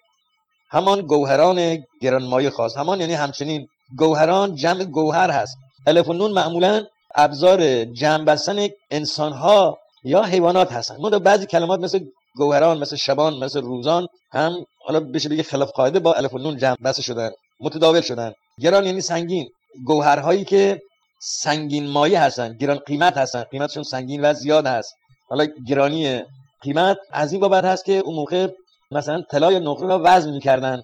همان 0.69 1.01
گوهران 1.01 1.83
گرانمایه 2.01 2.49
خواست 2.49 2.77
همان 2.77 3.01
یعنی 3.01 3.13
همچنین 3.13 3.67
گوهران 3.97 4.55
جمع 4.55 4.83
گوهر 4.83 5.29
هست. 5.31 5.57
الف 5.87 6.09
نون 6.09 6.31
معمولا 6.31 6.83
ابزار 7.15 7.83
جمع 7.85 8.23
بستن 8.23 8.67
انسان 8.91 9.33
ها 9.33 9.77
یا 10.03 10.23
حیوانات 10.23 10.71
هستن. 10.71 10.95
ما 10.99 11.09
بعضی 11.09 11.45
کلمات 11.45 11.79
مثل 11.79 11.99
گوهران 12.35 12.77
مثل 12.77 12.95
شبان 12.95 13.33
مثل 13.43 13.61
روزان 13.61 14.07
هم 14.31 14.65
حالا 14.79 14.99
بشه 14.99 15.29
بگه 15.29 15.43
خلاف 15.43 15.71
قاعده 15.71 15.99
با 15.99 16.13
الف 16.13 16.33
نون 16.33 16.57
جمع 16.57 16.75
بسته 16.83 17.01
شدن 17.01 17.31
متداول 17.59 18.01
شدن. 18.01 18.33
گران 18.59 18.85
یعنی 18.85 19.01
سنگین. 19.01 19.49
گوهرهایی 19.85 20.43
که 20.45 20.81
سنگین 21.27 21.87
مایه 21.87 22.21
هستن 22.21 22.57
گران 22.57 22.77
قیمت 22.77 23.17
هستن 23.17 23.43
قیمتشون 23.43 23.83
سنگین 23.83 24.25
و 24.25 24.33
زیاد 24.33 24.67
هست. 24.67 24.95
حالا 25.29 25.45
گرانی 25.67 26.23
قیمت 26.61 26.97
از 27.11 27.31
این 27.31 27.41
بابت 27.41 27.63
هست 27.63 27.85
که 27.85 27.93
اون 27.93 28.15
موقع 28.15 28.47
مثلا 28.91 29.21
طلا 29.31 29.51
یا 29.51 29.59
نقره 29.59 29.87
را 29.87 30.01
وزن 30.03 30.31
می‌کردن 30.31 30.81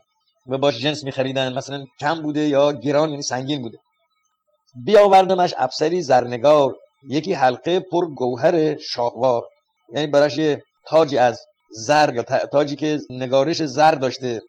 و 0.47 0.57
باش 0.57 0.79
جنس 0.79 1.03
میخریدن. 1.03 1.53
مثلا 1.53 1.85
کم 1.99 2.21
بوده 2.21 2.47
یا 2.47 2.71
گران 2.71 3.09
یعنی 3.09 3.21
سنگین 3.21 3.61
بوده. 3.61 3.77
بیاوردمش 4.85 5.53
افسری 5.57 6.01
زرنگار 6.01 6.75
یکی 7.09 7.33
حلقه 7.33 7.79
پر 7.79 8.05
گوهر 8.05 8.77
شاهوار. 8.77 9.43
یعنی 9.93 10.07
براش 10.07 10.37
یه 10.37 10.63
تاجی 10.87 11.17
از 11.17 11.39
زر 11.71 12.13
یا 12.13 12.23
تاجی 12.23 12.75
که 12.75 12.99
نگارش 13.09 13.63
زر 13.63 13.91
داشته 13.91 14.41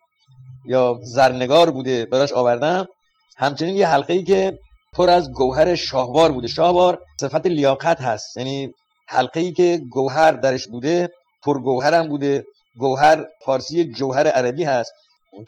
یا 0.66 0.98
زرنگار 1.02 1.70
بوده 1.70 2.04
براش 2.06 2.32
آوردم. 2.32 2.88
همچنین 3.36 3.76
یه 3.76 3.88
حلقه 3.88 4.12
ای 4.12 4.22
که 4.22 4.58
پر 4.92 5.10
از 5.10 5.32
گوهر 5.32 5.74
شاهوار 5.74 6.32
بوده. 6.32 6.48
شاهوار 6.48 7.02
صفت 7.20 7.46
لیاقت 7.46 8.00
هست. 8.00 8.36
یعنی 8.36 8.74
حلقه 9.06 9.40
ای 9.40 9.52
که 9.52 9.80
گوهر 9.90 10.32
درش 10.32 10.68
بوده 10.68 11.08
پر 11.42 11.58
گوهر 11.58 11.94
هم 11.94 12.08
بوده. 12.08 12.44
گوهر 12.76 13.26
فارسی 13.44 13.84
جوهر 13.84 14.26
عربی 14.26 14.64
هست 14.64 14.92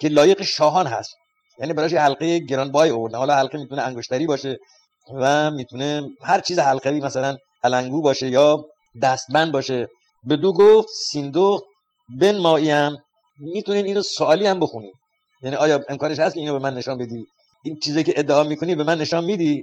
که 0.00 0.08
لایق 0.08 0.42
شاهان 0.42 0.86
هست. 0.86 1.16
یعنی 1.58 1.72
براش 1.72 1.92
حلقه 1.92 2.38
گرانبای 2.38 2.90
آوردن. 2.90 3.18
حالا 3.18 3.34
حلقه 3.34 3.58
می‌تونه 3.58 3.82
انگشتری 3.82 4.26
باشه 4.26 4.58
و 5.14 5.50
می‌تونه 5.50 6.02
هر 6.22 6.40
چیز 6.40 6.58
حلقه‌ای 6.58 7.00
مثلا 7.00 7.36
علنگو 7.64 8.02
باشه 8.02 8.28
یا 8.28 8.64
دستبند 9.02 9.52
باشه. 9.52 9.88
به 10.24 10.36
دو 10.36 10.52
گفت 10.52 10.88
سیندو 10.88 11.60
بن 12.20 12.38
ماییم 12.38 12.96
می‌تونین 13.38 13.84
اینو 13.84 14.02
سوالی 14.02 14.46
هم 14.46 14.60
بخونید 14.60 14.94
یعنی 15.42 15.56
آیا 15.56 15.80
امکانش 15.88 16.18
هست 16.18 16.34
که 16.34 16.40
اینو 16.40 16.52
به 16.52 16.58
من 16.58 16.74
نشان 16.74 16.98
بدی؟ 16.98 17.26
این 17.64 17.78
چیزی 17.78 18.02
که 18.02 18.14
ادعا 18.16 18.44
می‌کنی 18.44 18.74
به 18.74 18.84
من 18.84 18.98
نشان 18.98 19.24
میدی؟ 19.24 19.62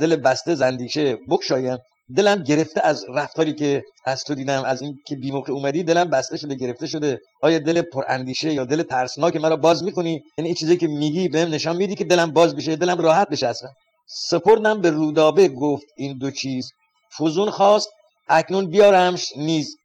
دل 0.00 0.16
بسته 0.16 0.54
زندیشه 0.54 1.18
بکشایم. 1.28 1.78
دلم 2.16 2.42
گرفته 2.42 2.80
از 2.84 3.04
رفتاری 3.08 3.54
که 3.54 3.82
از 4.04 4.24
تو 4.24 4.34
دیدم 4.34 4.62
از 4.64 4.82
این 4.82 4.98
که 5.06 5.16
بیموقع 5.16 5.52
اومدی 5.52 5.82
دلم 5.82 6.10
بسته 6.10 6.36
شده 6.36 6.54
گرفته 6.54 6.86
شده. 6.86 7.20
آیا 7.42 7.58
دل 7.58 7.82
پراندیشه 7.82 8.52
یا 8.54 8.64
دل 8.64 8.82
ترسناک 8.82 9.36
مرا 9.36 9.56
باز 9.56 9.84
می‌کنی؟ 9.84 10.22
یعنی 10.38 10.48
این 10.48 10.54
چیزی 10.54 10.76
که 10.76 10.86
میگی 10.86 11.28
بهم 11.28 11.48
نشان 11.48 11.76
میدی 11.76 11.94
که 11.94 12.04
دلم 12.04 12.30
باز 12.30 12.56
بشه 12.56 12.76
دلم 12.76 13.00
راحت 13.00 13.28
بشه 13.28 13.46
اصلا. 13.46 13.70
سپردم 14.06 14.80
به 14.80 14.90
رودابه 14.90 15.48
گفت 15.48 15.86
این 15.96 16.18
دو 16.18 16.30
چیز. 16.30 16.72
فوزون 17.10 17.50
خواست 17.50 17.88
اکنون 18.28 18.70
بیارمش 18.70 19.32
نیز. 19.36 19.76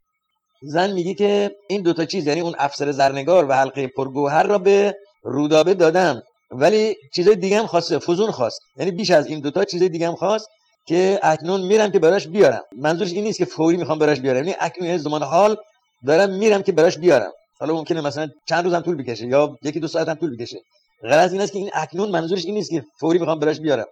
زن 0.63 0.91
میگه 0.91 1.13
که 1.13 1.51
این 1.69 1.81
دوتا 1.81 2.05
چیز 2.05 2.27
یعنی 2.27 2.41
اون 2.41 2.55
افسر 2.57 2.91
زرنگار 2.91 3.45
و 3.49 3.53
حلقه 3.53 3.87
پرگوهر 3.87 4.43
را 4.43 4.57
به 4.57 4.95
رودابه 5.23 5.73
دادم. 5.73 6.21
ولی 6.51 6.95
چیزای 7.15 7.35
دیگه 7.35 7.59
هم 7.59 7.67
خواسته 7.67 7.99
فوزون 7.99 8.31
خواست 8.31 8.61
یعنی 8.77 8.91
بیش 8.91 9.11
از 9.11 9.27
این 9.27 9.39
دوتا 9.39 9.65
چیزای 9.65 9.89
دیگه 9.89 10.07
هم 10.07 10.15
خواست 10.15 10.47
که 10.87 11.19
اکنون 11.23 11.61
میرم 11.61 11.91
که 11.91 11.99
براش 11.99 12.27
بیارم. 12.27 12.61
منظورش 12.77 13.11
این 13.11 13.23
نیست 13.23 13.37
که 13.37 13.45
فوری 13.45 13.77
می‌خوام 13.77 13.99
براش 13.99 14.19
بیارم. 14.19 14.37
یعنی 14.37 14.55
اکنون 14.59 14.97
زمان 14.97 15.23
حال 15.23 15.57
دارم 16.05 16.29
میرم 16.29 16.63
که 16.63 16.71
براش 16.71 16.97
بیارم. 16.97 17.31
حالا 17.59 17.73
ممکنه 17.73 18.01
مثلا 18.01 18.29
چند 18.49 18.65
روزم 18.65 18.81
طول 18.81 18.95
بکشه 18.95 19.27
یا 19.27 19.57
یکی 19.63 19.79
دو 19.79 19.87
ساعت 19.87 20.09
هم 20.09 20.15
طول 20.15 20.37
بکشه. 20.37 20.57
غرض 21.03 21.31
این 21.31 21.41
است 21.41 21.53
که 21.53 21.59
این 21.59 21.69
اکنون 21.73 22.09
منظورش 22.09 22.45
این 22.45 22.53
نیست 22.53 22.69
که 22.69 22.85
فوری 22.99 23.19
می‌خوام 23.19 23.39
براش 23.39 23.59
بیارم. 23.59 23.85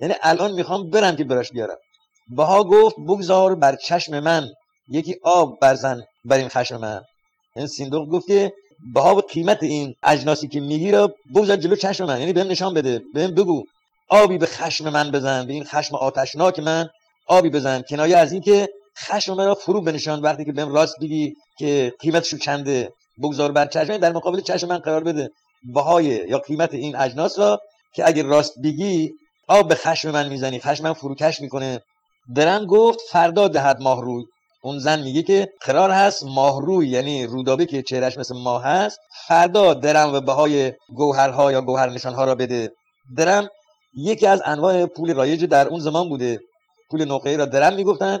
یعنی 0.00 0.14
الان 0.22 0.52
می‌خوام 0.52 0.90
برم 0.90 1.16
که 1.16 1.24
براش 1.24 1.52
بیارم. 1.52 1.76
بها 2.28 2.64
گفت 2.64 2.96
بگذار 3.08 3.54
بر 3.54 3.76
چشم 3.76 4.20
من. 4.20 4.48
یکی 4.88 5.16
آب 5.22 5.58
برزن 5.60 6.02
بر 6.24 6.36
این 6.36 6.48
خشم 6.48 6.76
من. 6.76 6.94
این 6.94 7.02
یعنی 7.56 7.68
سیندوق 7.68 8.08
گفت 8.08 8.26
که 8.26 8.52
بها 8.94 9.14
به 9.14 9.22
قیمت 9.22 9.62
این 9.62 9.94
اجناسی 10.02 10.48
که 10.48 10.60
می‌گیره 10.60 11.08
بگذار 11.34 11.56
جلو 11.56 11.76
چشم 11.76 12.04
من. 12.04 12.20
یعنی 12.20 12.32
بهم 12.32 12.48
نشان 12.48 12.74
بده. 12.74 13.02
بهم 13.14 13.34
بگو. 13.34 13.64
آبی 14.08 14.38
به 14.38 14.46
خشم 14.46 14.90
من 14.90 15.10
بزن. 15.10 15.46
به 15.46 15.52
این 15.52 15.64
خشم 15.64 15.96
آتشناک 15.96 16.58
من 16.58 16.88
آبی 17.26 17.50
بزن. 17.50 17.82
کنایه 17.82 18.16
از 18.16 18.32
اینکه 18.32 18.68
خشم 18.98 19.34
من 19.34 19.46
را 19.46 19.54
فرو 19.54 19.80
بنشان 19.80 20.20
وقتی 20.20 20.44
که 20.44 20.52
بهم 20.52 20.72
راست 20.72 20.94
بگی 21.00 21.34
که 21.58 21.92
قیمتشو 22.00 22.38
چنده. 22.38 22.92
بگذار 23.22 23.52
بر 23.52 23.66
چشم. 23.66 23.96
در 23.96 24.12
مقابل 24.12 24.40
چشم 24.40 24.68
من 24.68 24.78
قرار 24.78 25.04
بده. 25.04 25.30
بهای 25.74 26.04
یا 26.04 26.38
قیمت 26.38 26.74
این 26.74 26.96
اجناس 26.96 27.38
را 27.38 27.60
که 27.94 28.06
اگر 28.08 28.22
راست 28.22 28.54
بگی 28.64 29.12
آب 29.48 29.68
به 29.68 29.74
خشم 29.74 30.10
من 30.10 30.28
می‌زنی. 30.28 30.60
خشم 30.60 30.84
من 30.84 30.92
فروکش 30.92 31.40
می‌کنه. 31.40 31.80
درم 32.34 32.66
گفت 32.66 32.98
فردا 33.10 33.48
دهد 33.48 33.80
ماه 33.80 34.02
روی. 34.02 34.24
اون 34.66 34.78
زن 34.78 35.02
میگه 35.02 35.22
که 35.22 35.48
قرار 35.60 35.90
هست 35.90 36.24
ماهروی 36.24 36.88
یعنی 36.88 37.26
رودابه 37.26 37.66
که 37.66 37.82
چهرش 37.82 38.18
مثل 38.18 38.36
ماه 38.36 38.64
هست 38.64 38.98
فردا 39.26 39.74
درم 39.74 40.14
و 40.14 40.20
بهای 40.20 40.72
گوهرها 40.88 41.52
یا 41.52 41.60
گوهر 41.60 41.90
نشانها 41.90 42.24
را 42.24 42.34
بده. 42.34 42.72
درم 43.16 43.48
یکی 43.94 44.26
از 44.26 44.42
انواع 44.44 44.86
پول 44.86 45.14
رایج 45.14 45.44
در 45.44 45.68
اون 45.68 45.80
زمان 45.80 46.08
بوده. 46.08 46.40
پول 46.90 47.04
نقره 47.12 47.36
را 47.36 47.44
درم 47.44 47.74
می‌گفتن 47.74 48.18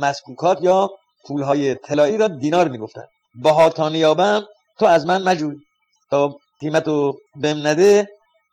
مسکوکات 0.00 0.58
یا 0.62 0.90
پولهای 1.26 1.74
طلایی 1.74 2.16
را 2.18 2.28
دینار 2.28 2.68
می‌گفتن. 2.68 3.04
بها 3.42 3.68
تا 3.70 3.88
نیابم 3.88 4.46
تو 4.78 4.86
از 4.86 5.06
من 5.06 5.22
مجوی. 5.22 5.56
تا 6.10 6.36
قیمتو 6.60 7.14
بهم 7.36 7.66
نده 7.66 8.08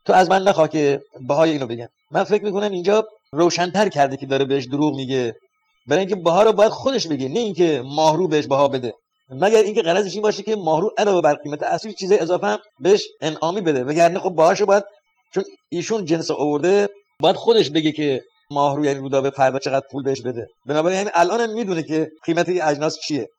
تو 0.05 0.13
از 0.13 0.29
من 0.29 0.43
نخواه 0.43 0.67
که 0.67 1.01
بهای 1.27 1.51
اینو 1.51 1.67
بگم. 1.67 1.87
من 2.11 2.23
فکر 2.23 2.43
می‌کنم 2.43 2.71
اینجا 2.71 3.07
روشنتر 3.31 3.89
کرده 3.89 4.17
که 4.17 4.25
داره 4.25 4.45
بهش 4.45 4.65
دروغ 4.65 4.95
میگه. 4.95 5.35
برای 5.87 5.99
اینکه 5.99 6.15
بها 6.15 6.43
رو 6.43 6.53
باید 6.53 6.71
خودش 6.71 7.07
بگه 7.07 7.29
نه 7.29 7.39
اینکه 7.39 7.83
ماهرو 7.85 8.27
بهش 8.27 8.47
بها 8.47 8.67
بده. 8.67 8.93
مگر 9.29 9.63
اینکه 9.63 9.81
غرضش 9.81 10.13
این 10.13 10.21
باشه 10.21 10.43
که 10.43 10.55
ماهرو 10.55 10.91
علاوه 10.97 11.21
بر 11.21 11.33
قیمت 11.33 11.63
اصلی 11.63 11.93
چیز 11.93 12.11
اضافه 12.11 12.47
هم 12.47 12.59
بهش 12.79 13.07
انعامی 13.21 13.61
بده. 13.61 13.83
وگرنه 13.83 14.19
خب 14.19 14.29
باهاشو 14.29 14.65
باید 14.65 14.83
چون 15.33 15.43
ایشون 15.69 16.05
جنس 16.05 16.31
آورده 16.31 16.89
باید 17.19 17.35
خودش 17.35 17.69
بگه 17.69 17.91
که 17.91 18.21
ماهرو 18.51 18.85
یعنی 18.85 19.09
به 19.09 19.29
فردا 19.29 19.59
چقدر 19.59 19.85
پول 19.91 20.03
بهش 20.03 20.21
بده. 20.21 20.47
بنابراین 20.65 20.99
همین 20.99 21.11
الان 21.13 21.39
هم 21.39 21.53
می‌دونه 21.53 21.83
که 21.83 22.11
قیمت 22.25 22.49
این 22.49 22.63
اجناس 22.63 22.99
چیه. 22.99 23.29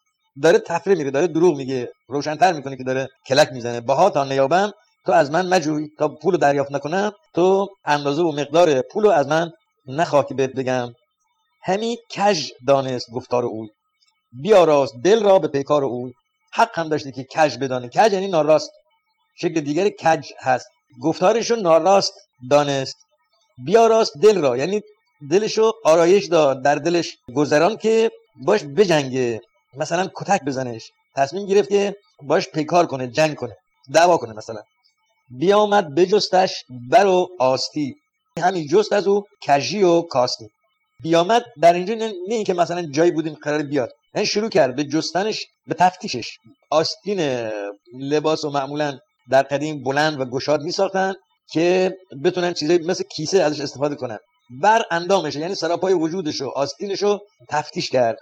داره 0.42 0.58
تفریح 0.58 0.96
میره 0.96 1.10
داره 1.10 1.26
دروغ 1.26 1.56
میگه 1.56 1.88
روشنتر 2.08 2.52
می‌کنه 2.52 2.76
که 2.76 2.84
داره 2.84 3.08
کلک 3.26 3.52
می‌زنه. 3.52 3.80
بها 3.80 4.10
تا 4.10 4.24
نیابم 4.24 4.72
تو 5.06 5.12
از 5.12 5.30
من 5.30 5.48
مجوی 5.48 5.88
تا 5.98 6.08
پول 6.08 6.36
دریافت 6.36 6.72
نکنم 6.72 7.12
تو 7.34 7.68
اندازه 7.84 8.22
و 8.22 8.32
مقدار 8.32 8.80
پول 8.80 9.06
از 9.06 9.28
من 9.28 9.50
نخواه 9.86 10.26
که 10.26 10.34
بهت 10.34 10.52
بگم. 10.52 10.92
همی 11.66 11.98
کج 12.16 12.50
دانست 12.66 13.10
گفتار 13.10 13.44
او. 13.44 13.68
بیاراست 14.42 14.94
دل 15.04 15.22
را 15.22 15.38
به 15.38 15.48
پیکار 15.48 15.84
او. 15.84 16.12
حق 16.52 16.78
هم 16.78 16.88
داشته 16.88 17.12
که 17.12 17.24
کج 17.24 17.58
بدانه. 17.58 17.88
کج 17.88 18.12
یعنی 18.12 18.28
ناراست. 18.28 18.70
شکل 19.36 19.60
دیگری 19.60 19.90
کج 19.90 20.32
هست. 20.38 20.68
گفتارشو 21.02 21.56
ناراست 21.56 22.14
دانست. 22.50 22.96
بیاراست 23.64 24.12
دل 24.22 24.38
را. 24.38 24.56
یعنی 24.56 24.82
دلشو 25.30 25.72
آرایش 25.84 26.26
داد 26.26 26.62
در 26.62 26.74
دلش. 26.74 27.16
گذران 27.34 27.76
که 27.76 28.10
باش 28.36 28.64
بجنگه. 28.64 29.40
مثلا 29.74 30.10
کتک 30.14 30.44
بزنش. 30.44 30.90
تصمیم 31.16 31.46
گرفت 31.46 31.68
که 31.68 31.96
باش 32.22 32.48
پیکار 32.48 32.86
کنه 32.86 33.08
جنگ 33.08 33.34
کنه. 33.34 33.56
دعوا 33.92 34.16
کنه 34.16 34.32
مثلا. 34.32 34.62
بیامد 35.30 35.94
بجستش 35.94 36.64
بر 36.90 37.06
و 37.06 37.28
آستی. 37.38 37.96
همین 38.38 38.66
جست 38.66 38.92
از 38.92 39.08
او 39.08 39.24
کجی 39.48 39.82
و 39.82 40.02
کاستی. 40.02 40.50
بیامد 41.02 41.44
در 41.60 41.72
اینجا 41.72 41.94
نه 41.94 42.12
اینکه 42.28 42.54
مثلا 42.54 42.82
جایی 42.82 43.10
بودیم 43.10 43.34
قرار 43.42 43.62
بیاد. 43.62 43.92
یعنی 44.14 44.26
شروع 44.26 44.48
کرد 44.48 44.76
به 44.76 44.84
جستنش 44.84 45.46
به 45.66 45.74
تفتیشش. 45.74 46.38
آستین 46.70 47.50
لباس 47.98 48.44
و 48.44 48.50
معمولا 48.50 48.98
در 49.30 49.42
قدیم 49.42 49.84
بلند 49.84 50.20
و 50.20 50.24
گشاد 50.24 50.62
می 50.62 50.72
ساختن 50.72 51.14
که 51.52 51.96
بتونن 52.24 52.52
چیزایی 52.52 52.78
مثل 52.78 53.04
کیسه 53.04 53.42
ازش 53.42 53.60
استفاده 53.60 53.94
کنن. 53.94 54.18
بر 54.50 54.82
اندامش 54.90 55.34
یعنی 55.34 55.54
سراپای 55.54 55.94
وجودش 55.94 56.40
و 56.40 56.48
آستینش 56.48 57.02
رو 57.02 57.20
تفتیش 57.48 57.90
کرد. 57.90 58.18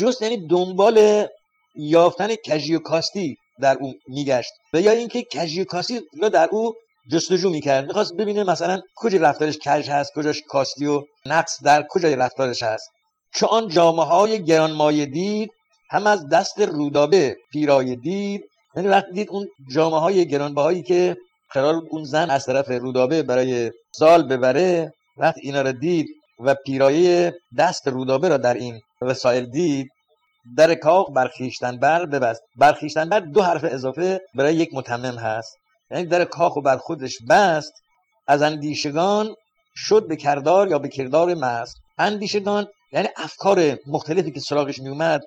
جست 0.00 0.22
یعنی 0.22 0.46
دنبال 0.46 1.26
یافتن 1.74 2.28
کجی 2.34 2.74
و 2.74 2.78
کاستی 2.78 3.36
در 3.60 3.76
او 3.80 3.94
میگشت. 4.08 4.52
و 4.72 4.80
یا 4.80 4.90
اینکه 4.92 5.24
کجی 5.32 5.60
و 5.60 5.64
کاستی 5.64 6.00
در 6.32 6.48
او 6.52 6.74
جستجو 7.10 7.50
می‌کرد. 7.50 7.86
می‌خواست 7.86 8.14
ببینه 8.14 8.44
مثلا 8.44 8.80
کجا 8.94 9.18
رفتارش 9.18 9.58
کج 9.58 9.90
هست 9.90 10.12
کجاش 10.14 10.42
کاستی 10.48 10.86
و 10.86 11.02
نقص 11.26 11.62
در 11.64 11.86
کجای 11.90 12.16
رفتارش 12.16 12.62
هست. 12.62 12.90
چون 13.34 13.48
آن 13.48 13.68
جامعه 13.68 14.06
های 14.06 14.44
گرانمایه 14.44 15.06
دید 15.06 15.50
هم 15.90 16.06
از 16.06 16.28
دست 16.28 16.60
رودابه 16.60 17.36
پیرای 17.52 17.96
دید. 17.96 18.44
یعنی 18.76 18.88
وقتی 18.88 19.12
دید 19.12 19.30
اون 19.30 19.48
جامعه 19.74 20.00
های 20.00 20.28
گرانبهایی 20.28 20.82
که 20.82 21.16
قرار 21.50 21.82
اون 21.90 22.04
زن 22.04 22.30
از 22.30 22.46
طرف 22.46 22.70
رودابه 22.70 23.22
برای 23.22 23.72
سال 23.92 24.28
ببره 24.28 24.92
وقتی 25.16 25.40
اینا 25.42 25.62
رو 25.62 25.72
دید 25.72 26.06
و 26.40 26.54
پیرایه 26.54 27.34
دست 27.58 27.88
رودابه 27.88 28.28
را 28.28 28.36
در 28.36 28.54
این 28.54 28.80
وسایل 29.02 29.46
دید 29.46 29.88
در 30.56 30.74
کاخ 30.74 31.10
برخیشتن 31.10 31.78
بر 31.78 32.06
ببست. 32.06 32.42
برخیشتن 32.56 33.08
بر 33.08 33.20
دو 33.20 33.42
حرف 33.42 33.64
اضافه 33.64 34.20
برای 34.34 34.54
یک 34.54 34.70
متمم 34.72 35.18
هست. 35.18 35.56
یعنی 35.90 36.06
در 36.06 36.24
کاخ 36.24 36.56
و 36.56 36.60
بر 36.60 36.76
خودش 36.76 37.18
بست 37.28 37.72
از 38.26 38.42
اندیشگان 38.42 39.34
شد 39.76 40.08
به 40.08 40.16
کردار 40.16 40.68
یا 40.68 40.78
به 40.78 40.88
کردار 40.88 41.34
مست. 41.34 41.76
اندیشگان 41.98 42.66
یعنی 42.92 43.08
افکار 43.16 43.78
مختلفی 43.86 44.30
که 44.30 44.40
سراغش 44.40 44.78
می 44.78 44.88
اومد 44.88 45.22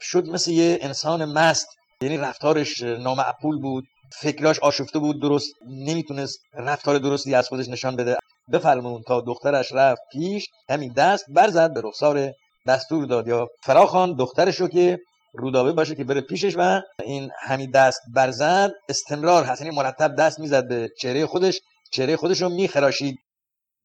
شد 0.00 0.28
مثل 0.28 0.50
یه 0.50 0.78
انسان 0.80 1.24
مست. 1.24 1.66
یعنی 2.00 2.16
رفتارش 2.16 2.82
نامعقول 2.82 3.60
بود 3.60 3.84
فکراش 4.12 4.58
آشفته 4.58 4.98
بود 4.98 5.22
درست 5.22 5.52
نمی‌تونست 5.68 6.38
رفتار 6.54 6.98
درستی 6.98 7.34
از 7.34 7.48
خودش 7.48 7.68
نشان 7.68 7.96
بده. 7.96 8.16
بفرمون 8.52 9.02
تا 9.02 9.20
دخترش 9.20 9.72
رفت 9.72 10.02
پیش 10.12 10.46
همین 10.68 10.92
دست 10.92 11.24
برزد 11.28 11.74
به 11.74 11.80
رخسار 11.84 12.32
دستور 12.66 13.06
داد 13.06 13.28
یا 13.28 13.48
فراخان 13.62 14.16
دخترش 14.16 14.60
رو 14.60 14.68
که 14.68 14.98
رودابه 15.34 15.72
باشه 15.72 15.94
که 15.94 16.04
بره 16.04 16.20
پیشش 16.20 16.54
و 16.58 16.80
این 17.04 17.30
همین 17.40 17.70
دست 17.70 18.00
برزد 18.14 18.72
استمرار 18.88 19.44
هست. 19.44 19.62
یعنی 19.62 19.76
مرتب 19.76 20.16
دست 20.16 20.40
می‌زد 20.40 20.68
به 20.68 20.90
چهره 21.00 21.26
خودش 21.26 21.60
چهره 21.92 22.16
خودش 22.16 22.42
رو 22.42 22.48
میخراشید. 22.48 23.16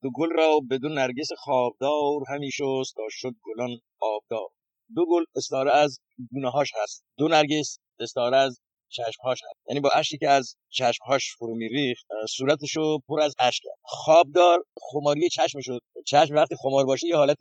دو 0.04 0.10
گل 0.16 0.30
را 0.38 0.60
بدون 0.72 0.94
نرگس 0.94 1.28
خوابدار 1.38 2.22
همی 2.28 2.52
شست 2.52 2.96
تا 2.96 3.04
شد 3.10 3.34
گلان 3.44 3.70
آبدار. 4.00 4.48
دو 4.96 5.06
گل 5.06 5.24
استاره 5.36 5.72
از 5.72 6.00
گونه 6.32 6.50
هاش 6.50 6.72
هست. 6.84 7.04
دو 7.18 7.28
نرگس 7.28 7.80
استاره 8.00 8.38
از 8.38 8.60
چشمهاش 8.92 9.40
هست. 9.44 9.70
یعنی 9.70 9.80
با 9.80 9.90
اشکی 9.94 10.18
که 10.18 10.30
از 10.30 10.56
چشمهاش 10.70 11.36
فرو 11.38 11.56
میریخت 11.56 12.06
صورتشو 12.30 13.00
پر 13.08 13.22
از 13.22 13.34
اشک 13.40 13.62
کرد. 13.64 13.80
خوابدار 13.84 14.64
خماری 14.82 15.30
چشم 15.30 15.60
شد 15.62 15.80
چشم 16.06 16.36
وقتی 16.36 16.56
خمار 16.56 16.86
باشه 16.86 17.08
یه 17.08 17.16
حالت 17.16 17.38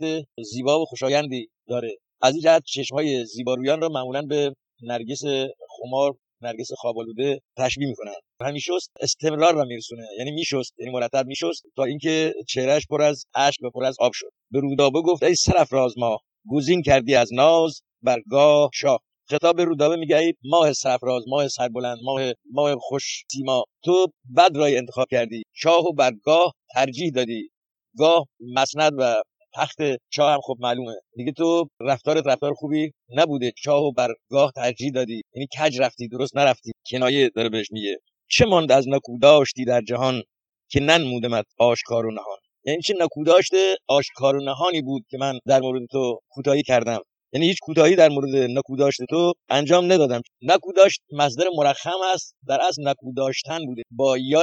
زیبا 0.52 0.80
و 0.80 0.84
خوشایندی 0.84 1.48
داره. 1.68 1.96
از 2.22 2.34
این 2.34 2.42
جهت 2.42 2.62
چشمهای 2.64 3.24
زیبارویان 3.24 3.80
را 3.80 3.88
معمولا 3.88 4.22
به 4.22 4.54
نرگس 4.82 5.22
خمار 5.68 6.14
نرگس 6.42 6.68
خوابالوده 6.76 7.40
تشبیه 7.56 7.88
می‌کنن 7.88 8.14
همین 8.40 8.60
شست 8.60 8.90
استمرار 9.00 9.54
را 9.54 9.64
میرسونه. 9.64 10.06
یعنی 10.18 10.30
میشست 10.30 10.74
یعنی 10.78 10.92
مرتب 10.92 11.26
میشست 11.26 11.62
تا 11.76 11.84
اینکه 11.84 12.34
چهرهش 12.48 12.86
پر 12.90 13.02
از 13.02 13.24
اشک 13.34 13.62
و 13.62 13.70
پر 13.70 13.84
از 13.84 13.96
آب 14.00 14.12
شد. 14.14 14.30
به 14.50 14.60
رودابه 14.60 15.00
گفت 15.02 15.22
ای 15.22 15.34
سرفراز 15.34 15.98
ما 15.98 16.18
گزین 16.50 16.82
کردی 16.82 17.14
از 17.14 17.32
ناز 17.32 17.80
برگاه 18.02 18.70
شاه. 18.74 19.00
خطاب 19.30 19.56
به 19.56 19.64
رودابه 19.64 19.96
میگه 19.96 20.16
ای 20.16 20.34
ماه 20.44 20.72
سرفراز 20.72 21.22
ماه 21.28 21.48
سربلند 21.48 21.98
ماه 22.04 22.32
ماه 22.52 22.76
خوش 22.80 23.24
سیما. 23.32 23.64
تو 23.84 24.06
بد 24.36 24.56
رای 24.56 24.76
انتخاب 24.76 25.06
کردی 25.10 25.42
شاه 25.52 25.84
و 25.84 25.92
برگاه 25.92 26.52
ترجیح 26.74 27.10
دادی. 27.14 27.50
گاه 27.98 28.26
مسند 28.40 28.92
و 28.98 29.22
تخت 29.54 29.78
شاه 30.10 30.32
هم 30.32 30.40
خب 30.42 30.56
معلومه. 30.60 30.94
دیگه 31.16 31.32
تو 31.32 31.68
رفتارت 31.80 32.26
رفتار 32.26 32.54
خوبی 32.54 32.92
نبوده. 33.16 33.52
شاه 33.56 33.82
و 33.82 33.92
برگاه 33.92 34.52
ترجیح 34.56 34.90
دادی. 34.94 35.22
یعنی 35.34 35.46
کج 35.58 35.80
رفتی؟ 35.80 36.08
درست 36.08 36.36
نرفتی. 36.36 36.72
کنایه 36.90 37.28
داره 37.28 37.48
بهش 37.48 37.66
میگه. 37.70 37.98
چه 38.30 38.46
ماند 38.46 38.72
از 38.72 38.88
نکوداشتی 38.88 39.64
در 39.64 39.80
جهان 39.80 40.22
که 40.70 40.80
ننمودمت 40.80 41.44
آشکار 41.58 42.06
و 42.06 42.10
نهان؟ 42.10 42.38
یعنی 42.64 42.82
چه 42.82 42.94
نکوداشت 43.00 43.52
آشکار 43.88 44.36
و 44.36 44.44
نهانی 44.44 44.82
بود 44.82 45.02
که 45.10 45.18
من 45.18 45.38
در 45.46 45.60
مورد 45.60 45.86
تو 45.90 46.20
کوتاهی 46.28 46.62
کردم؟ 46.62 47.00
یعنی 47.32 47.46
هیچ 47.46 47.58
کوتاهی 47.62 47.96
در 47.96 48.08
مورد 48.08 48.34
نکوداشت 48.34 49.00
تو 49.10 49.32
انجام 49.48 49.92
ندادم. 49.92 50.20
نکوداشت 50.42 51.00
مصدر 51.12 51.44
مرخم 51.56 52.00
است. 52.14 52.34
در 52.48 52.60
اصل 52.68 52.88
نکوداشتن 52.88 53.66
بوده. 53.66 53.82
با 53.90 54.18
یا 54.18 54.42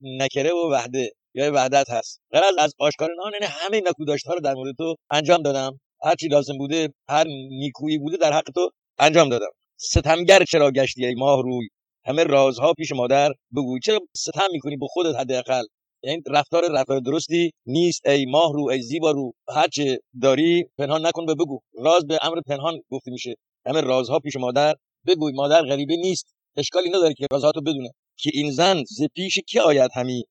نکره 0.00 0.52
و 0.52 0.72
وحده. 0.72 1.10
یا 1.34 1.52
وحدت 1.54 1.90
هست. 1.90 2.20
غرض 2.32 2.54
از 2.58 2.74
آشکار 2.78 3.10
نهان 3.18 3.32
یعنی 3.32 3.46
همه 3.46 3.82
نکوداشت 3.86 4.26
ها 4.26 4.34
رو 4.34 4.40
در 4.40 4.54
مورد 4.54 4.74
تو 4.78 4.94
انجام 5.10 5.42
دادم. 5.42 5.80
هر 6.04 6.14
چی 6.14 6.28
لازم 6.28 6.58
بوده 6.58 6.88
هر 7.08 7.24
نیکویی 7.50 7.98
بوده 7.98 8.16
در 8.16 8.32
حق 8.32 8.50
تو 8.54 8.70
انجام 8.98 9.28
دادم. 9.28 9.50
ستمگر 9.76 10.44
چرا 10.44 10.70
گشتی 10.70 11.06
ای 11.06 11.14
ماه 11.14 11.42
روی؟ 11.42 11.68
همه 12.06 12.24
رازها 12.24 12.72
پیش 12.72 12.92
مادر 12.92 13.30
بگوی 13.56 13.80
چرا 13.80 14.00
ستم 14.16 14.48
می‌کنی 14.52 14.76
به 14.76 14.86
خودت 14.88 15.16
حداقل؟ 15.16 15.64
این 16.02 16.22
رفتار 16.26 16.62
رفتار 16.72 17.00
درستی 17.00 17.50
نیست 17.66 18.06
ای 18.06 18.26
ماه 18.26 18.52
رو 18.52 18.68
ای 18.70 18.82
زیبا 18.82 19.10
رو 19.10 19.32
هرچه 19.48 19.98
داری 20.22 20.64
پنهان 20.78 21.06
نکن 21.06 21.26
به 21.26 21.34
بگو. 21.34 21.60
راز 21.78 22.06
به 22.06 22.18
امر 22.22 22.40
پنهان 22.40 22.80
گفته 22.90 23.10
میشه. 23.10 23.34
همه 23.66 23.80
رازها 23.80 24.18
پیش 24.18 24.36
مادر 24.36 24.74
بگوی. 25.06 25.32
مادر 25.32 25.62
غریبه 25.62 25.96
نیست. 25.96 26.34
اشکالی 26.56 26.88
نداره 26.88 27.14
که 27.14 27.26
رازهاتو 27.30 27.60
بدونه. 27.60 27.90
که 28.16 28.30
این 28.34 28.50
زن 28.50 28.82
ز 28.84 29.02
پیش 29.14 29.38
کی 29.38 29.58
آید 29.58 29.90
همی؟ 29.94 30.24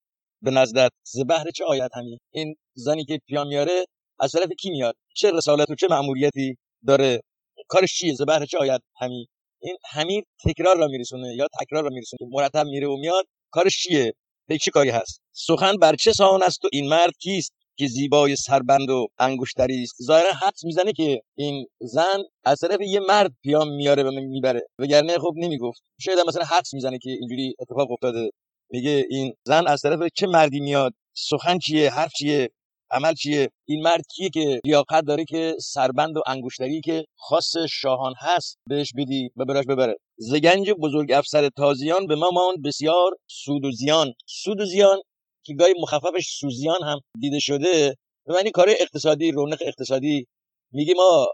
به 0.43 0.51
نزدت 0.51 0.91
ز 1.03 1.19
بهر 1.19 1.51
چه 1.55 1.65
آید 1.65 1.91
همی 1.95 2.19
این 2.31 2.55
زنی 2.73 3.05
که 3.05 3.19
پیام 3.27 3.47
میاره 3.47 3.85
از 4.19 4.31
طرف 4.31 4.49
کی 4.59 4.69
میاد؟ 4.69 4.95
چه 5.15 5.31
رسالت 5.31 5.69
و 5.69 5.75
چه 5.75 5.87
مأموریتی 5.89 6.57
داره؟ 6.87 7.21
کارش 7.67 7.93
چیه؟ 7.93 8.13
ز 8.13 8.21
بهر 8.21 8.45
چه 8.45 8.57
آید 8.57 8.81
همی 8.95 9.27
این 9.61 9.75
همین 9.91 10.23
تکرار 10.45 10.77
را 10.77 10.87
میرسونه 10.87 11.35
یا 11.35 11.47
تکرار 11.61 11.83
را 11.83 11.89
میرسونه 11.89 12.29
مرتب 12.31 12.65
میره 12.65 12.87
و 12.87 12.97
میاد 12.97 13.25
کارش 13.51 13.77
چیه؟ 13.83 14.13
به 14.47 14.57
چه 14.57 14.71
کاری 14.71 14.89
هست؟ 14.89 15.21
سخن 15.31 15.77
بر 15.77 15.95
چه 15.95 16.13
سان 16.13 16.43
است 16.43 16.65
و 16.65 16.69
این 16.71 16.89
مرد 16.89 17.17
کیست 17.19 17.53
که 17.77 17.87
زیبای 17.87 18.35
سربند 18.35 18.89
و 18.89 19.07
انگشتری 19.19 19.83
است؟ 19.83 19.95
ظاهرا 20.03 20.31
حدس 20.31 20.63
می‌زنه 20.63 20.93
که 20.93 21.21
این 21.37 21.65
زن 21.81 22.23
از 22.43 22.59
طرف 22.59 22.81
یه 22.81 22.99
مرد 22.99 23.31
پیام 23.43 23.75
میاره 23.75 24.03
و 24.03 24.11
می‌بره 24.11 24.61
وگرنه 24.79 25.17
خب 25.17 25.33
نمی‌گفت. 25.35 25.81
شاید 25.99 26.19
مثلا 26.27 26.43
حدس 26.43 26.73
می‌زنه 26.73 26.97
که 26.97 27.09
اینجوری 27.09 27.55
اتفاق 27.59 27.91
افتاده. 27.91 28.29
میگه 28.73 29.05
این 29.09 29.33
زن 29.43 29.67
از 29.67 29.81
طرف 29.81 29.99
چه 30.15 30.27
مردی 30.27 30.59
میاد؟ 30.59 30.93
سخن 31.17 31.59
چیه؟ 31.59 31.89
حرف 31.89 32.11
چیه؟ 32.13 32.49
عمل 32.91 33.13
چیه؟ 33.13 33.49
این 33.67 33.81
مرد 33.81 34.05
کیه 34.15 34.29
که 34.29 34.61
لیاقت 34.65 35.05
داره 35.05 35.25
که 35.25 35.55
سربند 35.59 36.17
و 36.17 36.21
انگشتری 36.27 36.81
که 36.81 37.05
خاص 37.15 37.53
شاهان 37.69 38.13
هست 38.17 38.57
بهش 38.69 38.93
بدی 38.97 39.29
و 39.37 39.45
براش 39.45 39.65
ببره؟ 39.65 39.95
زگنج 40.17 40.71
بزرگ 40.71 41.11
افسر 41.11 41.49
تازیان 41.49 42.07
به 42.07 42.15
ما 42.15 42.29
ماند 42.33 42.61
بسیار 42.65 43.11
سود 43.27 43.65
و 43.65 43.71
زیان. 43.71 44.13
سود 44.25 44.61
و 44.61 44.65
زیان 44.65 45.01
که 45.45 45.53
گاهی 45.53 45.73
مخففش 45.81 46.27
سوزیان 46.39 46.83
هم 46.83 46.99
دیده 47.19 47.39
شده 47.39 47.95
به 48.25 48.33
معنی 48.33 48.51
کار 48.51 48.69
اقتصادی 48.69 49.31
رونق 49.31 49.57
اقتصادی. 49.61 50.27
میگی 50.71 50.93
ما 50.93 51.27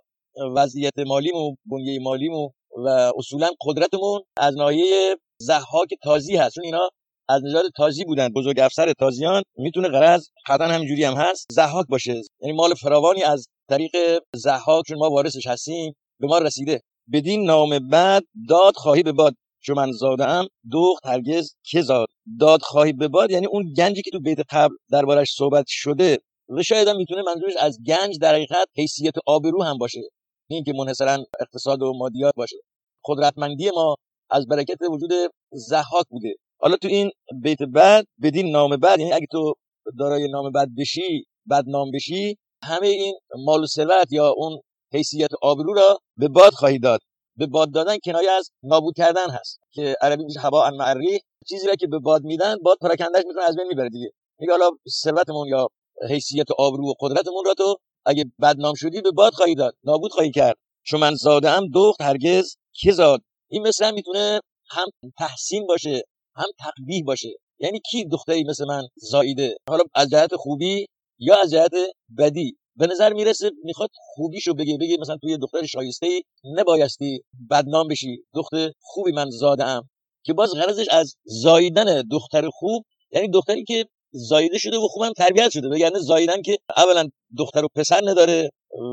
وضعیت 0.56 1.00
مالیمو 1.08 1.56
بنیه 1.66 2.00
مالیمو 2.00 2.50
و 2.78 3.12
اصولا 3.18 3.50
قدرتمون 3.62 4.22
از 4.38 4.56
ناحیه 4.58 5.16
زحاک 5.42 5.90
تازی 6.04 6.36
هست. 6.36 6.60
اینا 6.64 6.90
از 7.30 7.42
نژاد 7.46 7.66
تازی 7.78 8.06
بودن 8.06 8.30
بزرگ 8.30 8.60
افسر 8.60 8.94
تازیان 8.94 9.44
می‌تونه 9.58 9.88
غرض 9.88 10.28
قطعا 10.48 10.68
همینجوری 10.68 11.04
هم 11.04 11.14
هست 11.14 11.48
زحاک 11.52 11.86
باشه. 11.90 12.22
یعنی 12.42 12.58
مال 12.58 12.74
فراوانی 12.74 13.24
از 13.24 13.48
طریق 13.70 13.92
زحاک 14.36 14.86
چون 14.88 14.98
ما 14.98 15.10
وارثش 15.10 15.48
هستیم 15.48 15.94
به 16.20 16.28
ما 16.28 16.38
رسیده. 16.38 16.82
بدین 17.14 17.46
نام 17.46 17.90
بعد 17.90 18.24
داد 18.50 18.74
خواهی 18.76 19.04
به 19.04 19.12
باد. 19.12 19.34
چون 19.62 19.76
من 19.76 19.92
زادم 19.92 20.48
دخت 20.72 21.06
هرگز 21.06 21.56
که 21.64 21.82
زاد. 21.82 22.08
داد 22.40 22.62
خواهی 22.62 22.94
به 22.94 23.08
باد 23.08 23.32
یعنی 23.32 23.48
اون 23.48 23.74
گنجی 23.78 24.02
که 24.02 24.12
تو 24.12 24.20
بیت 24.20 24.40
قبل 24.50 24.76
دربارش 24.92 25.34
صحبت 25.38 25.66
شده 25.68 26.18
و 26.50 26.64
شاید 26.64 26.88
هم 26.88 26.98
می‌تونه 26.98 27.22
منظورش 27.22 27.54
از 27.60 27.80
گنج 27.88 28.20
در 28.22 28.34
حقیقت 28.34 28.68
حیثیت 28.76 29.14
آبرو 29.26 29.64
هم 29.64 29.78
باشه. 29.78 30.02
این 30.50 30.64
که 30.64 30.74
منحصرا 30.74 31.26
اقتصاد 31.40 31.82
و 31.82 31.94
مادیات 31.94 32.34
باشه. 32.36 32.58
قدرتمندی 33.06 33.70
ما 33.76 33.96
از 34.30 34.48
برکت 34.48 34.82
وجود 34.92 35.12
زحاک 35.52 36.06
بوده. 36.10 36.36
حالا 36.62 36.76
تو 36.76 36.88
این 36.88 37.12
بیت 37.44 37.62
بعد 37.62 38.06
بدین 38.22 38.52
نام 38.52 38.78
بعد 38.78 39.00
یعنی 39.00 39.14
اگه 39.14 39.28
تو 39.32 39.54
دارای 40.00 40.28
نام 40.28 40.52
بعد 40.52 40.70
بشی 40.78 41.26
بعد 41.46 41.66
نام 41.68 41.92
بشی 41.92 42.38
همه 42.64 42.88
این 42.88 43.16
مال 43.46 43.64
و 43.64 43.68
ثروت 43.68 44.12
یا 44.12 44.30
اون 44.38 44.60
حیثیت 44.94 45.30
آبرو 45.42 45.74
را 45.74 46.00
به 46.18 46.28
باد 46.28 46.54
خواهی 46.54 46.80
داد. 46.80 47.00
به 47.38 47.48
باد 47.48 47.74
دادن 47.74 47.98
کنایه 48.06 48.32
از 48.32 48.50
نابود 48.64 48.96
کردن 48.98 49.30
هست. 49.30 49.60
که 49.72 49.96
عربی 50.02 50.24
میشه 50.24 50.40
هوا 50.40 50.66
ان 50.66 50.76
معری. 50.76 51.20
چیزی 51.50 51.68
را 51.68 51.76
که 51.76 51.88
به 51.88 52.00
باد 52.00 52.24
میدن 52.24 52.56
باد 52.64 52.78
پراکندش 52.82 53.24
می‌کنه 53.28 53.44
از 53.44 53.56
بین 53.56 53.68
می‌بره 53.68 53.90
دیگه. 53.90 54.12
میگه 54.40 54.52
حالا 54.52 54.70
ثروتمون 54.90 55.48
یا 55.48 55.68
حیثیت 56.10 56.52
آبرو 56.58 56.90
و 56.90 56.94
قدرتمون 57.00 57.46
را 57.46 57.54
تو 57.54 57.76
اگه 58.06 58.26
بدنام 58.42 58.74
شدی 58.76 59.02
به 59.02 59.12
باد 59.12 59.34
خواهی 59.34 59.56
داد 59.56 59.76
نابود 59.84 60.12
خواهی 60.12 60.32
کرد. 60.32 60.56
چون 60.84 61.00
من 61.00 61.16
زاده 61.16 61.50
ام 61.50 61.64
دخت 61.74 62.02
هرگز 62.02 62.56
کی 62.74 62.92
زاد؟ 62.92 63.22
این 63.50 63.68
مثلا 63.68 63.92
می‌تونه 63.92 64.40
هم 64.70 64.88
تحسین 65.18 65.68
باشه 65.68 66.04
هم 66.36 66.48
تقبیح 66.60 67.04
باشه. 67.06 67.30
یعنی 67.60 67.80
کی 67.92 68.06
دختری 68.06 68.44
مثل 68.44 68.66
من 68.68 68.84
زاییده 68.96 69.56
حالا 69.70 69.84
از 69.96 70.10
جهت 70.10 70.36
خوبی 70.36 70.86
یا 71.20 71.36
از 71.44 71.52
جهت 71.52 71.72
بدی؟ 72.18 72.58
به 72.76 72.88
نظر 72.88 73.14
می‌رسه 73.14 73.52
می‌خواد 73.64 73.90
خوبیشو 73.94 74.54
بگه 74.54 74.78
بگه 74.82 74.98
مثلا 75.00 75.18
توی 75.22 75.38
دختر 75.38 75.66
شایسته 75.66 76.08
ای 76.08 76.22
نبایستی 76.58 77.22
بدنام 77.52 77.88
بشی. 77.88 78.24
دختر 78.36 78.72
خوبی 78.80 79.12
من 79.12 79.30
زادم 79.30 79.90
که 80.26 80.34
باز 80.34 80.54
غرضش 80.54 80.86
از 80.92 81.16
زاییدن 81.24 82.02
دختر 82.12 82.50
خوب 82.50 82.86
یعنی 83.12 83.30
دختری 83.30 83.64
که 83.64 83.86
زاییده 84.12 84.58
شده 84.58 84.78
و 84.78 84.88
خوبم 84.88 85.12
تربیت 85.18 85.50
شده. 85.50 85.80
یعنی 85.80 86.00
زاییدن 86.00 86.42
که 86.42 86.58
اولا 86.78 87.10
دختر 87.38 87.66
و 87.66 87.68
پسر 87.76 88.02
نداره 88.04 88.50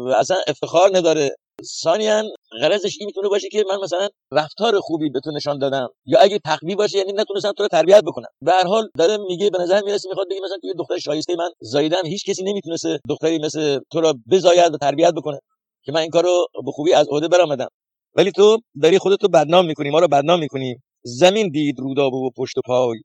و 0.07 0.09
اصلا 0.09 0.37
افتخار 0.47 0.97
نداره. 0.97 1.37
ثانیا 1.65 2.23
غرضش 2.63 2.97
این 3.01 3.07
می‌تونه 3.07 3.29
باشه 3.29 3.49
که 3.49 3.65
من 3.71 3.79
مثلا 3.83 4.09
رفتار 4.33 4.81
خوبی 4.81 5.11
به 5.11 5.21
تو 5.25 5.31
نشان 5.31 5.59
دادم. 5.59 5.89
یا 6.07 6.19
اگه 6.19 6.39
تقوی 6.39 6.75
باشه 6.75 6.99
یعنی 6.99 7.13
نتونستم 7.13 7.53
تو 7.53 7.63
رو 7.63 7.69
تربیت 7.69 8.03
بکنم. 8.07 8.29
به 8.41 8.53
هر 8.53 8.67
حال 8.67 8.89
داره 8.99 9.17
میگه 9.17 9.51
به 9.51 9.59
نظر 9.63 9.83
می‌رسه 9.83 10.09
می‌خواد 10.09 10.27
بگه 10.31 10.41
مثلا 10.45 10.59
توی 10.63 10.75
دختر 10.79 10.99
شایسته 10.99 11.37
من 11.39 11.51
زاییدم 11.61 12.07
هیچ 12.07 12.25
کسی 12.31 12.45
نمی‌تونسته 12.45 13.01
دختری 13.09 13.39
مثل 13.39 13.79
تو 13.93 14.01
رو 14.01 14.15
بزاید 14.31 14.75
و 14.75 14.79
تربیت 14.79 15.13
بکنه 15.13 15.39
که 15.85 15.93
من 15.93 16.01
این 16.01 16.11
کارو 16.11 16.47
به 16.65 16.71
خوبی 16.71 16.93
از 16.93 17.07
عهده 17.11 17.29
برآمدم. 17.29 17.69
ولی 18.15 18.33
تو 18.33 18.59
داری 18.83 18.99
خودتو 18.99 19.29
بدنام 19.29 19.67
می‌کنی 19.67 19.91
ما 19.91 19.99
رو 19.99 20.09
بدنام 20.09 20.41
می‌کنی. 20.41 20.77
زمین 21.03 21.49
دید 21.49 21.79
روداب 21.79 22.13
و 22.15 22.31
پشت 22.37 22.59
و 22.59 22.61
پای. 22.67 22.99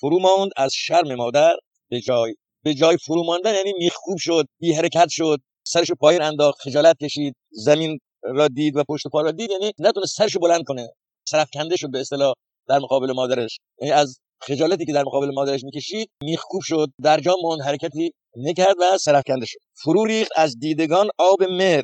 فرو 0.00 0.18
ماند 0.18 0.50
از 0.56 0.72
شرم 0.74 1.14
مادر 1.14 1.52
به 1.90 2.00
جای. 2.00 2.34
به 2.64 2.74
جای 2.74 2.96
فرو 2.96 3.24
ماندن 3.24 3.54
یعنی 3.54 3.72
میخکوب 3.78 4.18
شد 4.18 4.44
بی 4.60 4.72
حرکت 4.72 5.08
شد 5.10 5.38
سرشو 5.66 5.94
پایین 5.94 6.22
انداخت 6.22 6.60
خجالت 6.60 6.96
کشید. 7.02 7.34
زمین 7.50 7.98
را 8.22 8.48
دید 8.48 8.76
و 8.76 8.84
پشت 8.88 9.06
پا 9.08 9.20
را 9.20 9.30
دید 9.30 9.50
یعنی 9.50 9.72
نتونه 9.78 10.06
سرشو 10.06 10.38
بلند 10.38 10.64
کنه 10.64 10.88
سرفکنده 11.28 11.76
شد 11.76 11.90
به 11.90 12.00
اصطلاح 12.00 12.34
در 12.68 12.78
مقابل 12.78 13.12
مادرش. 13.12 13.58
یعنی 13.80 13.92
از 13.92 14.18
خجالتی 14.42 14.86
که 14.86 14.92
در 14.92 15.02
مقابل 15.02 15.30
مادرش 15.34 15.64
می‌کشید 15.64 16.10
میخکوب 16.22 16.62
شد 16.62 16.88
در 17.02 17.20
جا 17.20 17.34
مون 17.42 17.60
حرکتی 17.60 18.12
نکرد 18.36 18.76
و 18.80 18.98
سرفکنده 18.98 19.46
شد. 19.46 19.58
فرو 19.74 20.04
ریخت 20.04 20.32
از 20.36 20.58
دیدگان 20.58 21.08
آب 21.18 21.42
مهر. 21.42 21.82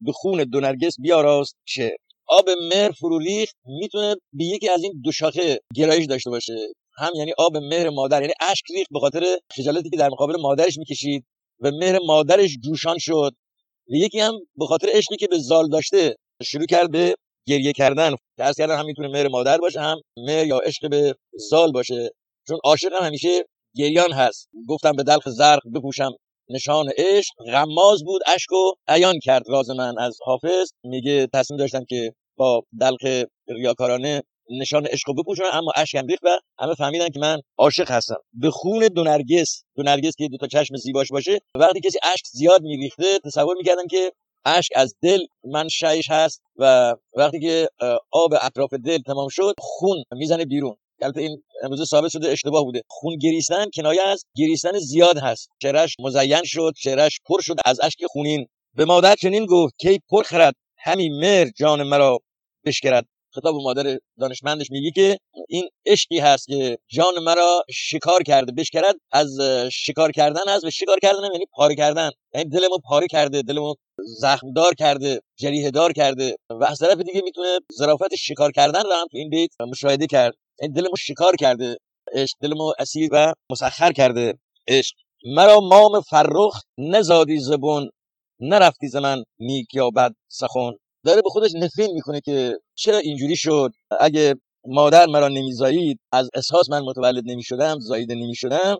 به 0.00 0.12
خون 0.12 0.44
دو 0.44 0.60
نرگس 0.60 0.94
بیاراست 1.00 1.56
چه 1.64 1.96
آب 2.26 2.44
مهر 2.70 2.90
فرو 2.90 3.18
ریخت 3.18 3.56
می‌تونه 3.64 4.14
به 4.32 4.44
یکی 4.44 4.68
از 4.68 4.82
این 4.82 5.00
دو 5.04 5.12
شاخه 5.12 5.60
گرایش 5.74 6.06
داشته 6.06 6.30
باشه. 6.30 6.56
هم 6.96 7.12
یعنی 7.14 7.32
آب 7.38 7.56
مهر 7.56 7.90
مادر 7.90 8.20
یعنی 8.20 8.32
اشک 8.40 8.64
ریخت 8.70 8.90
به 8.90 9.00
خاطر 9.00 9.38
خجالتی 9.56 9.90
که 9.90 9.96
در 9.96 10.08
مقابل 10.08 10.40
مادرش 10.40 10.78
می‌کشید 10.78 11.24
و 11.60 11.70
مهر 11.70 11.98
مادرش 12.06 12.56
جوشان 12.64 12.98
شد. 12.98 13.32
یکی 13.88 14.20
هم 14.20 14.34
به 14.56 14.66
خاطر 14.66 14.88
عشقی 14.92 15.16
که 15.16 15.26
به 15.26 15.38
زال 15.38 15.68
داشته 15.68 16.16
شروع 16.42 16.66
کرد 16.66 16.90
به 16.90 17.14
گریه 17.46 17.72
کردن. 17.72 18.14
از 18.38 18.56
کردن 18.56 18.78
هم 18.78 18.86
می‌تونه 18.86 19.08
مهر 19.08 19.28
مادر 19.28 19.58
باشه 19.58 19.80
هم 19.80 19.96
مهر 20.16 20.46
یا 20.46 20.58
عشق 20.58 20.90
به 20.90 21.14
زال 21.50 21.72
باشه. 21.72 22.10
چون 22.48 22.58
عاشق 22.64 22.92
هم 22.92 23.06
همیشه 23.06 23.44
گریان 23.76 24.12
هست. 24.12 24.48
گفتم 24.68 24.92
به 24.92 25.02
دلخ 25.02 25.28
زرق 25.28 25.60
بپوشم. 25.74 26.10
نشان 26.50 26.86
عشق 26.98 27.34
غماز 27.52 28.04
بود 28.04 28.22
اشک 28.26 28.52
و 28.52 28.72
عیان 28.88 29.18
کرد 29.22 29.42
راز 29.48 29.70
من. 29.70 29.98
از 29.98 30.18
حافظ 30.24 30.70
میگه 30.84 31.26
تصمیم 31.34 31.58
داشتم 31.58 31.84
که 31.88 32.12
با 32.36 32.62
دلخ 32.80 33.24
ریاکارانه 33.48 34.22
نشان 34.50 34.86
عشق 34.86 35.12
بپوشونن 35.18 35.50
اما 35.52 35.72
اشکم 35.76 36.06
ریخت 36.06 36.24
و 36.24 36.28
همه 36.58 36.74
فهمیدن 36.74 37.08
که 37.08 37.20
من 37.20 37.40
عاشق 37.58 37.90
هستم. 37.90 38.16
به 38.32 38.50
خون 38.50 38.88
دو 38.88 39.04
نرگس 39.04 39.64
دو 39.76 39.82
نرگس 39.82 40.16
که 40.16 40.28
دو 40.28 40.36
تا 40.36 40.46
چشم 40.46 40.76
زیباش 40.76 41.08
باشه 41.12 41.40
وقتی 41.54 41.80
کسی 41.80 41.98
اشک 42.02 42.26
زیاد 42.32 42.62
میریخته 42.62 43.18
تصور 43.24 43.56
می‌کردن 43.56 43.86
که 43.86 44.12
اشک 44.44 44.72
از 44.76 44.94
دل 45.02 45.20
منشأش 45.44 46.10
هست 46.10 46.42
و 46.56 46.94
وقتی 47.16 47.40
که 47.40 47.68
آب 48.12 48.34
اطراف 48.42 48.74
دل 48.74 48.98
تمام 48.98 49.28
شد 49.28 49.54
خون 49.58 50.02
می‌زنه 50.12 50.44
بیرون. 50.44 50.76
البته 51.02 51.20
این 51.20 51.42
امروزه 51.62 51.84
ثابت 51.84 52.10
شده 52.10 52.28
اشتباه 52.28 52.64
بوده. 52.64 52.82
خون 52.88 53.16
گریستن 53.18 53.66
کنایه 53.74 54.02
از 54.02 54.24
گریستن 54.36 54.78
زیاد 54.78 55.18
هست. 55.18 55.48
چهرش 55.62 55.96
مزین 56.00 56.42
شد 56.44 56.72
چهرش 56.82 57.20
پر 57.26 57.40
شد 57.40 57.56
از 57.64 57.80
اشک 57.82 57.98
خونین. 58.06 58.46
به 58.74 58.84
مادر 58.84 59.14
چنین 59.14 59.46
گفت 59.46 59.74
کی 59.78 60.00
پر 60.10 60.22
خرد 60.22 60.54
همین 60.78 61.12
مر 61.20 61.50
جان 61.56 61.82
مرا 61.82 62.18
بشکرد. 62.64 63.06
خطاب 63.34 63.54
مادر 63.62 63.98
دانشمندش 64.20 64.70
میگه 64.70 64.90
که 64.90 65.18
این 65.48 65.68
عشقی 65.86 66.18
هست 66.18 66.46
که 66.46 66.78
جان 66.88 67.18
مرا 67.22 67.64
شکار 67.70 68.22
کرده 68.22 68.52
بشکرد 68.52 68.94
از 69.12 69.40
شکار 69.72 70.10
کردن 70.10 70.48
از 70.48 70.64
و 70.64 70.70
شکار 70.70 70.98
کردن 71.02 71.32
یعنی 71.32 71.46
پاره 71.52 71.74
کردن. 71.74 72.10
یعنی 72.34 72.50
دلمو 72.50 72.78
پاره 72.84 73.06
کرده 73.06 73.42
دلمو 73.42 73.74
زخمدار 74.20 74.74
کرده 74.74 75.20
جریه 75.38 75.70
دار 75.70 75.92
کرده 75.92 76.36
و 76.50 76.64
از 76.64 76.78
طرف 76.78 76.98
دیگه 76.98 77.22
می‌تونه 77.24 77.58
ظرافت 77.78 78.14
شکار 78.14 78.52
کردن 78.52 78.82
رو 78.82 78.92
هم 78.92 79.06
تو 79.10 79.18
این 79.18 79.30
بیت 79.30 79.50
مشاهده 79.60 80.06
کرد. 80.06 80.34
این 80.60 80.72
دلمو 80.72 80.96
شکار 80.98 81.36
کرده 81.36 81.76
عشق 82.14 82.36
دلمو 82.40 82.72
اسیر 82.78 83.08
و 83.12 83.34
مسخر 83.52 83.92
کرده. 83.92 84.34
عشق 84.68 84.94
مرا 85.36 85.60
مام 85.60 86.00
فرخ 86.00 86.62
نزادی 86.78 87.38
زبون 87.38 87.90
نرفتی 88.40 88.88
زمن 88.88 89.24
نیک 89.38 89.74
یا 89.74 89.90
بد 89.90 90.12
سخون 90.28 90.78
داره 91.08 91.22
به 91.22 91.30
خودش 91.30 91.50
نفرین 91.54 91.92
می‌کنه 91.94 92.20
که 92.20 92.58
چرا 92.74 92.98
اینجوری 92.98 93.36
شد؟ 93.36 93.70
اگه 94.00 94.34
مادر 94.66 95.06
مرا 95.06 95.28
نمیزایید 95.28 96.00
از 96.12 96.30
احساس 96.34 96.70
من 96.70 96.80
متولد 96.80 97.22
نمی‌شدم 97.26 97.78
زاییده 97.80 98.14
نمی‌شدم 98.14 98.76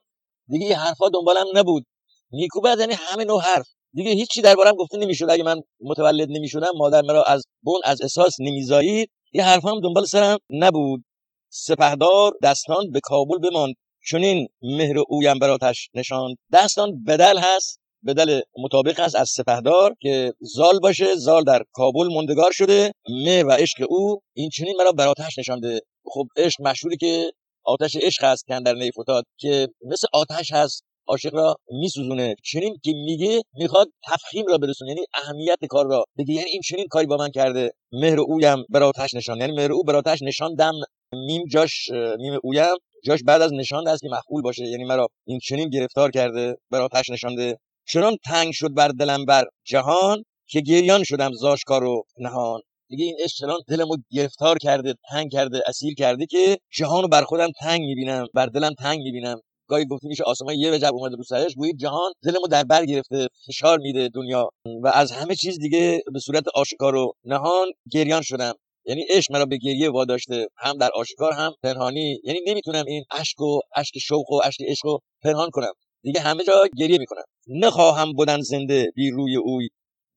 دیگه 0.48 0.66
این 0.66 0.74
حرفا 0.74 1.08
دنبالم 1.08 1.44
نبود. 1.54 1.86
نیکو 2.32 2.60
بد 2.60 2.78
یعنی 2.80 2.94
همه 2.96 3.24
نوع 3.24 3.42
حرف. 3.42 3.66
دیگه 3.92 4.10
هیچی 4.10 4.42
دربارم 4.42 4.74
گفته 4.74 4.98
نمی‌شد. 4.98 5.30
اگه 5.30 5.44
من 5.44 5.60
متولد 5.80 6.28
نمی‌شدم 6.30 6.70
مادر 6.76 7.02
مرا 7.02 7.22
از 7.22 7.42
بون 7.62 7.80
از 7.84 8.02
احساس 8.02 8.40
نمیزایید 8.40 9.10
یه 9.32 9.44
حرف 9.44 9.64
هم 9.64 9.80
دنبال 9.80 10.04
سرم 10.04 10.38
نبود. 10.50 11.04
سپهدار 11.50 12.32
دستان 12.42 12.90
به 12.90 13.00
کابل 13.02 13.38
بماند. 13.38 13.74
چنین 14.10 14.48
مهر 14.62 14.98
اویم 15.08 15.38
براتش 15.38 15.88
نشان 15.94 16.34
دستان 16.52 17.04
بدل 17.04 17.38
هست. 17.38 17.80
بدل 18.08 18.40
مطابق 18.58 19.00
است 19.00 19.16
از 19.16 19.30
سپهدار 19.30 19.94
که 20.00 20.32
زال 20.40 20.78
باشه 20.78 21.14
زال 21.14 21.44
در 21.44 21.62
کابل 21.72 22.08
مندگار 22.14 22.52
شده. 22.52 22.92
مهر 23.24 23.46
و 23.46 23.50
عشق 23.50 23.86
او 23.88 24.20
این 24.36 24.50
چنین 24.50 24.76
مرا 24.78 24.92
براتش 24.92 25.38
نشانده. 25.38 25.80
خب 26.04 26.26
عشق 26.36 26.62
مشهوری 26.62 26.96
که 26.96 27.30
آتش 27.64 27.96
عشق 27.96 28.24
هست 28.24 28.46
که 28.46 28.60
در 28.64 28.74
نیفتاد 28.74 29.24
که 29.38 29.68
مثل 29.86 30.06
آتش 30.12 30.52
هست 30.52 30.82
عاشق 31.08 31.34
را 31.34 31.56
میسوزونه. 31.80 32.34
چنین 32.44 32.76
که 32.84 32.92
میگه 32.92 33.42
می‌خواد 33.52 33.88
تفخیم 34.06 34.46
را 34.46 34.58
برسونه. 34.58 34.90
یعنی 34.90 35.04
اهمیت 35.14 35.58
کار 35.70 35.86
را 35.86 36.04
بگه. 36.18 36.34
یعنی 36.34 36.50
این 36.50 36.60
چنین 36.60 36.86
کاری 36.90 37.06
با 37.06 37.16
من 37.16 37.30
کرده. 37.30 37.72
مهر 37.92 38.20
اویم 38.20 38.64
براتش 38.68 39.14
نشان. 39.14 39.40
یعنی 39.40 39.52
مهر 39.52 39.72
او 39.72 39.82
براتش 39.82 40.22
نشان 40.22 40.54
دم. 40.54 40.72
میم 41.12 41.44
جاش 41.52 41.88
میم 42.18 42.38
اویم. 42.42 42.76
جاش 43.04 43.20
بعد 43.26 43.42
از 43.42 43.52
نشان 43.52 43.88
است 43.88 44.02
که 44.02 44.08
مخول 44.08 44.42
باشه. 44.42 44.64
یعنی 44.64 44.84
مرا 44.84 45.08
این 45.26 45.38
چنین 45.38 45.68
گرفتار 45.68 46.10
کرده 46.10 46.56
براتش 46.70 47.10
نشانده. 47.10 47.58
چنان 47.90 48.16
تنگ 48.24 48.52
شد 48.52 48.74
بر 48.74 48.88
دلم 48.88 49.24
بر 49.24 49.44
جهان 49.64 50.24
که 50.46 50.60
گریان 50.60 51.04
شدم 51.04 51.32
زاشکار 51.32 51.84
و 51.84 52.02
نهان. 52.18 52.60
دیگه 52.88 53.04
این 53.04 53.16
عشق 53.24 53.36
چنان 53.36 53.58
دلمو 53.68 53.96
گرفتار 54.10 54.58
کرده 54.58 54.94
تنگ 55.10 55.32
کرده 55.32 55.62
اسیر 55.66 55.94
کرده 55.94 56.26
که 56.26 56.58
جهان 56.72 57.02
رو 57.02 57.08
بر 57.08 57.22
خودم 57.22 57.48
تنگ 57.60 57.80
می‌بینم 57.80 58.26
بر 58.34 58.46
دلم 58.46 58.74
تنگ 58.78 59.02
می‌بینم. 59.02 59.40
گاهی 59.68 59.86
گفته 59.86 60.08
میشه 60.08 60.24
آسمان 60.24 60.54
یه 60.54 60.72
وجب 60.72 60.90
اومده 60.94 61.16
رو 61.16 61.22
سرش 61.22 61.54
گویی 61.54 61.72
جهان 61.72 62.12
دلمو 62.24 62.46
در 62.50 62.64
بر 62.64 62.84
گرفته 62.84 63.28
فشار 63.46 63.78
میده 63.78 64.08
دنیا. 64.08 64.50
و 64.82 64.88
از 64.88 65.12
همه 65.12 65.34
چیز 65.34 65.58
دیگه 65.58 66.02
به 66.12 66.20
صورت 66.20 66.44
آشکار 66.54 66.94
و 66.94 67.12
نهان 67.24 67.66
گریان 67.92 68.22
شدم. 68.22 68.54
یعنی 68.86 69.02
عشق 69.10 69.32
مرا 69.32 69.46
به 69.46 69.56
گریه 69.56 69.90
واداشته 69.90 70.46
هم 70.56 70.78
در 70.78 70.90
آشکار 70.94 71.32
هم 71.32 71.52
پنهانی. 71.62 72.20
یعنی 72.24 72.40
نمی‌تونم 72.46 72.84
این 72.86 73.04
اشک 73.10 73.40
و 73.40 73.60
اشک 73.76 73.98
شوق 73.98 74.30
و 74.32 74.40
اشک 74.44 74.60
عشق 74.68 74.86
رو 74.86 74.98
پنهان 75.22 75.50
کنم. 75.52 75.72
دیگه 76.02 76.20
همه 76.20 76.44
جا 76.44 76.64
گریه 76.78 76.98
می‌کنم 76.98 77.22
نخواهم 77.48 78.12
بودن 78.12 78.40
زنده 78.40 78.92
بی 78.94 79.10
روی 79.10 79.36
اوی. 79.36 79.68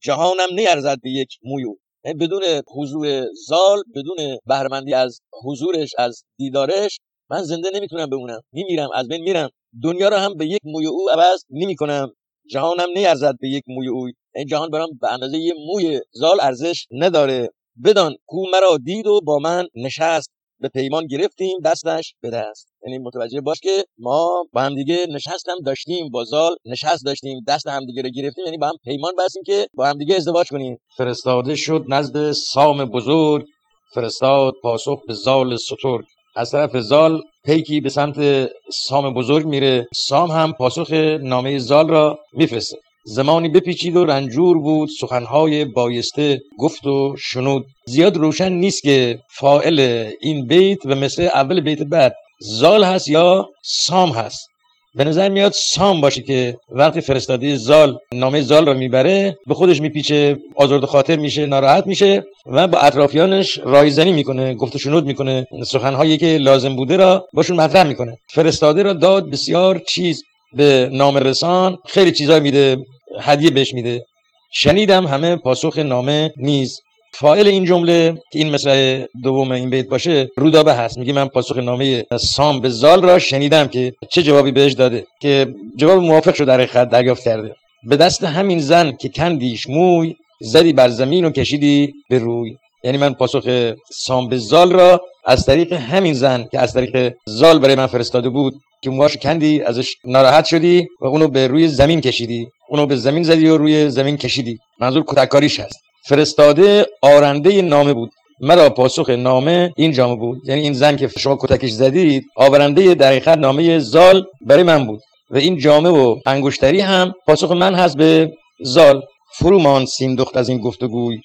جهانم 0.03 0.53
نیرزد 0.55 0.97
به 1.03 1.09
یک 1.09 1.29
موی 1.43 1.63
او. 1.63 1.77
یعنی 2.05 2.17
بدون 2.17 2.43
حضور 2.75 3.25
زال 3.47 3.83
بدون 3.95 4.37
بهرمندی 4.45 4.93
از 4.93 5.19
حضورش 5.45 5.89
از 5.97 6.23
دیدارش 6.37 6.99
من 7.29 7.43
زنده 7.43 7.69
نمی‌تونم 7.73 8.09
بمونم. 8.09 8.41
میمیرم 8.51 8.89
از 8.95 9.07
بین 9.07 9.21
میرم. 9.21 9.49
دنیا 9.83 10.09
رو 10.09 10.15
هم 10.15 10.37
به 10.37 10.45
یک 10.45 10.61
موی 10.63 10.87
او 10.87 11.09
عوض 11.09 11.43
نمی‌کنم. 11.49 12.13
جهانم 12.49 12.89
نیرزد 12.95 13.33
به 13.41 13.49
یک 13.49 13.63
موی 13.67 13.87
او 13.87 14.07
این 14.35 14.45
جهان 14.45 14.69
برام 14.69 14.89
به 15.01 15.13
اندازه 15.13 15.37
یه 15.37 15.53
موی 15.67 15.99
زال 16.11 16.37
ارزش 16.41 16.85
نداره. 16.91 17.49
بدان 17.85 18.15
کو 18.25 18.45
مرا 18.51 18.77
دید 18.83 19.07
و 19.07 19.21
با 19.21 19.39
من 19.39 19.67
نشست. 19.75 20.31
به 20.61 20.69
پیمان 20.69 21.07
گرفتیم 21.07 21.57
دستش 21.65 22.13
به 22.21 22.29
دست. 22.29 22.67
یعنی 22.85 22.97
متوجه 22.97 23.41
باش 23.41 23.59
که 23.59 23.85
ما 23.97 24.45
با 24.53 24.61
هم 24.61 24.75
دیگه 24.75 25.05
نشستم 25.09 25.55
داشتیم 25.65 26.09
با 26.09 26.23
زال 26.23 26.55
نشست 26.65 27.05
داشتیم 27.05 27.39
دست 27.47 27.67
هم 27.67 27.85
دیگه 27.85 28.01
رو 28.01 28.09
گرفتیم 28.09 28.45
یعنی 28.45 28.57
با 28.57 28.67
هم 28.67 28.75
پیمان 28.83 29.13
بستیم 29.19 29.43
که 29.45 29.67
با 29.73 29.85
هم 29.87 29.97
دیگه 29.97 30.15
ازدواج 30.15 30.47
کنیم. 30.49 30.77
فرستاده 30.97 31.55
شد 31.55 31.85
نزد 31.87 32.31
سام 32.31 32.85
بزرگ 32.85 33.45
فرستاد 33.93 34.53
پاسخ 34.63 35.01
به 35.07 35.13
زال 35.13 35.57
سترگ. 35.57 36.05
از 36.35 36.51
طرف 36.51 36.77
زال 36.77 37.21
پیکی 37.45 37.81
به 37.81 37.89
سمت 37.89 38.49
سام 38.73 39.13
بزرگ 39.13 39.45
میره. 39.45 39.87
سام 39.95 40.31
هم 40.31 40.53
پاسخ 40.53 40.91
نامه 41.21 41.57
زال 41.57 41.89
را 41.89 42.19
میفرسته. 42.33 42.77
زمانی 43.05 43.49
بپیچید 43.49 43.95
و 43.95 44.05
رنجور 44.05 44.59
بود 44.59 44.89
سخنهای 44.99 45.65
بایسته 45.65 46.41
گفت 46.57 46.85
و 46.85 47.15
شنود. 47.19 47.65
زیاد 47.85 48.17
روشن 48.17 48.51
نیست 48.51 48.83
که 48.83 49.19
فائل 49.29 50.07
این 50.21 50.47
بیت 50.47 50.85
و 50.85 50.95
مثل 50.95 51.23
اول 51.23 51.61
بیت 51.61 51.79
بعد 51.83 52.15
زال 52.39 52.83
هست 52.83 53.09
یا 53.09 53.49
سام 53.63 54.09
هست. 54.09 54.47
به 54.95 55.03
نظر 55.03 55.29
میاد 55.29 55.51
سام 55.51 56.01
باشه 56.01 56.21
که 56.21 56.57
وقتی 56.69 57.01
فرستاده 57.01 57.55
زال 57.55 57.97
نامه 58.13 58.41
زال 58.41 58.65
را 58.65 58.73
می‌بره 58.73 59.37
به 59.47 59.53
خودش 59.53 59.81
میپیچه 59.81 60.39
آزرد 60.55 60.85
خاطر 60.85 61.15
میشه 61.15 61.45
ناراحت 61.45 61.87
میشه 61.87 62.23
و 62.45 62.67
با 62.67 62.77
اطرافیانش 62.79 63.59
رایزنی 63.63 64.11
می‌کنه 64.11 64.53
گفت 64.53 64.77
شنود 64.77 65.05
می‌کنه. 65.05 65.47
سخنهایی 65.65 66.17
که 66.17 66.37
لازم 66.37 66.75
بوده 66.75 66.97
را 66.97 67.27
باشون 67.33 67.57
مطرح 67.57 67.87
می‌کنه. 67.87 68.17
فرستاده 68.27 68.83
را 68.83 68.93
داد 68.93 69.29
بسیار 69.29 69.79
چیز. 69.87 70.23
به 70.53 70.89
نام 70.91 71.17
رسان 71.17 71.77
خیلی 71.87 72.11
چیزا 72.11 72.39
میده 72.39 72.77
هدیه 73.21 73.49
بهش 73.49 73.73
میده. 73.73 74.05
شنیدم 74.51 75.07
همه 75.07 75.35
پاسخ 75.35 75.77
نامه 75.77 76.33
نیز. 76.37 76.79
فایل 77.13 77.47
این 77.47 77.65
جمله 77.65 78.13
که 78.31 78.39
این 78.39 78.49
مثل 78.49 79.03
دوم 79.23 79.51
این 79.51 79.69
بیت 79.69 79.87
باشه 79.87 80.29
رودابه 80.37 80.73
هست. 80.73 80.97
میگه 80.97 81.13
من 81.13 81.27
پاسخ 81.27 81.57
نامه 81.57 82.05
سام 82.19 82.59
به 82.59 82.69
زال 82.69 83.01
را 83.01 83.19
شنیدم 83.19 83.67
که 83.67 83.93
چه 84.09 84.23
جوابی 84.23 84.51
بهش 84.51 84.73
داده 84.73 85.05
که 85.21 85.55
جواب 85.75 86.03
موافق 86.03 86.33
شد 86.35 86.45
در 86.45 86.65
خط 86.65 86.89
دریافت 86.89 87.23
کرده. 87.23 87.55
به 87.83 87.97
دست 87.97 88.23
همین 88.23 88.59
زن 88.59 88.91
که 88.91 89.09
کندیش 89.09 89.69
موی 89.69 90.15
زدی 90.41 90.73
بر 90.73 90.89
زمین 90.89 91.25
و 91.25 91.29
کشیدی 91.29 91.93
به 92.09 92.19
روی. 92.19 92.57
یعنی 92.83 92.97
من 92.97 93.13
پاسخ 93.13 93.73
سام 93.91 94.29
به 94.29 94.37
زال 94.37 94.71
را 94.71 95.01
از 95.25 95.45
طریق 95.45 95.73
همین 95.73 96.13
زن 96.13 96.47
که 96.51 96.59
از 96.59 96.73
طریق 96.73 97.13
زال 97.25 97.59
برای 97.59 97.75
من 97.75 97.87
فرستاده 97.87 98.29
بود 98.29 98.53
که 98.81 98.89
موهاش 98.89 99.17
کندی 99.17 99.61
ازش 99.61 99.95
ناراحت 100.05 100.45
شدی 100.45 100.87
و 101.01 101.05
اونو 101.05 101.27
به 101.27 101.47
روی 101.47 101.67
زمین 101.67 102.01
کشیدی. 102.01 102.47
اونو 102.69 102.85
به 102.85 102.95
زمین 102.95 103.23
زدی 103.23 103.47
و 103.47 103.57
روی 103.57 103.89
زمین 103.89 104.17
کشیدی. 104.17 104.59
منظور 104.79 105.03
کتککاریش 105.07 105.59
هست. 105.59 105.79
فرستاده 106.05 106.85
آرنده 107.01 107.61
نامه 107.61 107.93
بود. 107.93 108.11
مرا 108.39 108.69
پاسخ 108.69 109.09
نامه 109.09 109.73
این 109.77 109.91
جامه 109.91 110.15
بود. 110.15 110.41
یعنی 110.45 110.61
این 110.61 110.73
زن 110.73 110.95
که 110.97 111.07
شما 111.07 111.37
کتکش 111.41 111.69
زدید 111.69 112.23
آورنده 112.35 112.95
در 112.95 113.35
نامه 113.35 113.79
زال 113.79 114.25
برای 114.41 114.63
من 114.63 114.85
بود. 114.85 114.99
و 115.29 115.37
این 115.37 115.57
جامه 115.57 115.89
و 115.89 116.15
انگشتری 116.25 116.79
هم 116.79 117.13
پاسخ 117.27 117.51
من 117.51 117.75
هست 117.75 117.97
به 117.97 118.31
زال. 118.61 119.01
فرومان 119.33 119.85
سیندخت 119.85 120.37
از 120.37 120.49
این 120.49 120.57
گفتگوی. 120.57 121.17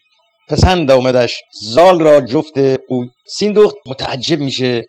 پسند 0.48 0.90
آمدش 0.90 1.34
زال 1.62 2.00
را 2.00 2.20
جفت 2.20 2.58
او 2.88 3.06
سیندخت 3.26 3.76
متعجب 3.86 4.40
میشه. 4.40 4.86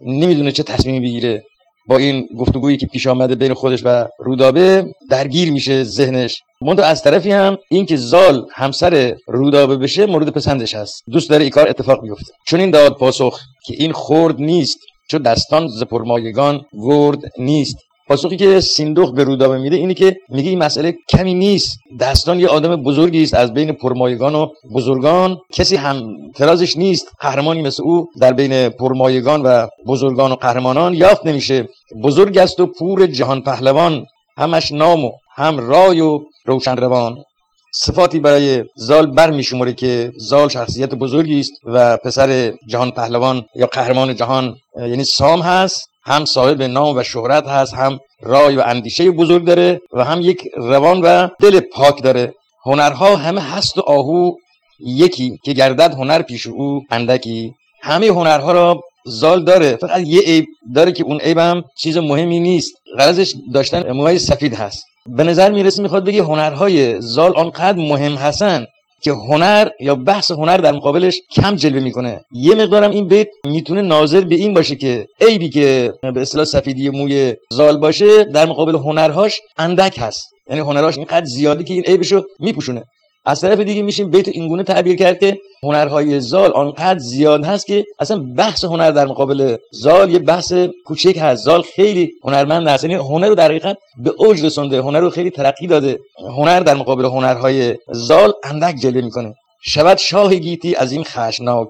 نمی‌دونه 0.00 0.52
چه 0.52 0.62
تصمیمی 0.62 1.00
بگیره. 1.00 1.42
با 1.86 1.96
این 1.96 2.28
گفتگویی 2.38 2.76
که 2.76 2.86
پیش 2.86 3.06
آمده 3.06 3.34
بین 3.34 3.54
خودش 3.54 3.80
و 3.84 4.08
رودابه 4.18 4.86
درگیر 5.10 5.52
میشه 5.52 5.84
ذهنش. 5.84 6.42
منتها 6.60 6.86
از 6.86 7.02
طرفی 7.02 7.30
هم 7.30 7.56
اینکه 7.70 7.96
زال 7.96 8.46
همسر 8.52 9.16
رودابه 9.26 9.76
بشه 9.76 10.06
مورد 10.06 10.28
پسندش 10.28 10.74
هست. 10.74 11.02
دوست 11.10 11.30
داره 11.30 11.42
این 11.42 11.50
کار 11.50 11.68
اتفاق 11.68 12.02
بیفته. 12.02 12.32
چون 12.46 12.60
این 12.60 12.70
داد 12.70 12.96
پاسخ 12.96 13.40
که 13.66 13.74
این 13.78 13.92
خورد 13.92 14.40
نیست 14.40 14.78
چون 15.10 15.22
دستان 15.22 15.68
ز 15.68 15.82
پرمایگان 15.82 16.64
گرد 16.72 17.18
نیست. 17.38 17.76
پاسخی 18.08 18.36
که 18.36 18.60
سیندوخ 18.60 19.10
به 19.10 19.24
رودابه 19.24 19.58
میده 19.58 19.76
اینه 19.76 19.94
که 19.94 20.16
میگه 20.28 20.50
این 20.50 20.58
مسئله 20.58 20.94
کمی 21.08 21.34
نیست. 21.34 21.78
دستان 22.00 22.40
یه 22.40 22.48
آدم 22.48 22.76
بزرگی 22.76 23.22
است 23.22 23.34
از 23.34 23.54
بین 23.54 23.72
پرمایگان 23.72 24.34
و 24.34 24.46
بزرگان. 24.74 25.38
کسی 25.52 25.76
هم 25.76 26.02
ترازش 26.36 26.76
نیست 26.76 27.12
قهرمانی 27.20 27.62
مثل 27.62 27.82
او 27.82 28.06
در 28.20 28.32
بین 28.32 28.68
پرمایگان 28.68 29.42
و 29.42 29.66
بزرگان 29.86 30.32
و 30.32 30.34
قهرمانان 30.34 30.94
یافت 30.94 31.26
نمیشه. 31.26 31.68
بزرگ 32.02 32.38
است 32.38 32.60
و 32.60 32.66
پور 32.66 33.06
جهان 33.06 33.40
پهلوان. 33.40 34.06
همش 34.36 34.72
نام 34.72 35.04
و 35.04 35.10
هم 35.34 35.58
رای 35.58 36.00
و 36.00 36.20
روشن 36.44 36.76
روان 36.76 37.24
صفاتی 37.72 38.20
برای 38.20 38.64
زال 38.76 39.06
برمیشمره 39.06 39.72
که 39.72 40.12
زال 40.16 40.48
شخصیت 40.48 40.94
بزرگی 40.94 41.40
است 41.40 41.52
و 41.64 41.96
پسر 41.96 42.52
جهان 42.66 42.90
پهلوان 42.90 43.44
یا 43.54 43.66
قهرمان 43.66 44.14
جهان 44.16 44.56
یعنی 44.76 45.04
سام 45.04 45.40
هست. 45.40 45.88
هم 46.08 46.24
صاحب 46.24 46.62
نام 46.62 46.96
و 46.96 47.02
شهرت 47.02 47.46
هست 47.46 47.74
هم 47.74 47.98
رای 48.22 48.56
و 48.56 48.62
اندیشه 48.66 49.10
بزرگ 49.10 49.44
داره 49.44 49.80
و 49.92 50.04
هم 50.04 50.20
یک 50.20 50.48
روان 50.56 51.00
و 51.00 51.28
دل 51.40 51.60
پاک 51.60 52.02
داره. 52.02 52.34
هنرها 52.64 53.16
همه 53.16 53.40
هست 53.40 53.78
و 53.78 53.80
آهو 53.80 54.32
یکی 54.80 55.38
که 55.44 55.52
گردد 55.52 55.92
هنر 55.92 56.22
پیش 56.22 56.46
او 56.46 56.82
اندکی. 56.90 57.54
همه 57.82 58.06
هنرها 58.06 58.52
را 58.52 58.80
زال 59.06 59.44
داره 59.44 59.76
فقط 59.76 60.06
یه 60.06 60.20
عیب 60.20 60.46
داره 60.74 60.92
که 60.92 61.04
اون 61.04 61.20
عیب 61.20 61.38
هم 61.38 61.64
چیز 61.78 61.96
مهمی 61.96 62.40
نیست. 62.40 62.72
غرضش 62.98 63.34
داشتن 63.54 63.92
موهای 63.92 64.18
سفید 64.18 64.54
هست. 64.54 64.84
به 65.06 65.24
نظر 65.24 65.50
می‌رسه 65.50 65.82
می‌خواد 65.82 66.04
بگه 66.04 66.22
هنرهای 66.22 67.00
زال 67.00 67.36
آنقدر 67.36 67.78
مهم 67.78 68.14
هستن 68.14 68.66
که 69.00 69.12
هنر 69.12 69.68
یا 69.80 69.94
بحث 69.94 70.30
هنر 70.30 70.56
در 70.56 70.72
مقابلش 70.72 71.20
کم 71.30 71.56
جلوه 71.56 71.80
می‌کنه. 71.82 72.20
یه 72.32 72.54
مقدارم 72.54 72.90
این 72.90 73.08
بیت 73.08 73.28
می‌تونه 73.44 73.82
ناظر 73.82 74.20
به 74.20 74.34
این 74.34 74.54
باشه 74.54 74.76
که 74.76 75.06
عیبی 75.20 75.48
که 75.48 75.92
به 76.14 76.20
اصطلاح 76.20 76.44
سفیدی 76.44 76.90
موی 76.90 77.34
زال 77.50 77.76
باشه 77.76 78.24
در 78.24 78.46
مقابل 78.46 78.74
هنرهاش 78.74 79.40
اندک 79.58 79.98
هست. 79.98 80.34
یعنی 80.50 80.60
هنرهاش 80.60 80.96
اینقدر 80.96 81.26
زیادی 81.26 81.64
که 81.64 81.74
این 81.74 81.82
عیبشو 81.82 82.22
میپوشونه. 82.38 82.84
از 83.28 83.40
طرف 83.40 83.60
دیگه 83.60 83.82
میشیم 83.82 84.10
بیت 84.10 84.28
اینگونه 84.28 84.62
تعبیر 84.62 84.96
کرد 84.96 85.20
که 85.20 85.38
هنرهای 85.62 86.20
زال 86.20 86.52
آنقدر 86.52 86.98
زیاد 86.98 87.44
هست 87.44 87.66
که 87.66 87.84
اصلا 87.98 88.18
بحث 88.36 88.64
هنر 88.64 88.90
در 88.90 89.06
مقابل 89.06 89.56
زال 89.70 90.10
یه 90.10 90.18
بحث 90.18 90.52
کوچک 90.84 91.18
هست. 91.20 91.44
زال 91.44 91.62
خیلی 91.62 92.12
هنرمند 92.24 92.68
هست 92.68 92.84
یعنی 92.84 92.94
هنر 92.94 93.28
رو 93.28 93.34
در 93.34 93.44
حقیقت 93.44 93.76
به 94.04 94.10
اوج 94.18 94.44
رسونده. 94.44 94.78
هنر 94.78 95.00
رو 95.00 95.10
خیلی 95.10 95.30
ترقی 95.30 95.66
داده. 95.66 95.98
هنر 96.36 96.60
در 96.60 96.74
مقابل 96.74 97.04
هنرهای 97.04 97.76
زال 97.90 98.32
اندک 98.44 98.74
جلوه 98.82 99.04
می‌کنه. 99.04 99.34
شود 99.62 99.98
شاه 99.98 100.34
گیتی 100.34 100.74
از 100.74 100.92
این 100.92 101.04
خشناک. 101.04 101.68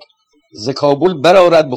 ز 0.53 0.69
کابل 0.71 1.15
برآورد 1.15 1.71
به 1.71 1.77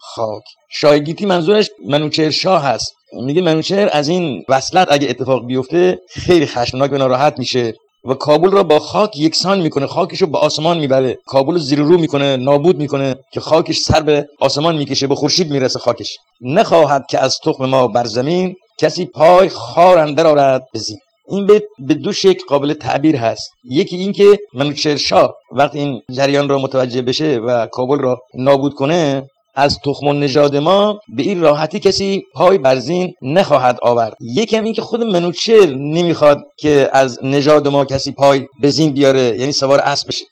خاک. 0.00 0.42
شاه 0.70 0.98
گیتی 0.98 1.26
منظورش 1.26 1.70
منوچهر 1.86 2.30
شاه 2.30 2.62
هست 2.64 2.94
میگه 3.12 3.42
منوچهر 3.42 3.88
از 3.92 4.08
این 4.08 4.44
وصلت 4.48 4.88
اگه 4.90 5.10
اتفاق 5.10 5.46
بیفته 5.46 5.98
خیلی 6.08 6.46
خشمناک 6.46 6.92
و 6.92 6.96
ناراحت 6.98 7.38
میشه. 7.38 7.74
و 8.04 8.14
کابل 8.14 8.50
را 8.50 8.62
با 8.62 8.78
خاک 8.78 9.18
یکسان 9.18 9.60
می‌کنه 9.60 9.86
خاکش 9.86 10.20
رو 10.20 10.26
به 10.26 10.38
آسمان 10.38 10.78
می‌بره. 10.78 11.18
کابل 11.26 11.52
رو 11.52 11.58
زیر 11.58 11.78
رو 11.78 11.98
می‌کنه 11.98 12.36
نابود 12.36 12.76
می‌کنه 12.76 13.16
که 13.32 13.40
خاکش 13.40 13.78
سر 13.78 14.00
به 14.00 14.28
آسمان 14.40 14.76
می‌کشه 14.76 15.06
به 15.06 15.14
خورشید 15.14 15.50
می‌رسه 15.50 15.78
خاکش. 15.78 16.16
نخواهد 16.40 17.06
که 17.10 17.18
از 17.18 17.38
تخم 17.44 17.66
ما 17.66 17.88
بر 17.88 18.04
زمین 18.04 18.56
کسی 18.78 19.04
پای 19.04 19.48
خار 19.48 19.98
اندر 19.98 20.26
آرد 20.26 20.68
بزین 20.74 20.98
این 21.28 21.46
به 21.78 21.94
دو 21.94 22.12
شکل 22.12 22.46
قابل 22.48 22.72
تعبیر 22.72 23.16
هست. 23.16 23.50
یکی 23.64 23.96
اینکه 23.96 24.38
منوچهر 24.54 24.96
شاه 24.96 25.34
وقتی 25.52 25.78
این 25.78 26.02
جریان 26.12 26.48
را 26.48 26.58
متوجه 26.58 27.02
بشه 27.02 27.38
و 27.38 27.66
کابل 27.66 27.98
را 27.98 28.22
نابود 28.34 28.74
کنه 28.74 29.30
از 29.60 29.78
تخم 29.84 30.06
و 30.06 30.12
نژاد 30.12 30.56
ما 30.56 31.00
به 31.08 31.22
این 31.22 31.40
راحتی 31.40 31.80
کسی 31.80 32.22
پای 32.34 32.58
بر 32.58 32.78
زین 32.78 33.14
نخواهد 33.22 33.78
آورد. 33.82 34.16
یکم 34.20 34.64
این 34.64 34.74
که 34.74 34.82
خود 34.82 35.02
منوچر 35.02 35.66
نمی‌خواد 35.66 36.42
که 36.56 36.90
از 36.92 37.18
نژاد 37.22 37.68
ما 37.68 37.84
کسی 37.84 38.12
پای 38.12 38.46
به 38.60 38.70
زین 38.70 38.92
بیاره 38.92 39.36
یعنی 39.38 39.52
سوار 39.52 39.80
اسب 39.80 40.08
بشه. 40.08 40.24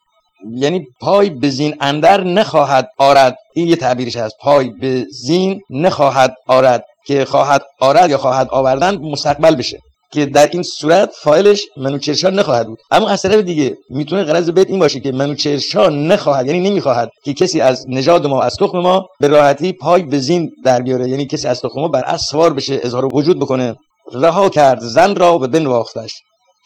یعنی 0.54 0.86
پای 1.00 1.30
به 1.30 1.50
زین 1.50 1.74
اندر 1.80 2.24
نخواهد 2.24 2.88
آرد. 2.98 3.36
این 3.54 3.68
یه 3.68 3.76
تعبیرش 3.76 4.16
هست. 4.16 4.34
پای 4.40 4.68
به 4.70 5.06
زین 5.10 5.60
نخواهد 5.70 6.34
آرد 6.46 6.84
که 7.06 7.24
خواهد 7.24 7.62
آرد 7.80 8.10
یا 8.10 8.18
خواهد 8.18 8.48
آوردن 8.50 8.96
مستقبل 8.96 9.54
بشه. 9.54 9.78
که 10.12 10.26
در 10.26 10.48
این 10.52 10.62
صورت 10.62 11.10
فایلش 11.14 11.62
منوچرشا 11.76 12.30
نخواهد 12.30 12.66
بود. 12.66 12.78
اما 12.90 13.08
از 13.08 13.22
طرف 13.22 13.34
دیگه 13.34 13.76
می‌تونه 13.90 14.24
غرض 14.24 14.50
بیت 14.50 14.70
این 14.70 14.78
باشه 14.78 15.00
که 15.00 15.12
منوچرشا 15.12 15.88
نخواهد 15.88 16.46
یعنی 16.46 16.70
نمی‌خواهد 16.70 17.10
که 17.24 17.34
کسی 17.34 17.60
از 17.60 17.86
نژاد 17.88 18.26
ما 18.26 18.42
از 18.42 18.56
تخم 18.56 18.78
ما 18.78 19.06
به 19.20 19.28
راحتی 19.28 19.72
پای 19.72 20.02
به 20.02 20.18
زین 20.18 20.50
در 20.64 20.82
بیاره 20.82 21.08
یعنی 21.08 21.26
کسی 21.26 21.48
از 21.48 21.60
تخم 21.60 21.80
ما 21.80 21.88
بر 21.88 22.02
از 22.06 22.20
سوار 22.20 22.54
بشه 22.54 22.80
اظهار 22.82 23.14
وجود 23.14 23.38
بکنه. 23.40 23.76
رها 24.12 24.48
کرد 24.48 24.80
زن 24.80 25.14
را 25.14 25.38
به 25.38 25.46
بنواختش 25.46 26.14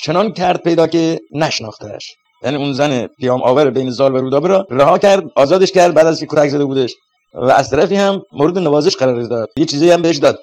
چنان 0.03 0.33
کرد 0.33 0.63
پیدا 0.63 0.87
که 0.87 1.21
نشناختش 1.35 2.15
یعنی 2.43 2.57
اون 2.57 2.73
زن 2.73 3.07
پیام 3.07 3.43
آور 3.43 3.71
بین 3.71 3.91
زال 3.91 4.15
و 4.15 4.19
رودابه 4.19 4.49
را 4.49 4.67
رها 4.71 4.99
کرد 4.99 5.25
آزادش 5.37 5.73
کرد 5.73 5.95
بعد 5.95 6.07
از 6.07 6.21
که 6.21 6.27
کتک 6.27 6.49
زده 6.49 6.65
بودش. 6.65 6.95
و 7.35 7.45
از 7.45 7.71
طرفی 7.71 7.97
هم 7.97 8.23
مورد 8.33 8.59
نوازش 8.59 8.97
قرار 8.97 9.23
داد. 9.23 9.49
یه 9.57 9.65
چیزی 9.65 9.91
هم 9.91 10.03
بهش 10.03 10.17
داد. 10.17 10.39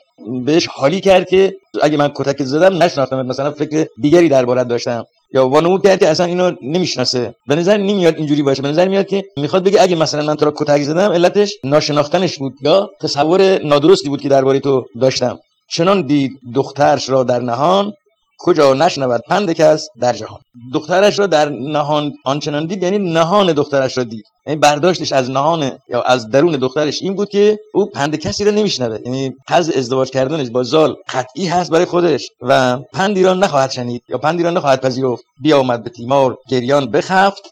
بهش 0.46 0.68
حالی 0.68 1.02
کرد 1.02 1.30
که 1.30 1.56
اگه 1.82 1.98
من 1.98 2.12
کتک 2.16 2.44
زدم 2.44 2.84
نشناختم 2.84 3.22
مثلا 3.26 3.52
فکر 3.52 3.88
دیگری 4.02 4.30
دربارت 4.30 4.68
داشتم. 4.68 5.06
یا 5.34 5.48
وانمود 5.48 5.84
کرد 5.84 6.00
که 6.00 6.10
اصلا 6.10 6.26
اینو 6.26 6.52
نمی‌شناسه. 6.62 7.34
به 7.48 7.56
نظر 7.56 7.78
نمیاد 7.78 8.16
اینجوری 8.18 8.44
باشه. 8.44 8.62
به 8.62 8.68
نظر 8.68 8.88
میاد 8.88 9.08
که 9.08 9.24
می‌خواد 9.38 9.64
بگه 9.64 9.82
اگه 9.82 9.96
مثلا 9.96 10.24
من 10.24 10.36
تو 10.36 10.46
را 10.46 10.54
کتک 10.56 10.82
زدم 10.82 11.12
علتش 11.12 11.54
ناشناختنش 11.64 12.38
بود. 12.38 12.54
یا 12.62 12.90
تصور 13.02 13.64
نادرستی 13.64 14.10
بود 14.10 14.22
که 14.22 14.30
درباره 14.30 14.60
تو 14.60 14.86
داشتم. 15.02 15.40
چنان 15.72 16.02
دید 16.02 16.32
دخترش 16.56 17.10
را 17.10 17.24
در 17.24 17.40
نهان 17.40 17.94
کجا 18.40 18.74
نشنود 18.74 19.22
پند 19.30 19.52
کس 19.52 19.88
در 20.02 20.14
جهان. 20.14 20.40
دخترش 20.74 21.20
را 21.20 21.28
در 21.28 21.50
نهان 21.50 22.14
آنچنان 22.26 22.66
دید 22.66 22.84
یعنی 22.84 22.98
نهان 23.14 23.54
دخترش 23.54 23.98
را 23.98 24.04
دید. 24.04 24.26
یعنی 24.48 24.60
برداشتش 24.60 25.14
از 25.14 25.30
نهان 25.30 25.72
یا 25.90 26.02
از 26.02 26.30
درون 26.30 26.52
دخترش 26.52 27.02
این 27.02 27.16
بود 27.16 27.30
که 27.30 27.60
او 27.74 27.86
پند 27.86 28.16
کسی 28.16 28.44
را 28.44 28.52
نمیشنوه. 28.52 28.98
یعنی 29.06 29.36
حز 29.50 29.70
ازدواج 29.70 30.10
کردنش 30.10 30.50
با 30.50 30.64
زال 30.64 30.96
قطعی 31.14 31.48
هست 31.48 31.72
برای 31.72 31.86
خودش 31.86 32.30
و 32.42 32.78
پندی 32.94 33.24
را 33.24 33.34
نخواهد 33.34 33.72
شنید 33.72 34.04
یا 34.10 34.18
پندی 34.18 34.44
را 34.44 34.50
نخواهد 34.50 34.82
پذیرفت. 34.82 35.24
بیا 35.42 35.58
اومد 35.58 35.84
به 35.84 35.90
تیمار 35.90 36.38
گریان 36.50 36.92
بخفت 36.92 37.44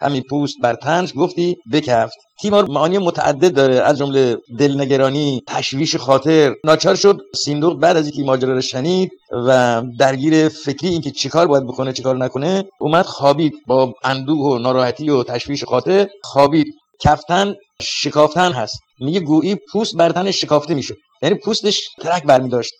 همین 0.00 0.22
پوست 0.30 0.56
بر 0.62 0.74
تنش 0.74 1.12
گفتی 1.16 1.56
بکفت. 1.72 2.16
تیمار 2.40 2.64
معانی 2.70 2.98
متعدد 2.98 3.54
داره 3.54 3.74
از 3.74 3.98
جمله 3.98 4.36
دلنگرانی 4.58 5.42
تشویش 5.46 5.96
خاطر. 5.96 6.54
ناچار 6.64 6.94
شد 6.94 7.20
سیندوق 7.34 7.80
بعد 7.80 7.96
از 7.96 8.06
اینکه 8.06 8.22
ماجرا 8.22 8.54
رو 8.54 8.60
شنید 8.60 9.10
و 9.46 9.82
درگیر 9.98 10.48
فکری 10.48 10.88
اینکه 10.88 11.10
چیکار 11.10 11.46
باید 11.46 11.66
بکنه 11.66 11.92
چیکار 11.92 12.16
نکنه 12.16 12.64
اومد 12.80 13.04
خوابید. 13.04 13.52
با 13.66 13.94
اندوه 14.04 14.38
و 14.38 14.58
ناراحتی 14.58 15.10
و 15.10 15.22
تشویش 15.22 15.64
خاطر 15.64 16.08
خوابید. 16.22 16.66
کفتن 17.00 17.54
شکافتن 17.82 18.52
هست. 18.52 18.80
میگه 19.00 19.20
گویی 19.20 19.56
پوست 19.72 19.96
بر 19.96 20.12
تنش 20.12 20.40
شکافته 20.40 20.74
می‌شد 20.74 20.96
یعنی 21.22 21.34
پوستش 21.34 21.80
ترک 22.00 22.22
برمی 22.22 22.48
داشت 22.48 22.72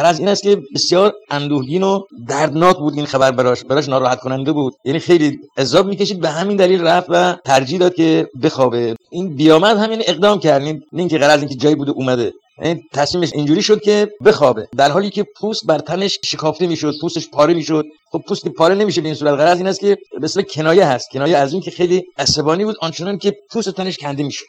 از 0.00 0.18
این 0.18 0.28
است 0.28 0.42
که 0.42 0.62
بسیار 0.74 1.12
اندوهگین 1.30 1.82
و 1.82 2.00
دردناک 2.28 2.76
بود 2.76 2.94
این 2.96 3.06
خبر 3.06 3.30
براش 3.30 3.64
براش 3.64 3.88
ناراحت 3.88 4.20
کننده 4.20 4.52
بود. 4.52 4.74
یعنی 4.84 4.98
خیلی 4.98 5.38
عذاب 5.58 5.86
می‌کشید 5.86 6.20
به 6.20 6.28
همین 6.28 6.56
دلیل 6.56 6.82
رفت 6.82 7.06
و 7.10 7.36
ترجیح 7.44 7.78
داد 7.78 7.94
که 7.94 8.26
بخوابه. 8.42 8.96
این 9.10 9.36
بیامد 9.36 9.76
همین 9.76 10.02
اقدام 10.06 10.38
کرد 10.38 10.62
این 10.62 10.82
اینکه 10.92 11.18
غرض 11.18 11.38
اینکه 11.38 11.54
جایی 11.54 11.74
بوده 11.74 11.90
اومده. 11.90 12.32
یعنی 12.62 12.82
تصمیمش 12.92 13.30
اینجوری 13.34 13.62
شد 13.62 13.80
که 13.80 14.08
بخوابه. 14.24 14.68
در 14.76 14.90
حالی 14.90 15.10
که 15.10 15.26
پوست 15.36 15.66
بر 15.66 15.78
تنش 15.78 16.18
شکافته 16.24 16.66
می‌شد 16.66 16.94
پوستش 17.00 17.28
پاره 17.28 17.54
می‌شد. 17.54 17.84
خب 18.12 18.22
پوست 18.28 18.48
پاره 18.48 18.74
نمیشه 18.74 19.00
به 19.00 19.08
این 19.08 19.14
صورت. 19.14 19.34
غرض 19.40 19.58
این 19.58 19.66
است 19.66 19.80
که 19.80 19.96
به 20.20 20.42
کنایه 20.42 20.86
هست. 20.86 21.10
کنایه 21.10 21.36
از 21.36 21.52
این 21.52 21.62
که 21.62 21.70
خیلی 21.70 22.04
عصبانی 22.18 22.64
بود 22.64 22.76
آنچنان 22.80 23.18
که 23.18 23.36
پوست 23.50 23.70
تنش 23.70 23.96
کنده 23.96 24.22
می‌شد. 24.22 24.44